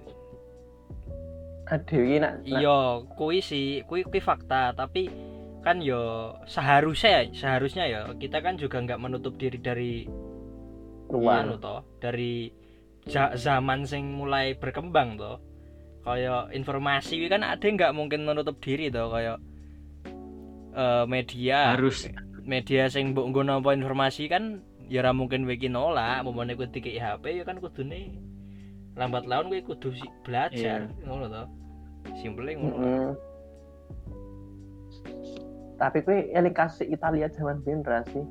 aduh 1.64 2.02
ini 2.04 2.18
nak 2.20 2.34
Iya, 2.44 3.08
kuwi 3.16 3.40
sih, 3.40 3.82
kuwi 3.88 4.04
kuwi 4.04 4.20
fakta, 4.20 4.76
tapi 4.76 5.08
kan 5.64 5.80
yo 5.80 6.36
seharusnya 6.44 7.32
seharusnya 7.32 7.88
ya 7.88 8.02
kita 8.20 8.44
kan 8.44 8.60
juga 8.60 8.84
nggak 8.84 9.00
menutup 9.00 9.40
diri 9.40 9.56
dari 9.64 10.04
ruang 11.08 11.56
anu 11.56 11.56
toh, 11.56 11.88
dari 12.04 12.52
ja- 13.08 13.32
zaman 13.40 13.88
sing 13.88 14.12
mulai 14.12 14.60
berkembang 14.60 15.16
toh. 15.16 15.40
Kayak 16.04 16.52
informasi 16.52 17.32
kan 17.32 17.48
ada 17.48 17.64
nggak 17.64 17.96
mungkin 17.96 18.28
menutup 18.28 18.60
diri 18.60 18.92
toh 18.92 19.08
kayak 19.08 19.40
eh, 20.76 21.06
media. 21.08 21.80
Harus. 21.80 22.12
Media 22.44 22.92
sing 22.92 23.16
mbok 23.16 23.32
nggo 23.32 23.42
nampa 23.48 23.72
informasi 23.72 24.28
kan 24.28 24.60
ya 24.92 25.00
ora 25.00 25.16
mungkin 25.16 25.48
kowe 25.48 25.56
iki 25.56 25.72
nolak 25.72 26.28
kowe 26.60 26.68
dikeki 26.68 27.00
HP 27.00 27.40
ya 27.40 27.44
kan 27.48 27.64
kudune 27.64 28.20
lambat 28.94 29.26
laun 29.26 29.48
kowe 29.48 29.62
kudu 29.66 29.90
si- 29.92 30.14
belajar 30.22 30.86
ngono 31.02 31.26
to. 31.26 31.44
Simple 32.16 32.52
ngono. 32.54 32.76
Mm-mm. 32.78 33.08
tapi 35.74 36.00
kue 36.00 36.32
eling 36.32 36.54
kasih 36.54 36.88
Italia 36.88 37.28
zaman 37.28 37.60
biyen 37.60 37.84
ra 37.84 38.06
sih. 38.08 38.24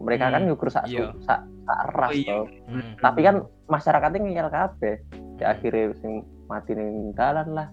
Mereka 0.00 0.26
Hmm, 0.26 0.32
kan 0.32 0.42
ngukur 0.44 0.68
sak 0.68 0.88
iya. 0.88 1.12
sak 1.20 1.44
sak 1.62 1.80
ras 1.92 2.08
Oh, 2.08 2.16
iya. 2.16 2.38
Hmm. 2.66 2.96
tapi 2.98 3.20
kan 3.20 3.36
masyarakatnya 3.66 4.18
ngeyel 4.18 4.48
kabeh. 4.48 4.96
Di 5.36 5.44
akhirnya 5.44 5.92
sing 5.94 6.12
mati 6.46 6.72
ning 6.72 7.12
dalan 7.12 7.52
lah. 7.52 7.68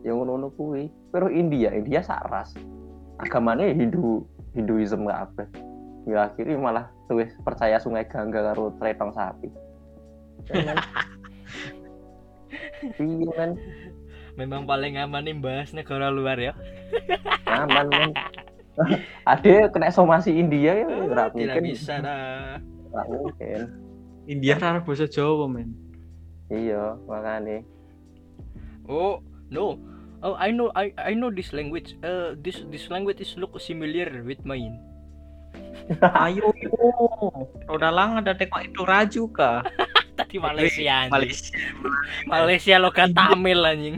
Yang 0.00 0.16
ngono-ngono 0.16 0.48
kuwi. 0.54 0.84
Pero 1.10 1.28
India 1.28 1.74
India 1.74 2.00
sak 2.00 2.24
ras. 2.26 2.54
Agamanya 3.18 3.68
Hindu 3.68 4.24
Hinduism 4.54 5.04
kabeh. 5.04 5.50
Ya 6.06 6.24
akhirnya 6.24 6.56
malah 6.56 6.86
tuh 7.04 7.20
percaya 7.42 7.76
sungai 7.76 8.06
Gangga 8.06 8.42
karo 8.44 8.72
tretong 8.78 9.12
sapi. 9.12 9.50
Ya 10.48 10.72
kan? 10.72 10.76
Iya 12.98 13.30
kan? 13.34 13.50
Memang 14.36 14.64
paling 14.64 14.96
aman 14.96 15.22
nih 15.28 15.36
bahas 15.36 15.76
negara 15.76 16.08
luar 16.08 16.40
ya. 16.40 16.52
Aman 17.44 17.88
men. 17.92 18.10
Ada 19.28 19.68
kena 19.68 19.92
somasi 19.92 20.32
India 20.32 20.72
ya? 20.72 20.88
Ora 20.88 21.28
tidak 21.28 21.60
mungkin. 21.60 21.62
bisa 21.68 22.00
dah. 22.00 22.56
Ora 22.88 23.02
mungkin. 23.08 23.58
India 24.24 24.56
rara 24.56 24.80
bahasa 24.80 25.04
Jawa 25.04 25.44
men. 25.50 25.76
Iya 26.48 26.96
makanya. 27.04 27.60
Oh 28.88 29.20
no. 29.52 29.76
Oh 30.24 30.38
I 30.38 30.54
know 30.54 30.72
I 30.72 30.96
I 30.96 31.12
know 31.12 31.28
this 31.28 31.52
language. 31.52 32.00
Uh, 32.00 32.32
this 32.40 32.64
this 32.72 32.88
language 32.88 33.20
is 33.20 33.36
look 33.36 33.52
similar 33.60 34.08
with 34.24 34.40
mine. 34.48 34.80
Ayo. 36.24 36.48
Roda 37.68 37.92
lang 37.92 38.24
ada 38.24 38.32
teko 38.32 38.64
itu 38.64 38.80
raju 38.80 39.22
kah 39.34 39.60
tadi 40.22 40.36
Malaysia 40.38 40.92
anjing. 41.06 41.12
Malaysia. 41.12 41.52
Malaysia 42.30 42.74
logat 42.78 43.10
Tamil 43.12 43.60
anjing. 43.62 43.96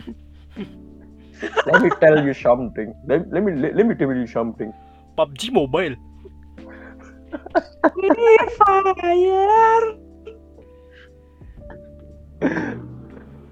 Let 1.68 1.82
me 1.84 1.90
tell 2.00 2.16
you 2.24 2.32
something. 2.32 2.96
Let, 3.04 3.28
let 3.28 3.42
me 3.44 3.52
let, 3.52 3.76
let 3.76 3.84
me 3.84 3.92
tell 3.92 4.08
you 4.08 4.24
something. 4.24 4.72
PUBG 5.14 5.52
Mobile. 5.52 5.94
Fire. 8.56 9.84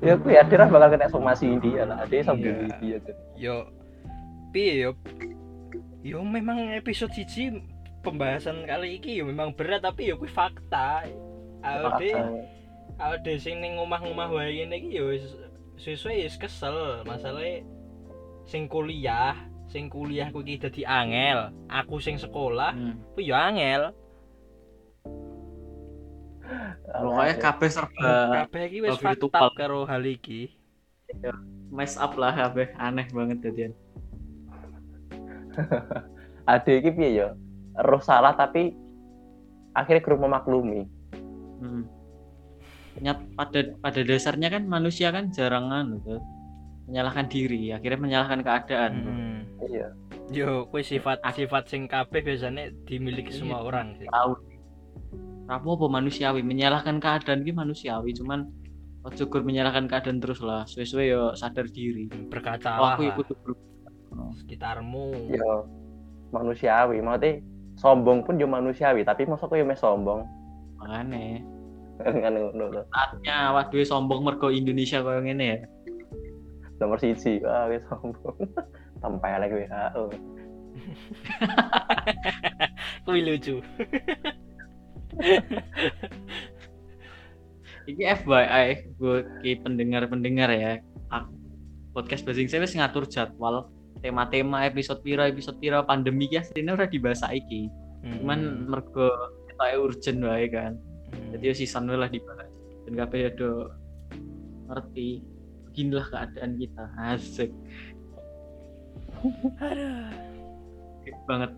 Ya 0.03 0.19
aku 0.19 0.35
ya 0.35 0.43
Dira 0.43 0.67
bakal 0.67 0.99
kena 0.99 1.07
somasi 1.07 1.47
India 1.47 1.87
lah. 1.87 2.03
Ada 2.03 2.35
Iya. 2.35 2.35
India 2.35 2.97
kan. 3.07 3.17
Yo. 3.39 3.57
Piye 4.51 4.73
yo? 4.89 4.91
Yo 6.03 6.19
memang 6.27 6.75
episode 6.75 7.15
siji 7.15 7.63
pembahasan 8.03 8.67
kali 8.67 8.99
ini 8.99 9.23
yo 9.23 9.31
memang 9.31 9.55
berat 9.55 9.87
tapi 9.87 10.11
yo 10.11 10.19
kuwi 10.19 10.27
fakta. 10.31 11.07
Ade 11.63 12.11
ade 13.03 13.35
sing 13.43 13.59
ning 13.59 13.75
omah-omah 13.83 14.31
wae 14.31 14.63
ngene 14.63 14.79
iki 14.79 14.99
yo 14.99 15.11
wis 15.11 15.27
sesuai 15.83 16.23
wis 16.27 16.39
kesel. 16.39 17.03
Masalahnya 17.03 17.67
sing 18.47 18.71
kuliah 18.71 19.35
sing 19.73 19.89
kuliah 19.89 20.29
kuwi 20.29 20.55
iki 20.55 20.69
dadi 20.69 20.83
angel 20.85 21.49
aku 21.73 21.97
sing 21.97 22.21
sekolah 22.21 22.77
Hmm. 22.77 22.95
kuwi 23.17 23.33
yo 23.33 23.35
angel. 23.35 23.91
Pokoknya 26.93 27.35
kabeh 27.41 27.71
serba 27.73 28.13
kabeh 28.45 28.63
iki 28.69 28.79
wis 28.85 29.01
up 29.01 29.53
karo 29.57 29.89
hal 29.89 30.05
iki. 30.05 30.53
Mess 31.73 31.97
up 31.97 32.15
lah 32.21 32.37
kabeh 32.37 32.69
aneh 32.77 33.09
banget 33.11 33.41
jadian. 33.41 33.73
ada 36.53 36.71
iki 36.73 36.93
piye 36.93 37.11
ya? 37.25 37.29
Roh 37.81 38.01
salah 38.05 38.37
tapi 38.37 38.77
akhirnya 39.73 40.05
grup 40.05 40.21
memaklumi. 40.21 40.85
Hmm. 41.65 41.89
Nyat, 43.01 43.19
pada 43.39 43.61
pada 43.81 44.01
dasarnya 44.05 44.53
kan 44.53 44.69
manusia 44.69 45.09
kan 45.09 45.33
jarang 45.33 45.73
anu 45.73 45.97
tuh 46.05 46.21
menyalahkan 46.91 47.31
diri, 47.31 47.73
akhirnya 47.73 48.01
menyalahkan 48.01 48.41
keadaan. 48.43 48.93
Hmm. 49.07 49.39
iya 49.63 49.89
yo 50.35 50.67
kuwi 50.69 50.83
sifat 50.83 51.23
sifat 51.23 51.71
sing 51.71 51.87
kabeh 51.87 52.19
biasanya 52.21 52.75
dimiliki 52.85 53.31
Iya. 53.31 53.39
semua 53.39 53.63
orang 53.63 53.95
sih 53.97 54.11
Tahu. 54.11 54.33
Apa 55.47 55.69
apa 55.69 55.87
manusiawi, 55.87 56.43
menyalahkan 56.43 56.99
keadaan 56.99 57.47
ki 57.47 57.53
manusiawi, 57.55 58.11
cuman 58.17 58.51
ojo 59.03 59.23
gur 59.27 59.43
menyalahkan 59.47 59.87
keadaan 59.87 60.19
terus 60.19 60.43
lah. 60.43 60.67
Suwe-suwe 60.67 61.11
yo 61.11 61.33
sadar 61.35 61.67
diri. 61.71 62.11
Oh, 62.11 62.27
berkacalah 62.31 62.99
aku 62.99 63.03
lah 63.07 63.15
ikut 63.15 63.27
berubah. 63.43 63.71
sekitarmu 64.33 65.33
ya 65.33 65.65
manusiawi 66.31 67.01
maksudnya 67.01 67.41
sombong 67.77 68.25
pun 68.25 68.37
yo 68.37 68.49
manusiawi 68.49 69.05
tapi 69.05 69.25
masa 69.25 69.45
kok 69.49 69.57
yo 69.57 69.65
mes 69.65 69.81
sombong 69.81 70.25
Makane. 70.81 71.41
kan 72.25 72.35
ngono. 72.35 72.85
Saatnya 72.91 73.55
awak 73.55 73.71
dhewe 73.71 73.85
sombong 73.87 74.23
mergo 74.27 74.51
Indonesia 74.51 75.03
koyo 75.03 75.23
ngene 75.23 75.47
ya. 75.47 75.59
nomor 76.83 76.99
siji 76.99 77.39
wah 77.47 77.71
wis 77.71 77.79
sombong 77.87 78.35
tempel 78.99 79.39
lagi 79.39 79.55
WHO 79.71 80.05
kuwi 83.07 83.23
lucu 83.23 83.63
Iki 87.83 88.03
FYI 88.23 88.95
buat 88.95 89.27
ki 89.43 89.59
pendengar-pendengar 89.67 90.55
ya. 90.55 90.79
Podcast 91.91 92.23
Basing 92.23 92.47
saya 92.47 92.63
wis 92.63 92.79
ngatur 92.79 93.11
jadwal 93.11 93.67
tema-tema 93.99 94.63
episode 94.71 95.03
pira 95.03 95.27
episode 95.27 95.59
pira 95.59 95.83
pandemi 95.83 96.31
ki 96.31 96.47
asline 96.47 96.71
ora 96.71 96.87
dibahas 96.87 97.27
saiki. 97.27 97.67
Cuman 98.07 98.71
mergo 98.71 99.11
ketoke 99.51 99.75
urgent 99.83 100.23
wae 100.23 100.47
kan. 100.47 100.79
Hmm. 101.13 101.31
Jadi 101.37 101.45
yo 101.45 101.55
season 101.55 101.89
wae 101.93 101.99
lah 102.01 102.11
dibahas. 102.11 102.49
Dan 102.89 102.93
kabeh 102.99 103.31
do 103.37 103.71
ngerti 104.67 105.23
beginilah 105.71 106.07
keadaan 106.09 106.51
kita. 106.57 106.85
Asik. 106.99 107.51
Aduh, 109.63 110.11
Hit 111.05 111.17
banget. 111.27 111.53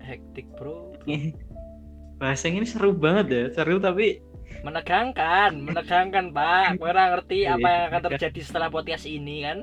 hektik 0.00 0.48
bro 0.58 0.90
Bahasa 2.20 2.50
ini 2.50 2.66
seru 2.66 2.90
banget 2.90 3.26
ya, 3.30 3.44
seru 3.54 3.78
tapi 3.78 4.18
menegangkan 4.66 5.54
menegangkan 5.62 6.34
pak 6.34 6.82
ora 6.82 7.14
ngerti 7.16 7.46
Iya, 7.46 7.54
apa 7.56 7.68
yang 7.70 7.84
akan 7.94 8.02
terjadi 8.10 8.40
setelah 8.42 8.68
podcast 8.68 9.06
ini 9.06 9.46
kan 9.46 9.62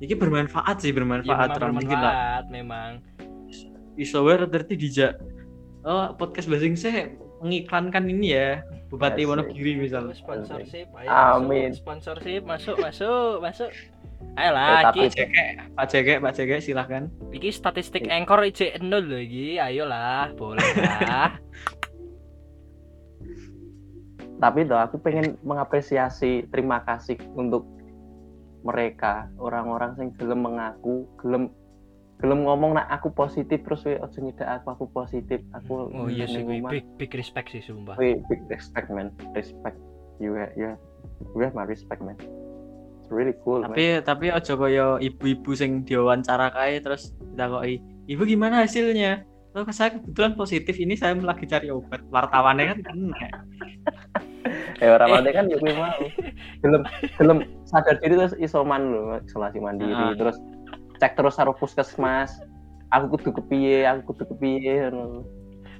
ini 0.00 0.16
bermanfaat 0.16 0.80
sih 0.80 0.90
ya, 0.90 0.96
bermanfaat. 0.96 1.60
Mungkin 1.60 1.92
lah. 1.92 2.00
bermanfaat 2.00 2.44
memang 2.48 2.90
iso 4.00 4.24
wae 4.24 4.40
berarti 4.40 4.74
dijak 4.80 5.20
oh 5.84 6.12
podcast 6.16 6.48
basing 6.50 6.76
saya 6.76 7.12
mengiklankan 7.40 8.04
ini 8.08 8.36
ya 8.36 8.48
Bupati. 8.90 9.22
Wonogiri 9.22 9.78
misal. 9.78 10.10
Sponsorship 10.10 10.90
ayo 10.98 11.08
Amin. 11.08 11.70
sponsorship 11.70 12.42
masuk 12.42 12.74
masuk 12.82 13.38
masuk. 13.38 13.70
Ayo 14.34 14.50
Eh, 14.52 14.82
Pak 14.82 14.94
Jeke 15.14 15.46
Pak 15.78 15.86
Jeke 15.94 16.14
Pak 16.18 16.32
Jeke 16.34 16.56
silahkan. 16.58 17.06
Iki 17.30 17.54
statistik 17.54 18.10
anchor 18.10 18.42
IC 18.42 18.82
nol 18.82 19.06
lho 19.06 19.22
iki. 19.22 19.62
Ayo 19.62 19.86
lah 19.86 20.34
boleh 20.34 20.66
lah. 20.74 21.38
Tapi 24.42 24.66
tuh 24.66 24.80
aku 24.80 24.98
pengen 24.98 25.38
mengapresiasi 25.46 26.50
terima 26.50 26.82
kasih 26.82 27.14
untuk 27.38 27.62
mereka 28.66 29.30
orang-orang 29.38 29.96
yang 30.02 30.10
gelem 30.18 30.40
mengaku 30.44 31.06
gelem 31.16 31.48
gelem 32.20 32.44
ngomong 32.44 32.76
nak 32.76 32.86
aku 32.92 33.08
positif 33.10 33.64
terus 33.64 33.80
we 33.88 33.96
ojo 33.96 34.18
nyedak 34.20 34.60
aku 34.60 34.66
aku 34.76 34.84
positif. 34.92 35.40
Aku 35.56 35.88
oh 35.88 36.06
iya 36.06 36.28
sih 36.28 36.44
ning 36.44 36.46
kuwi 36.46 36.58
omah." 36.60 36.70
big 36.72 36.86
big 37.00 37.10
respect 37.16 37.48
sih 37.52 37.64
sumpah. 37.64 37.96
We 37.96 38.20
big 38.28 38.44
respect 38.52 38.92
man. 38.92 39.12
Respect. 39.32 39.76
You 40.20 40.36
have, 40.36 40.52
you 40.52 40.76
have, 40.76 40.80
you 41.32 41.40
have 41.40 41.56
my 41.56 41.64
respect 41.64 42.04
man. 42.04 42.20
It's 43.00 43.08
really 43.08 43.32
cool 43.40 43.64
man. 43.64 43.72
tapi 43.72 44.04
tapi 44.04 44.26
ojo 44.28 44.52
koyo 44.60 45.00
ibu-ibu 45.00 45.50
sing 45.56 45.88
diwawancara 45.88 46.52
kae 46.52 46.84
terus 46.84 47.16
ditakoki 47.32 47.80
ibu 48.06 48.22
gimana 48.28 48.62
hasilnya? 48.68 49.24
Oh, 49.50 49.66
saya 49.74 49.98
kebetulan 49.98 50.38
positif 50.38 50.78
ini 50.78 50.94
saya 50.94 51.18
lagi 51.18 51.42
cari 51.42 51.74
obat. 51.74 52.06
Wartawannya 52.06 52.70
kan 52.70 52.78
kena. 52.86 53.18
Eh 54.80 54.88
mati 54.88 55.30
kan 55.36 55.44
ya 55.44 55.60
kuwi 55.60 55.76
mau. 55.76 55.92
Gelem 56.64 56.82
gelem 57.20 57.38
sadar 57.68 58.00
diri 58.00 58.16
terus 58.16 58.34
isoman 58.40 58.96
lho 58.96 59.20
isolasi 59.28 59.60
mandiri 59.60 59.92
Ah. 59.92 60.16
terus 60.16 60.40
cek 61.00 61.16
terus 61.16 61.40
karo 61.40 61.56
puskesmas 61.56 62.38
aku 62.92 63.16
kudu 63.16 63.40
kepiye 63.40 63.88
aku 63.88 64.12
kudu 64.12 64.36
kepiye 64.36 64.92
ngono. 64.92 65.24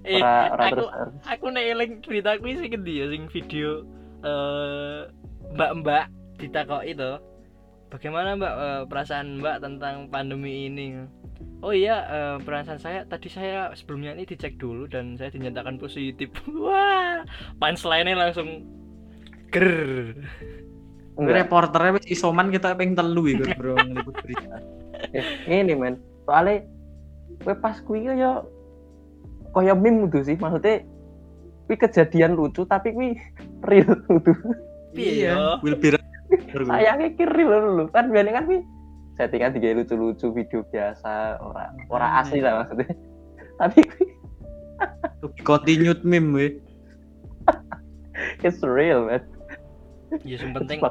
eh 0.09 0.17
ora 0.17 0.57
ora 0.57 0.65
aku 0.65 0.75
terus 0.81 0.91
aku 1.29 1.47
nek 1.53 1.65
eling 1.77 1.93
berita 2.01 2.41
kuwi 2.41 2.57
sing 2.57 2.73
endi 2.73 3.05
ya 3.05 3.07
sing 3.13 3.23
video 3.29 3.85
eh 4.25 5.13
mbak-mbak 5.53 6.09
ditakoki 6.41 6.97
to. 6.97 7.21
Bagaimana 7.91 8.39
Mbak 8.39 8.55
eh, 8.55 8.83
perasaan 8.87 9.43
Mbak 9.43 9.57
tentang 9.67 9.95
pandemi 10.15 10.71
ini? 10.71 11.03
Oh 11.61 11.75
iya, 11.75 12.07
eh, 12.07 12.37
perasaan 12.39 12.79
saya 12.79 13.03
tadi 13.05 13.27
saya 13.27 13.75
sebelumnya 13.75 14.15
ini 14.15 14.25
dicek 14.25 14.57
dulu 14.57 14.87
dan 14.87 15.19
saya 15.19 15.35
dinyatakan 15.35 15.77
positif. 15.77 16.31
Wah, 16.65 17.27
punchline-nya 17.59 18.15
langsung 18.15 18.63
ger. 19.51 20.15
Reporternya 21.21 22.01
wis 22.01 22.07
isoman 22.09 22.49
kita 22.49 22.73
pengen 22.79 22.97
telu 22.97 23.29
iku 23.29 23.45
bro 23.61 23.77
ngeliput 23.77 24.17
berita 24.25 24.57
ini 25.49 25.75
men. 25.75 25.99
Soalnya 26.27 26.65
gue 27.41 27.55
pas 27.59 27.77
kuwi 27.85 28.11
ya 28.11 28.43
kaya 29.55 29.75
meme 29.75 30.09
tuh 30.13 30.23
sih. 30.25 30.37
Maksudnya 30.39 30.85
kuwi 31.71 31.77
kejadian 31.79 32.35
lucu 32.35 32.67
tapi 32.67 32.91
kuwi 32.91 33.15
real 33.71 33.95
tuh 34.11 34.19
Piye 34.91 35.31
ya? 35.31 35.63
will 35.63 35.79
be 35.79 35.95
sayangnya 36.67 37.15
ki 37.15 37.25
real 37.31 37.79
lho 37.79 37.85
kan 37.95 38.11
biasanya 38.11 38.43
kan 38.43 38.45
kuwi 38.51 38.59
settingan 39.15 39.55
tiga 39.55 39.77
lucu-lucu 39.79 40.27
video 40.35 40.67
biasa 40.71 41.39
ora 41.39 41.71
ora 41.93 42.07
Hmm, 42.11 42.21
asli 42.25 42.39
iya. 42.41 42.47
lah 42.49 42.53
maksudnya. 42.65 42.89
Tapi 43.61 43.81
be 45.37 45.43
continued 45.47 46.01
meme 46.03 46.33
we. 46.35 46.47
It's 48.43 48.65
real 48.65 49.07
man. 49.07 49.23
Ya 50.27 50.41
sing 50.43 50.51
penting 50.57 50.83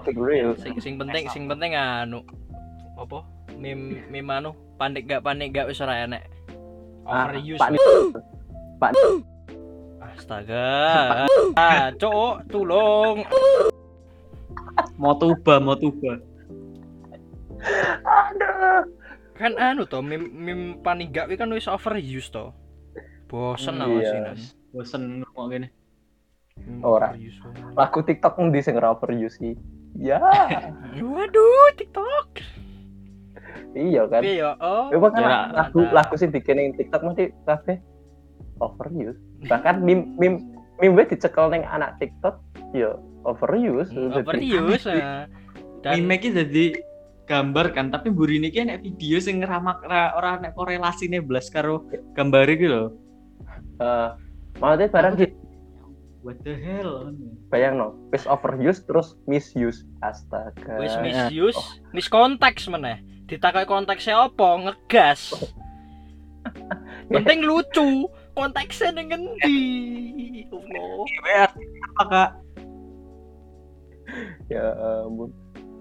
sing, 0.63 0.73
sing 0.79 0.95
penting 0.95 1.27
sing 1.27 1.43
penting 1.49 1.75
anu 1.75 2.23
apa? 2.95 3.25
Mim 3.57 3.79
mim 4.05 4.27
anu 4.27 4.51
panik 4.75 5.05
gak 5.05 5.23
panik 5.23 5.49
gak 5.51 5.67
wis 5.67 5.79
ora 5.79 6.03
enek. 6.03 6.23
Ah, 7.03 7.25
Overuse. 7.27 7.57
Pak 7.57 7.71
Pak 8.79 8.91
Astaga. 10.13 11.25
Ah, 11.55 11.89
cok, 11.91 12.45
tolong. 12.47 13.23
mau 14.95 15.15
tuba 15.15 15.59
mau 15.59 15.75
tuba 15.75 16.19
aduh 18.03 18.83
kan 19.35 19.55
anu 19.55 19.83
to 19.83 19.99
mim 19.99 20.27
mim 20.29 20.59
paniga 20.79 21.23
kuwi 21.23 21.35
kan 21.35 21.51
wis 21.51 21.67
overuse 21.67 22.27
to 22.27 22.51
bosen 23.27 23.75
Hmm, 23.75 23.83
aku 23.87 23.95
iya. 23.99 24.35
sih 24.35 24.55
bosen 24.71 25.01
ngomong 25.23 25.47
gini 25.49 25.67
Mim 26.59 26.83
Ora. 26.83 27.11
overuse. 27.11 27.39
lagu 27.75 27.99
TikTok 28.03 28.35
ndi 28.39 28.59
sing 28.59 28.75
overuse 28.75 29.35
ki 29.35 29.51
ya 29.95 30.19
waduh 30.99 31.67
tiktok 31.75 32.43
iya 33.77 34.03
kan 34.09 34.21
Piye 34.21 34.41
ya 34.41 34.57
oh 34.59 34.89
Memang 34.93 35.11
kan 35.13 35.21
Ya, 35.23 35.39
lagu 35.53 35.79
lagu 35.89 36.13
sing 36.17 36.29
bikin 36.33 36.57
yang 36.57 36.73
TikTok 36.75 37.01
mesti 37.05 37.33
kabeh 37.45 37.77
overuse. 38.59 39.19
Bahkan 39.47 39.83
meme 39.83 40.13
meme 40.19 40.43
meme 40.79 40.93
gue 40.99 41.15
dicekel 41.15 41.47
ning 41.51 41.63
anak 41.67 41.95
TikTok 41.99 42.39
ya 42.75 42.95
overuse. 43.23 43.91
Hmm, 43.91 44.15
overuse 44.15 44.87
ah. 44.89 45.25
dan 45.85 46.03
meme 46.03 46.19
iki 46.19 46.29
jadi 46.35 46.65
gambar 47.29 47.77
kan 47.77 47.93
tapi 47.93 48.09
mburi 48.09 48.41
niki 48.41 48.65
nek 48.65 48.81
video 48.81 49.21
sing 49.21 49.45
ngeramak 49.45 49.85
ra, 49.85 50.17
ora 50.17 50.41
nek 50.41 50.57
korelasine 50.57 51.21
blas 51.21 51.47
karo 51.53 51.85
gambar 52.17 52.49
iki 52.49 52.65
lho 52.65 52.89
Eh, 53.79 54.09
maksudnya 54.59 54.91
barang 54.91 55.13
di 55.15 55.25
what 56.19 56.35
the 56.43 56.51
hell 56.51 57.15
bayang 57.47 57.79
no 57.79 57.95
wis 58.11 58.27
overuse 58.27 58.83
terus 58.83 59.15
misuse 59.23 59.87
astaga 60.03 60.83
Wis 60.83 60.99
misuse, 60.99 61.55
oh. 61.55 61.67
miskonteks 61.95 62.67
meneh. 62.67 62.99
Ditakoki 63.29 63.69
konteksnya 63.69 64.25
apa? 64.25 64.47
Ngegas. 64.65 65.37
Penting 67.13 67.45
lucu. 67.45 68.09
Konteksnya? 68.33 68.89
Allah. 68.89 69.29
IW 70.49 71.29
artinya 71.37 71.85
apa 71.93 72.03
kak 72.09 72.31
ya 74.49 74.65
ampun 75.05 75.29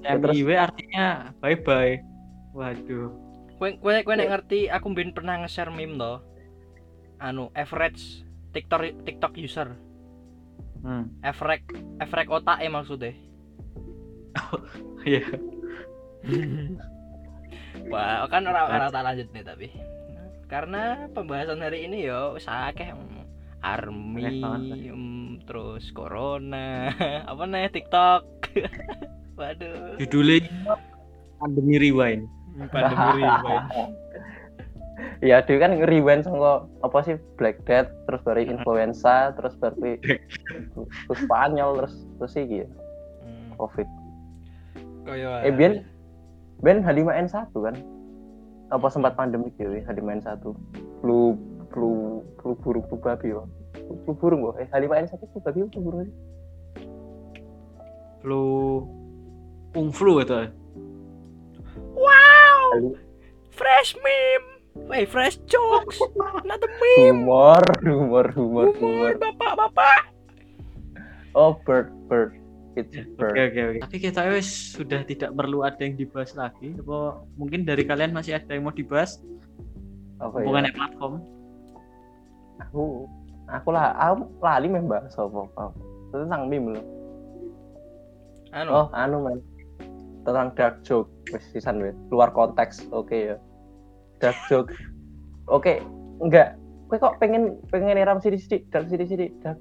Ya, 0.04 0.12
yang 0.12 0.20
terus- 0.20 0.36
IW 0.36 0.50
artinya 0.52 1.06
bye 1.40 1.56
bye 1.56 1.96
waduh 2.52 3.08
Kowe 3.56 3.74
kowe 3.80 3.90
kowe 4.04 4.14
nek 4.14 4.28
ngerti 4.30 4.68
aku 4.70 4.86
mbien 4.92 5.10
pernah 5.10 5.42
nge-share 5.42 5.74
meme 5.74 5.98
to. 5.98 6.22
Anu 7.18 7.50
average 7.58 8.22
TikTok 8.54 9.02
TikTok 9.02 9.34
user. 9.34 9.74
hmm. 10.86 11.10
Average 11.26 11.66
average 11.98 12.30
otak 12.30 12.62
e 12.62 12.70
maksudnya. 12.70 13.18
iya 15.08 15.26
Wah, 17.88 18.28
kan 18.28 18.44
ora 18.44 18.68
ora 18.68 18.86
tak 18.92 19.04
lanjut 19.04 19.28
nih 19.32 19.44
tapi. 19.44 19.66
Karena 20.48 21.08
pembahasan 21.12 21.60
hari 21.60 21.84
ini 21.84 22.08
yo 22.08 22.36
wis 22.36 22.48
akeh 22.48 22.92
mm, 22.92 23.24
army, 23.60 24.40
terus 25.44 25.92
corona, 25.92 26.92
apa 27.30 27.42
nih 27.44 27.68
TikTok. 27.72 28.24
Waduh, 29.38 30.00
judulnya 30.00 30.76
pandemi 31.38 31.76
rewind. 31.78 32.24
Pandemi 32.72 33.22
rewind. 33.22 33.66
ya 35.22 35.42
dia 35.42 35.58
kan 35.62 35.78
rewind 35.86 36.26
sama 36.26 36.66
apa 36.82 36.98
sih 37.06 37.14
Black 37.38 37.62
Death 37.66 37.90
terus 38.06 38.22
baru 38.22 38.42
influenza 38.42 39.34
terus 39.38 39.54
baru 39.58 39.98
terus 39.98 41.18
Spanyol 41.22 41.70
terus 41.82 41.94
terus 42.18 42.32
sih 42.34 42.44
gitu 42.46 42.74
Hmm, 43.18 43.50
covid. 43.58 43.88
Kaya 45.04 45.42
eh 45.42 45.52
Bian 45.52 45.84
Ben 46.58 46.82
H5N1 46.82 47.30
kan 47.54 47.76
apa 48.68 48.86
sempat 48.88 49.14
pandemi 49.14 49.48
gitu 49.54 49.70
ya 49.70 49.82
H5N1 49.86 50.42
flu 51.00 51.38
flu 51.70 51.88
flu 52.36 52.52
burung 52.58 52.84
flu 52.84 52.96
babi 52.98 53.30
wah 53.30 53.46
flu 54.04 54.12
burung 54.12 54.40
wah 54.42 54.54
eh 54.56 54.66
H5N1 54.66 55.08
flu 55.24 55.38
babi 55.40 55.58
flu 55.64 55.80
burung 55.80 56.02
sih? 56.02 56.14
flu 58.18 58.42
kung 59.70 59.90
flu 59.90 60.18
itu 60.18 60.50
Wow, 61.78 62.74
Hali- 62.74 62.98
fresh 63.50 63.94
meme. 63.98 64.46
Wait, 64.86 65.06
fresh 65.06 65.38
jokes. 65.46 65.98
Not 66.46 66.58
a 66.58 66.70
meme. 66.70 67.22
humor 67.22 67.62
humor 67.82 68.26
humor 68.30 68.66
Humor, 68.74 68.74
humor 68.78 69.12
bapak-bapak. 69.18 70.10
oh 71.34 71.58
bird 71.62 71.90
bird 72.06 72.37
it's 72.78 72.94
a 72.94 73.02
oke 73.18 73.38
oke 73.38 73.60
oke. 73.60 73.78
Tapi 73.84 73.96
kita 73.98 74.20
wis 74.30 74.48
sudah 74.78 75.02
tidak 75.02 75.34
perlu 75.34 75.66
ada 75.66 75.80
yang 75.82 75.98
dibahas 75.98 76.32
lagi. 76.38 76.78
Apa 76.78 77.22
mungkin 77.34 77.66
dari 77.66 77.82
kalian 77.82 78.14
masih 78.14 78.38
ada 78.38 78.54
yang 78.54 78.64
mau 78.66 78.74
dibahas? 78.74 79.18
Apa 80.22 80.42
ya? 80.42 80.44
Hubungannya 80.46 80.72
platform? 80.72 81.14
Aku 82.62 83.10
aku 83.48 83.68
lah 83.74 83.96
aku 83.98 84.28
lali 84.44 84.66
meh 84.68 84.84
bahas 84.84 85.12
apa 85.16 85.48
apa 85.56 85.72
tentang 86.12 86.52
meme 86.52 86.76
loh 86.76 86.86
Anu, 88.52 88.70
oh 88.72 88.86
anu 88.96 89.20
men. 89.20 89.38
Tentang 90.24 90.52
dark 90.56 90.80
joke. 90.80 91.12
Wis 91.32 91.44
sisan 91.52 91.84
wes 91.84 91.96
luar 92.08 92.32
konteks. 92.32 92.88
Oke 92.96 93.32
ya. 93.32 93.36
Dark 94.24 94.38
joke. 94.48 94.72
Oke 95.56 95.84
enggak. 96.24 96.56
Kowe 96.88 96.96
kok 96.96 97.20
pengen 97.20 97.60
pengen 97.68 98.00
eram 98.00 98.20
sidik-sidik 98.24 98.64
dark 98.72 98.88
sidik-sidik 98.88 99.36
dark. 99.44 99.60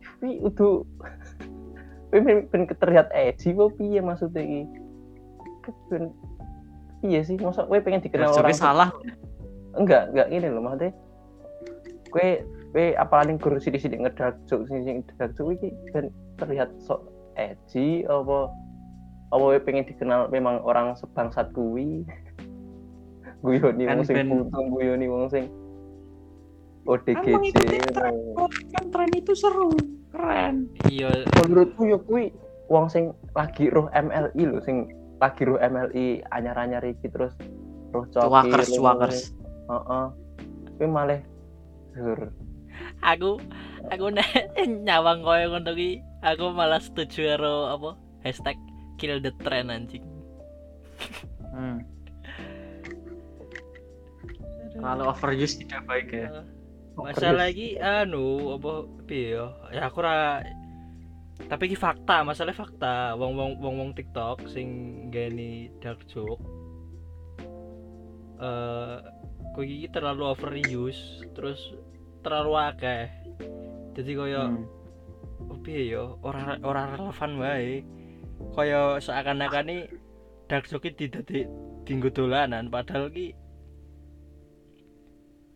Tapi 0.00 0.40
udah 0.40 0.88
pengen 2.08 2.48
pengen 2.48 2.76
terlihat 2.80 3.08
edgy 3.12 3.52
kok 3.52 3.76
piye 3.76 4.00
maksudnya 4.00 4.42
iki? 4.42 4.62
Ben 5.92 6.12
iya 7.04 7.20
sih? 7.20 7.36
Masa 7.36 7.68
kowe 7.68 7.78
pengen 7.80 8.00
dikenal 8.00 8.32
Dark 8.32 8.48
orang? 8.48 8.56
salah. 8.56 8.90
Enggak 9.76 10.10
enggak 10.12 10.28
ini 10.32 10.46
loh 10.48 10.62
maksudnya 10.64 10.90
kue 12.08 12.40
kue 12.72 12.96
apalagi 12.96 13.36
guru 13.36 13.60
sidik-sidik 13.60 14.00
ngedark 14.00 14.40
joke 14.48 14.64
sing 14.68 14.80
sing 14.84 14.96
dark 15.20 15.36
joke 15.36 15.52
iki 15.60 15.68
ben 15.92 16.08
terlihat 16.40 16.72
sok 16.80 17.04
edgy 17.36 18.08
apa 18.08 18.48
apa 19.28 19.44
kowe 19.44 19.58
pengen 19.60 19.84
dikenal 19.84 20.32
memang 20.32 20.64
orang 20.64 20.96
sebangsat 20.96 21.52
kuwi? 21.52 22.04
Guyoni 23.44 23.86
wong 23.86 24.02
sing 24.02 24.16
ben- 24.18 24.30
putung 24.32 24.66
guyoni 24.72 25.06
wong 25.06 25.30
sing 25.30 25.46
ODGJ 26.88 27.92
kan 28.72 28.84
tren 28.88 29.10
itu 29.12 29.32
seru 29.36 29.76
keren. 30.12 30.68
Iya. 30.88 31.24
Menurutku 31.44 31.84
yo 31.88 31.98
kuwi 32.04 32.32
wong 32.68 32.88
sing 32.92 33.12
lagi 33.32 33.72
roh 33.72 33.88
MLI 33.92 34.42
lho 34.44 34.60
sing 34.64 34.92
lagi 35.18 35.42
roh 35.48 35.58
MLI 35.58 36.22
anyar-anyar 36.32 36.84
iki 36.84 37.08
terus 37.10 37.32
roh 37.92 38.04
coki 38.12 38.28
cuakers 38.28 38.68
roh- 38.72 38.78
cuakers. 38.80 39.18
Heeh. 39.68 40.06
Kuwi 40.78 40.86
malah 40.88 41.20
Dur. 41.98 42.30
aku 43.02 43.42
aku 43.90 44.06
nyawang 44.86 45.26
koyo 45.26 45.50
ngono 45.50 45.74
ki 45.74 45.98
aku 46.22 46.54
malah 46.54 46.78
setuju 46.78 47.34
karo 47.34 47.74
apa 47.74 47.90
hashtag 48.22 48.54
kill 49.02 49.18
the 49.18 49.34
trend 49.42 49.70
anjing. 49.70 50.06
Hmm. 51.50 51.82
kalau 54.78 55.10
overuse 55.10 55.58
tidak 55.58 55.82
baik 55.90 56.08
ya 56.14 56.30
masalah 56.98 57.48
lagi 57.48 57.78
anu 57.78 58.58
apa 58.58 58.90
yo 59.06 59.54
ya? 59.70 59.86
Aku 59.86 60.02
ra 60.02 60.42
tapi 61.46 61.70
ki 61.70 61.78
fakta 61.78 62.26
masalah 62.26 62.52
fakta. 62.52 63.14
Wong 63.14 63.38
wong 63.38 63.52
wong 63.62 63.74
wong 63.78 63.90
TikTok 63.94 64.50
sing 64.50 64.68
gani 65.14 65.70
dark 65.78 66.02
joke 66.10 66.42
eh 68.38 68.98
kok 69.54 69.64
iki 69.66 69.90
terlalu 69.90 70.22
overuse 70.30 71.26
terus 71.34 71.58
terlalu 72.22 72.52
akeh. 72.58 73.06
Jadi 73.94 74.10
koyo 74.14 74.42
Hmm. 74.46 75.62
piye 75.62 75.94
yo 75.94 76.18
ora 76.22 76.58
ora 76.62 76.94
relevan 76.94 77.32
wae. 77.38 77.82
Kaya 78.54 79.02
seakan-akan 79.02 79.64
nih 79.66 79.82
dark 80.46 80.66
joke 80.70 80.90
dadi 80.94 81.46
dinggo 81.82 82.10
dolanan 82.12 82.70
padahal 82.70 83.10
ki 83.10 83.34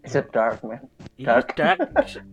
It's 0.03 0.19
a 0.19 0.27
dark 0.27 0.59
man. 0.67 0.83
iya 1.15 1.39
Dark. 1.39 1.55
dark. 1.55 1.79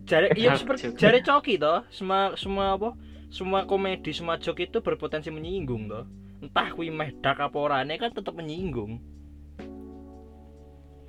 Jare 0.02 0.34
iya 0.40 0.58
seperti 0.58 0.90
joke. 0.90 0.98
jare 0.98 1.18
coki 1.22 1.54
toh. 1.54 1.86
Semua 1.94 2.34
semua 2.34 2.74
apa? 2.74 2.90
Semua 3.30 3.62
komedi 3.62 4.10
semua 4.10 4.42
joke 4.42 4.66
itu 4.66 4.82
berpotensi 4.82 5.30
menyinggung 5.30 5.86
toh. 5.86 6.04
Entah 6.42 6.74
kuwi 6.74 6.90
meh 6.90 7.14
dark 7.22 7.38
apa 7.38 7.54
orane 7.54 7.94
kan 7.94 8.10
tetap 8.10 8.34
menyinggung. 8.34 8.98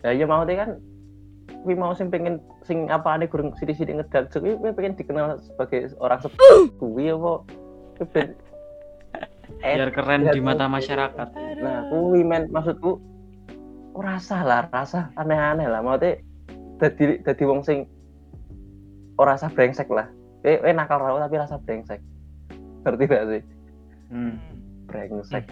Ya 0.05 0.13
iya 0.13 0.25
mau 0.29 0.45
kan 0.45 0.77
kuwi 1.65 1.73
mau 1.73 1.97
sing 1.97 2.13
pengen 2.13 2.37
sing 2.65 2.93
apa 2.93 3.17
ane 3.17 3.25
gurung 3.25 3.57
sithik-sithik 3.57 3.97
ngedak 3.97 4.29
joke 4.29 4.45
kuwi 4.45 4.69
pengen 4.77 4.93
dikenal 4.93 5.41
sebagai 5.41 5.97
orang 5.97 6.21
sepuh 6.21 6.69
kuwi 6.77 7.09
apa? 7.09 7.33
Biar 9.61 9.89
keren 9.93 10.29
di 10.29 10.39
mata 10.41 10.65
masyarakat. 10.69 11.27
Nah, 11.61 11.89
kuwi 11.89 12.21
men 12.21 12.53
maksudku 12.53 13.01
ora 13.93 14.17
salah, 14.21 14.69
rasa 14.71 15.11
aneh-aneh 15.19 15.67
lah. 15.67 15.83
Maksudnya 15.83 16.23
dadi 16.81 17.21
dadi 17.21 17.43
wong 17.45 17.61
sing 17.61 17.85
ora 19.21 19.37
rasa 19.37 19.53
brengsek 19.53 19.85
lah. 19.93 20.09
Eh, 20.41 20.57
eh 20.57 20.73
nakal 20.73 20.97
rawa 20.97 21.21
tapi 21.21 21.37
rasa 21.37 21.61
brengsek. 21.61 22.01
Ngerti 22.81 23.03
gak 23.05 23.25
sih? 23.29 23.41
hmm. 24.09 24.35
Brengsek. 24.89 25.45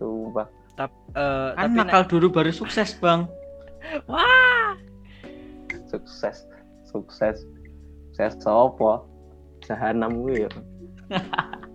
Sumpah. 0.00 0.48
Tap, 0.76 0.92
eh, 1.16 1.50
kan 1.56 1.72
tapi 1.72 1.76
nakal 1.76 2.02
dulu 2.04 2.28
baru 2.28 2.52
sukses 2.52 2.92
bang 3.00 3.24
wah 4.10 4.76
Sukses. 5.88 6.44
Sukses. 6.88 7.44
Sukses 8.12 8.32
sopo? 8.40 9.04
Jahanam 9.64 10.20
kuwi 10.20 10.44
ya. 10.44 10.50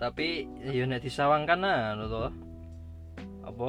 tapi 0.00 0.48
yo 0.64 0.88
nek 0.88 1.04
disawangkan 1.04 1.60
anu 1.60 2.08
to 2.08 2.20
apa 3.44 3.68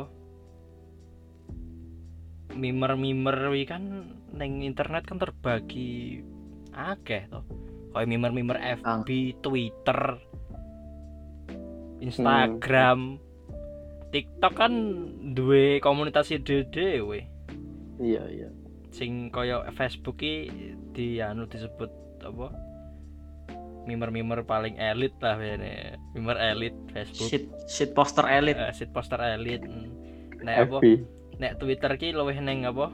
mimer-mimer 2.55 3.51
wi 3.51 3.63
kan 3.67 4.11
neng 4.31 4.63
internet 4.63 5.07
kan 5.07 5.19
terbagi 5.19 6.23
akeh 6.71 7.27
to. 7.27 7.41
Kayak 7.91 8.07
mimer-mimer 8.07 8.57
FB, 8.79 9.39
Twitter, 9.43 10.15
Instagram, 11.99 13.19
TikTok 14.11 14.53
kan 14.55 14.73
duwe 15.35 15.79
komunitas 15.79 16.31
dhewe 16.31 17.27
Iya, 18.01 18.23
iya. 18.27 18.49
sing 18.91 19.31
kaya 19.31 19.63
Facebook 19.71 20.19
ki 20.19 20.51
di 20.91 21.23
anu 21.23 21.47
disebut 21.47 21.91
apa? 22.27 22.51
Mimer-mimer 23.87 24.43
paling 24.43 24.75
elit 24.75 25.15
lah 25.23 25.39
ini 25.39 25.95
mimer 26.17 26.37
elit 26.37 26.75
Facebook. 26.91 27.29
Shit 27.31 27.45
shit 27.71 27.91
poster 27.95 28.27
elit. 28.27 28.59
Eh, 28.59 28.73
sit 28.75 28.91
poster 28.91 29.21
elit 29.21 29.63
nek 30.43 30.67
apa? 30.67 30.77
FB. 30.81 31.20
Nek 31.41 31.57
Twitter 31.57 31.97
ki 31.97 32.13
luwih 32.13 32.37
neng 32.37 32.63
apa? 32.63 32.93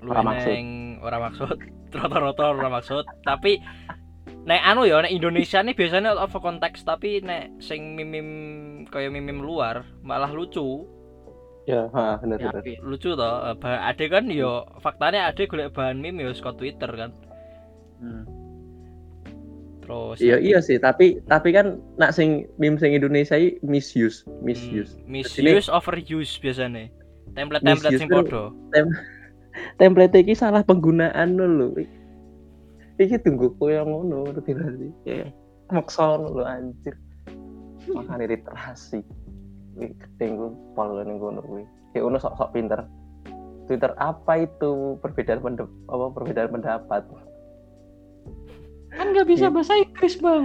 Luwih 0.00 0.22
neng 0.22 0.66
ora 1.02 1.18
maksud. 1.18 1.58
Rata-rata 1.98 2.54
ora 2.54 2.70
maksud. 2.70 3.02
Tapi 3.20 3.58
nek 4.46 4.62
anu 4.62 4.86
ya 4.86 5.02
nek 5.02 5.10
Indonesia 5.10 5.58
nih 5.60 5.74
biasanya 5.74 6.14
out 6.14 6.30
of 6.30 6.38
context 6.38 6.86
tapi 6.86 7.18
nek 7.20 7.58
sing 7.58 7.98
mimim 7.98 8.28
kayak 8.86 9.10
mimim 9.10 9.42
luar 9.42 9.82
malah 10.00 10.30
lucu. 10.30 10.86
Ya, 11.68 11.84
ha, 11.92 12.16
bener 12.16 12.40
Ya, 12.40 12.48
bener. 12.48 12.80
lucu 12.80 13.12
toh 13.12 13.44
Eh, 13.44 13.56
bah- 13.60 13.84
ade 13.84 14.08
kan 14.08 14.24
yo 14.32 14.64
faktanya 14.80 15.28
ade 15.28 15.44
golek 15.44 15.76
bahan 15.76 16.00
meme 16.00 16.24
yo 16.24 16.32
saka 16.32 16.56
Twitter 16.56 16.88
kan. 16.88 17.10
Hmm. 17.98 18.24
terus 19.82 20.20
Iya 20.20 20.36
iya 20.36 20.58
sih, 20.60 20.76
tapi 20.76 21.16
tapi 21.24 21.48
kan 21.48 21.80
nak 21.96 22.12
sing 22.12 22.44
meme 22.56 22.76
sing 22.76 22.92
Indonesia 22.92 23.34
iki 23.34 23.56
misuse, 23.60 24.20
misuse. 24.40 25.00
Hmm, 25.00 25.16
misuse 25.16 25.68
overuse 25.68 26.36
biasanya 26.38 26.92
template-template 27.38 27.94
sing 27.94 28.10
Misuse 28.10 28.26
podo 28.26 28.42
Template 29.80 30.16
iki 30.22 30.34
salah 30.34 30.62
penggunaan 30.62 31.38
lho. 31.38 31.74
Iki 32.98 33.22
tunggu 33.22 33.54
koyo 33.58 33.86
ngono, 33.86 34.26
ngerti 34.30 34.54
sih? 34.54 34.90
Kayak 35.06 35.30
maksa 35.70 36.18
lho 36.18 36.42
anjir. 36.42 36.94
Makane 37.90 38.26
literasi. 38.26 39.02
Wih, 39.78 39.94
keting 39.94 40.34
ku 40.38 40.46
pol 40.74 40.98
ning 41.02 41.18
ngono 41.22 41.42
kuwi. 41.42 41.62
Kayak 41.94 42.02
ngono 42.06 42.18
sok-sok 42.18 42.50
pinter. 42.54 42.82
Twitter 43.66 43.92
apa 44.00 44.48
itu 44.48 44.96
perbedaan 45.04 45.44
pendep 45.44 45.68
apa 45.92 46.04
perbedaan 46.16 46.50
pendapat? 46.50 47.02
Kan 48.88 49.12
nggak 49.12 49.28
bisa 49.28 49.46
Iya. 49.48 49.54
bahasa 49.54 49.74
Inggris 49.76 50.16
bang. 50.18 50.44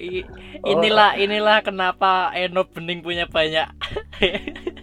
I- 0.00 0.24
Oh. 0.64 0.80
inilah 0.80 1.12
inilah 1.20 1.60
kenapa 1.60 2.32
Eno 2.32 2.64
Bening 2.64 3.04
punya 3.04 3.28
banyak 3.28 3.68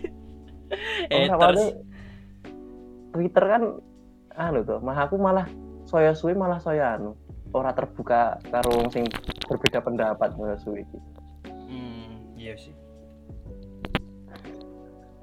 Oh, 0.68 1.16
haters 1.16 1.32
awalnya 1.32 1.68
Twitter 3.16 3.46
kan 3.48 3.64
anu 4.38 4.60
tuh, 4.68 4.80
mah 4.84 5.08
aku 5.08 5.16
malah 5.18 5.48
soya 5.88 6.12
suwi 6.12 6.36
malah 6.36 6.60
soya 6.60 7.00
anu. 7.00 7.16
Ora 7.56 7.72
terbuka 7.72 8.38
karo 8.52 8.92
sing 8.92 9.08
berbeda 9.48 9.80
pendapat 9.80 10.36
soya 10.36 10.60
suwi 10.60 10.84
iki. 10.84 11.00
hmm, 11.68 12.36
iya 12.36 12.54
sih 12.60 12.76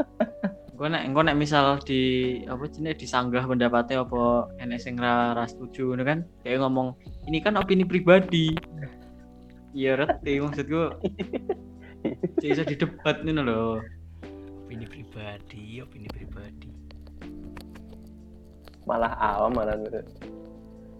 Gue 0.74 0.90
nek 0.90 1.06
gue 1.14 1.22
nek 1.22 1.38
misal 1.38 1.78
di 1.86 2.02
apa 2.50 2.66
jenis 2.66 2.98
disanggah 2.98 3.46
pendapatnya 3.46 4.02
apa 4.02 4.50
enek 4.58 4.82
sing 4.82 4.98
ra 4.98 5.30
ra 5.30 5.46
setuju 5.46 5.94
ngono 5.94 6.02
kan 6.02 6.18
kayak 6.42 6.66
ngomong 6.66 6.98
ini 7.30 7.38
kan 7.38 7.54
opini 7.54 7.86
pribadi. 7.86 8.50
Iya 9.74 9.98
reti 9.98 10.38
maksud 10.38 10.70
gue. 10.70 10.86
Bisa 12.42 12.62
didebat 12.62 13.26
nih 13.26 13.34
loh. 13.42 13.82
Opini 14.74 14.90
pribadi 14.90 15.78
opini 15.78 16.08
pribadi 16.10 16.68
Malah 18.84 19.16
awam 19.16 19.54
malah 19.56 19.80
gitu. 19.80 20.02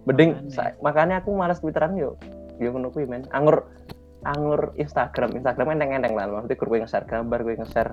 Mending 0.09 0.49
Makanya. 0.81 1.21
aku 1.21 1.37
malas 1.37 1.61
Twitteran 1.61 1.99
yo. 2.01 2.17
Yo 2.57 2.73
ngono 2.73 2.89
kuwi 2.89 3.05
men. 3.05 3.29
Anggur 3.29 3.61
anggur 4.25 4.73
Instagram, 4.81 5.37
Instagram 5.37 5.77
enteng-enteng 5.77 6.17
lah. 6.17 6.25
Maksudnya 6.33 6.57
gue 6.57 6.79
nge-share 6.81 7.05
gambar, 7.05 7.45
gue 7.45 7.61
nge-share 7.61 7.93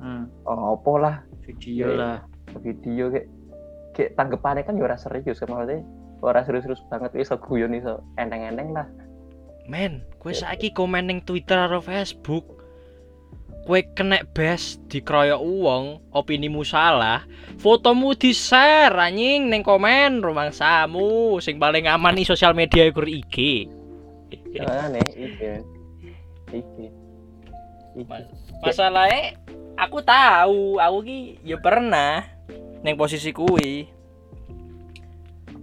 Hmm, 0.00 0.30
oh, 0.48 0.78
opo 0.78 0.96
lah 0.96 1.20
video 1.44 1.92
lah. 1.92 2.24
video 2.64 3.12
kayak 3.12 3.28
kayak 3.92 4.16
tanggapannya 4.16 4.64
kan 4.64 4.78
yo 4.80 4.88
ora 4.88 4.96
serius 4.96 5.36
kan 5.36 5.52
maksudnya 5.52 5.84
ora 6.24 6.40
serius-serius 6.40 6.80
banget 6.88 7.12
iso 7.20 7.36
guyon 7.36 7.76
iso 7.76 8.00
enteng-enteng 8.16 8.72
lah. 8.72 8.88
men 9.68 10.00
kue 10.24 10.32
saiki 10.32 10.72
komen 10.72 11.04
ning 11.04 11.20
Twitter 11.20 11.60
atau 11.60 11.84
Facebook 11.84 12.59
kue 13.64 13.84
kena 13.92 14.24
best 14.32 14.80
dikeroyok 14.88 15.40
uang 15.40 15.84
opinimu 16.10 16.64
salah 16.64 17.22
fotomu 17.60 18.16
di 18.16 18.32
share 18.32 18.96
anjing 18.96 19.46
neng 19.46 19.60
komen 19.60 20.24
rumang 20.24 20.50
samu 20.50 21.36
sing 21.38 21.60
paling 21.60 21.84
aman 21.86 22.16
nih 22.16 22.26
sosial 22.26 22.56
media 22.56 22.88
iku 22.88 23.04
IG 23.04 23.68
iki. 24.30 24.62
Iki. 26.50 26.86
Mas- 28.06 28.30
masalahnya 28.62 29.34
aku 29.74 29.98
tahu 30.00 30.78
aku 30.78 30.98
ki 31.02 31.18
ya 31.42 31.58
pernah 31.58 32.22
neng 32.80 32.94
posisi 32.96 33.30
kui 33.30 33.86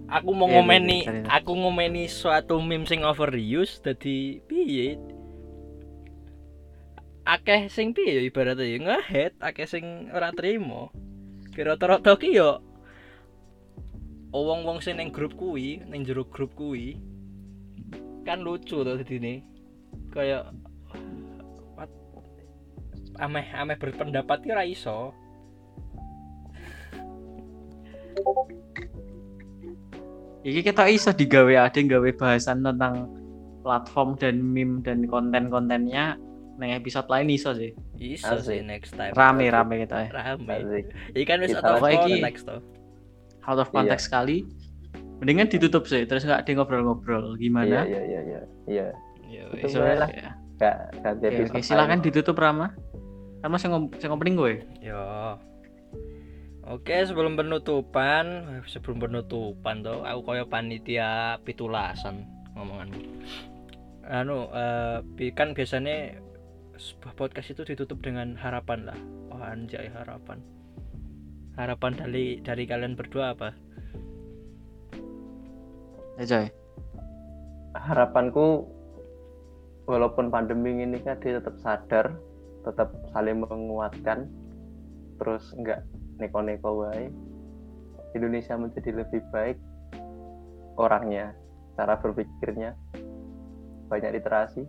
aku 0.08 0.30
mau 0.32 0.48
Iya, 0.48 0.60
ngomeni 0.60 0.98
iya, 1.04 1.12
iya. 1.20 1.24
aku 1.28 1.52
ngomeni 1.52 2.08
suatu 2.08 2.60
meme 2.60 2.88
sing 2.88 3.04
overuse 3.04 3.80
dadi 3.80 4.40
piye 4.44 4.96
akeh 7.28 7.68
sing 7.68 7.92
piye 7.92 8.16
ya 8.16 8.22
ibaratnya 8.24 8.64
ya? 8.64 8.78
Ngehead 8.80 9.32
akeh 9.44 9.68
sing 9.68 10.08
ora 10.16 10.32
trimo. 10.32 10.88
Kira 11.52 11.76
rata 11.76 12.16
ki 12.16 12.32
yo 12.32 12.64
wong-wong 14.32 14.80
sing 14.80 14.96
neng 14.96 15.12
grup 15.12 15.36
kuwi 15.36 15.80
neng 15.88 16.04
jero 16.04 16.24
grup 16.28 16.52
kuwi 16.52 17.00
kan 18.28 18.44
lucu 18.44 18.84
tuh 18.84 19.00
dadine 19.00 19.40
what 21.72 21.88
ameh 23.16 23.46
ameh 23.56 23.76
berpendapat 23.76 24.44
ki 24.44 24.48
ora 24.52 24.64
iso. 24.64 25.12
Iki 30.46 30.60
kita 30.64 30.88
iso 30.88 31.10
digawe 31.12 31.66
ada 31.68 31.80
gawe 31.82 32.10
bahasan 32.14 32.64
tentang 32.64 33.10
platform 33.66 34.16
dan 34.16 34.40
meme 34.40 34.80
dan 34.80 35.04
konten-kontennya 35.04 36.16
neng 36.58 36.74
episode 36.74 37.06
lain 37.06 37.30
iso 37.30 37.54
sih. 37.54 37.70
iso 37.96 38.34
sih 38.38 38.58
next 38.60 38.92
time 38.92 39.14
Rame 39.14 39.46
rame 39.46 39.86
kita 39.86 40.06
ya. 40.06 40.10
rame 40.12 40.84
iki 41.14 41.22
kan 41.22 41.38
wis 41.38 41.54
out 41.54 41.64
of 41.64 41.82
context 41.82 42.44
tuh 42.44 42.60
Out 43.46 43.56
of 43.58 43.72
context 43.72 44.12
sekali. 44.12 44.44
Mendingan 45.18 45.48
ditutup 45.48 45.88
sih 45.88 46.04
terus 46.04 46.22
nggak 46.22 46.44
ada 46.44 46.50
ngobrol-ngobrol 46.52 47.32
Iya 47.32 47.40
gimana? 47.40 47.78
iya 47.82 48.02
iya 48.02 48.20
iya. 48.20 48.40
Iya. 48.68 48.86
ya 49.24 49.42
Itu 49.56 49.64
wis. 49.64 49.72
So, 49.72 49.80
boleh 49.80 49.96
lah. 49.96 50.10
ya. 50.12 50.30
Gak 50.58 50.76
episode 51.22 51.54
oke, 51.54 51.62
silakan 51.62 51.98
ditutup 52.02 52.36
Rama. 52.36 52.74
Rama 53.40 53.56
saya 53.56 53.70
ngom 53.72 53.94
saya 53.96 54.10
opening 54.10 54.34
gue. 54.34 54.52
Yo. 54.82 54.98
Oke, 56.68 57.00
sebelum 57.00 57.32
penutupan, 57.32 58.44
sebelum 58.68 59.00
penutupan 59.00 59.80
tuh, 59.80 60.04
aku 60.04 60.20
koyo 60.26 60.44
panitia 60.44 61.40
pitulasan 61.40 62.28
ngomonganmu. 62.52 63.00
Anu, 64.04 64.52
pi- 65.16 65.32
kan 65.32 65.56
biasanya 65.56 66.12
sebuah 66.78 67.18
podcast 67.18 67.50
itu 67.52 67.66
ditutup 67.66 67.98
dengan 67.98 68.38
harapan 68.38 68.86
lah. 68.86 68.98
Oh 69.34 69.42
anjay 69.42 69.90
harapan. 69.90 70.38
Harapan 71.58 71.92
dari 71.98 72.38
dari 72.38 72.64
kalian 72.70 72.94
berdua 72.94 73.34
apa? 73.34 73.50
Ya 76.22 76.46
harapanku 77.78 78.66
walaupun 79.86 80.32
pandemi 80.32 80.82
ini 80.82 80.98
kan 81.02 81.18
dia 81.22 81.38
tetap 81.38 81.54
sadar 81.62 82.16
tetap 82.66 82.90
saling 83.14 83.40
menguatkan 83.40 84.26
terus 85.22 85.54
enggak 85.54 85.86
neko-neko 86.18 86.84
wae 86.84 87.08
Indonesia 88.18 88.58
menjadi 88.58 89.04
lebih 89.04 89.22
baik 89.30 89.58
orangnya 90.74 91.34
cara 91.78 91.94
berpikirnya 92.02 92.74
banyak 93.86 94.18
literasi 94.18 94.66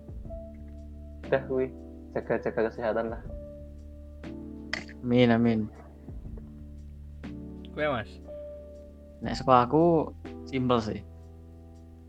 udah 1.28 1.44
wih 1.50 1.72
jaga-jaga 2.14 2.70
kesehatan 2.70 3.14
lah 3.14 3.22
Amin 5.00 5.32
amin. 5.32 5.60
Gue 7.72 7.88
mas. 7.88 8.12
Nek 9.24 9.36
sekolah 9.40 9.64
aku 9.64 10.12
simpel 10.44 10.80
sih. 10.84 11.00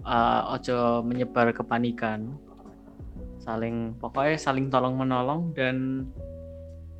Eh, 0.02 0.40
ojo 0.50 1.06
menyebar 1.06 1.54
kepanikan. 1.54 2.34
Saling 3.46 3.94
pokoknya 4.02 4.36
saling 4.36 4.66
tolong 4.68 4.98
menolong 4.98 5.54
dan 5.54 6.06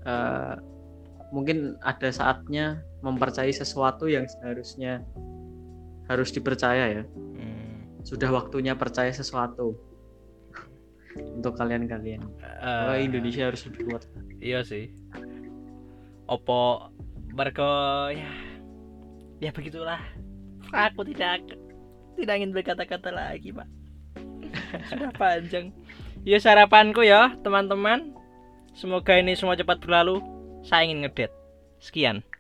eh, 0.06 0.54
mungkin 1.34 1.74
ada 1.82 2.10
saatnya 2.14 2.86
mempercayai 3.02 3.50
sesuatu 3.50 4.06
yang 4.06 4.30
seharusnya 4.30 5.02
harus 6.06 6.30
dipercaya 6.30 7.02
ya. 7.02 7.04
Hmm, 7.34 7.98
Sudah 8.06 8.30
waktunya 8.30 8.78
percaya 8.78 9.10
sesuatu. 9.10 9.74
Untuk 11.16 11.58
kalian-kalian. 11.58 12.22
Eh, 12.42 12.96
Indonesia 13.02 13.50
harus 13.50 13.66
lebih 13.66 13.90
kuat. 13.90 14.04
iya 14.40 14.62
sih. 14.62 14.88
Opo 16.30 16.90
mergo 17.34 18.08
ya 18.14 18.30
ya 19.42 19.50
begitulah. 19.50 19.98
Aku 20.70 21.02
tidak 21.02 21.42
tidak 22.14 22.34
ingin 22.38 22.54
berkata-kata 22.54 23.10
lagi 23.10 23.50
pak. 23.50 23.68
Sudah 24.90 25.10
panjang. 25.18 25.74
Ya 26.22 26.38
sarapanku 26.38 27.02
ya 27.02 27.34
teman-teman. 27.42 28.14
Semoga 28.76 29.18
ini 29.18 29.34
semua 29.34 29.58
cepat 29.58 29.82
berlalu. 29.82 30.22
Saya 30.62 30.86
ingin 30.86 31.02
ngedet. 31.08 31.32
Sekian 31.80 32.22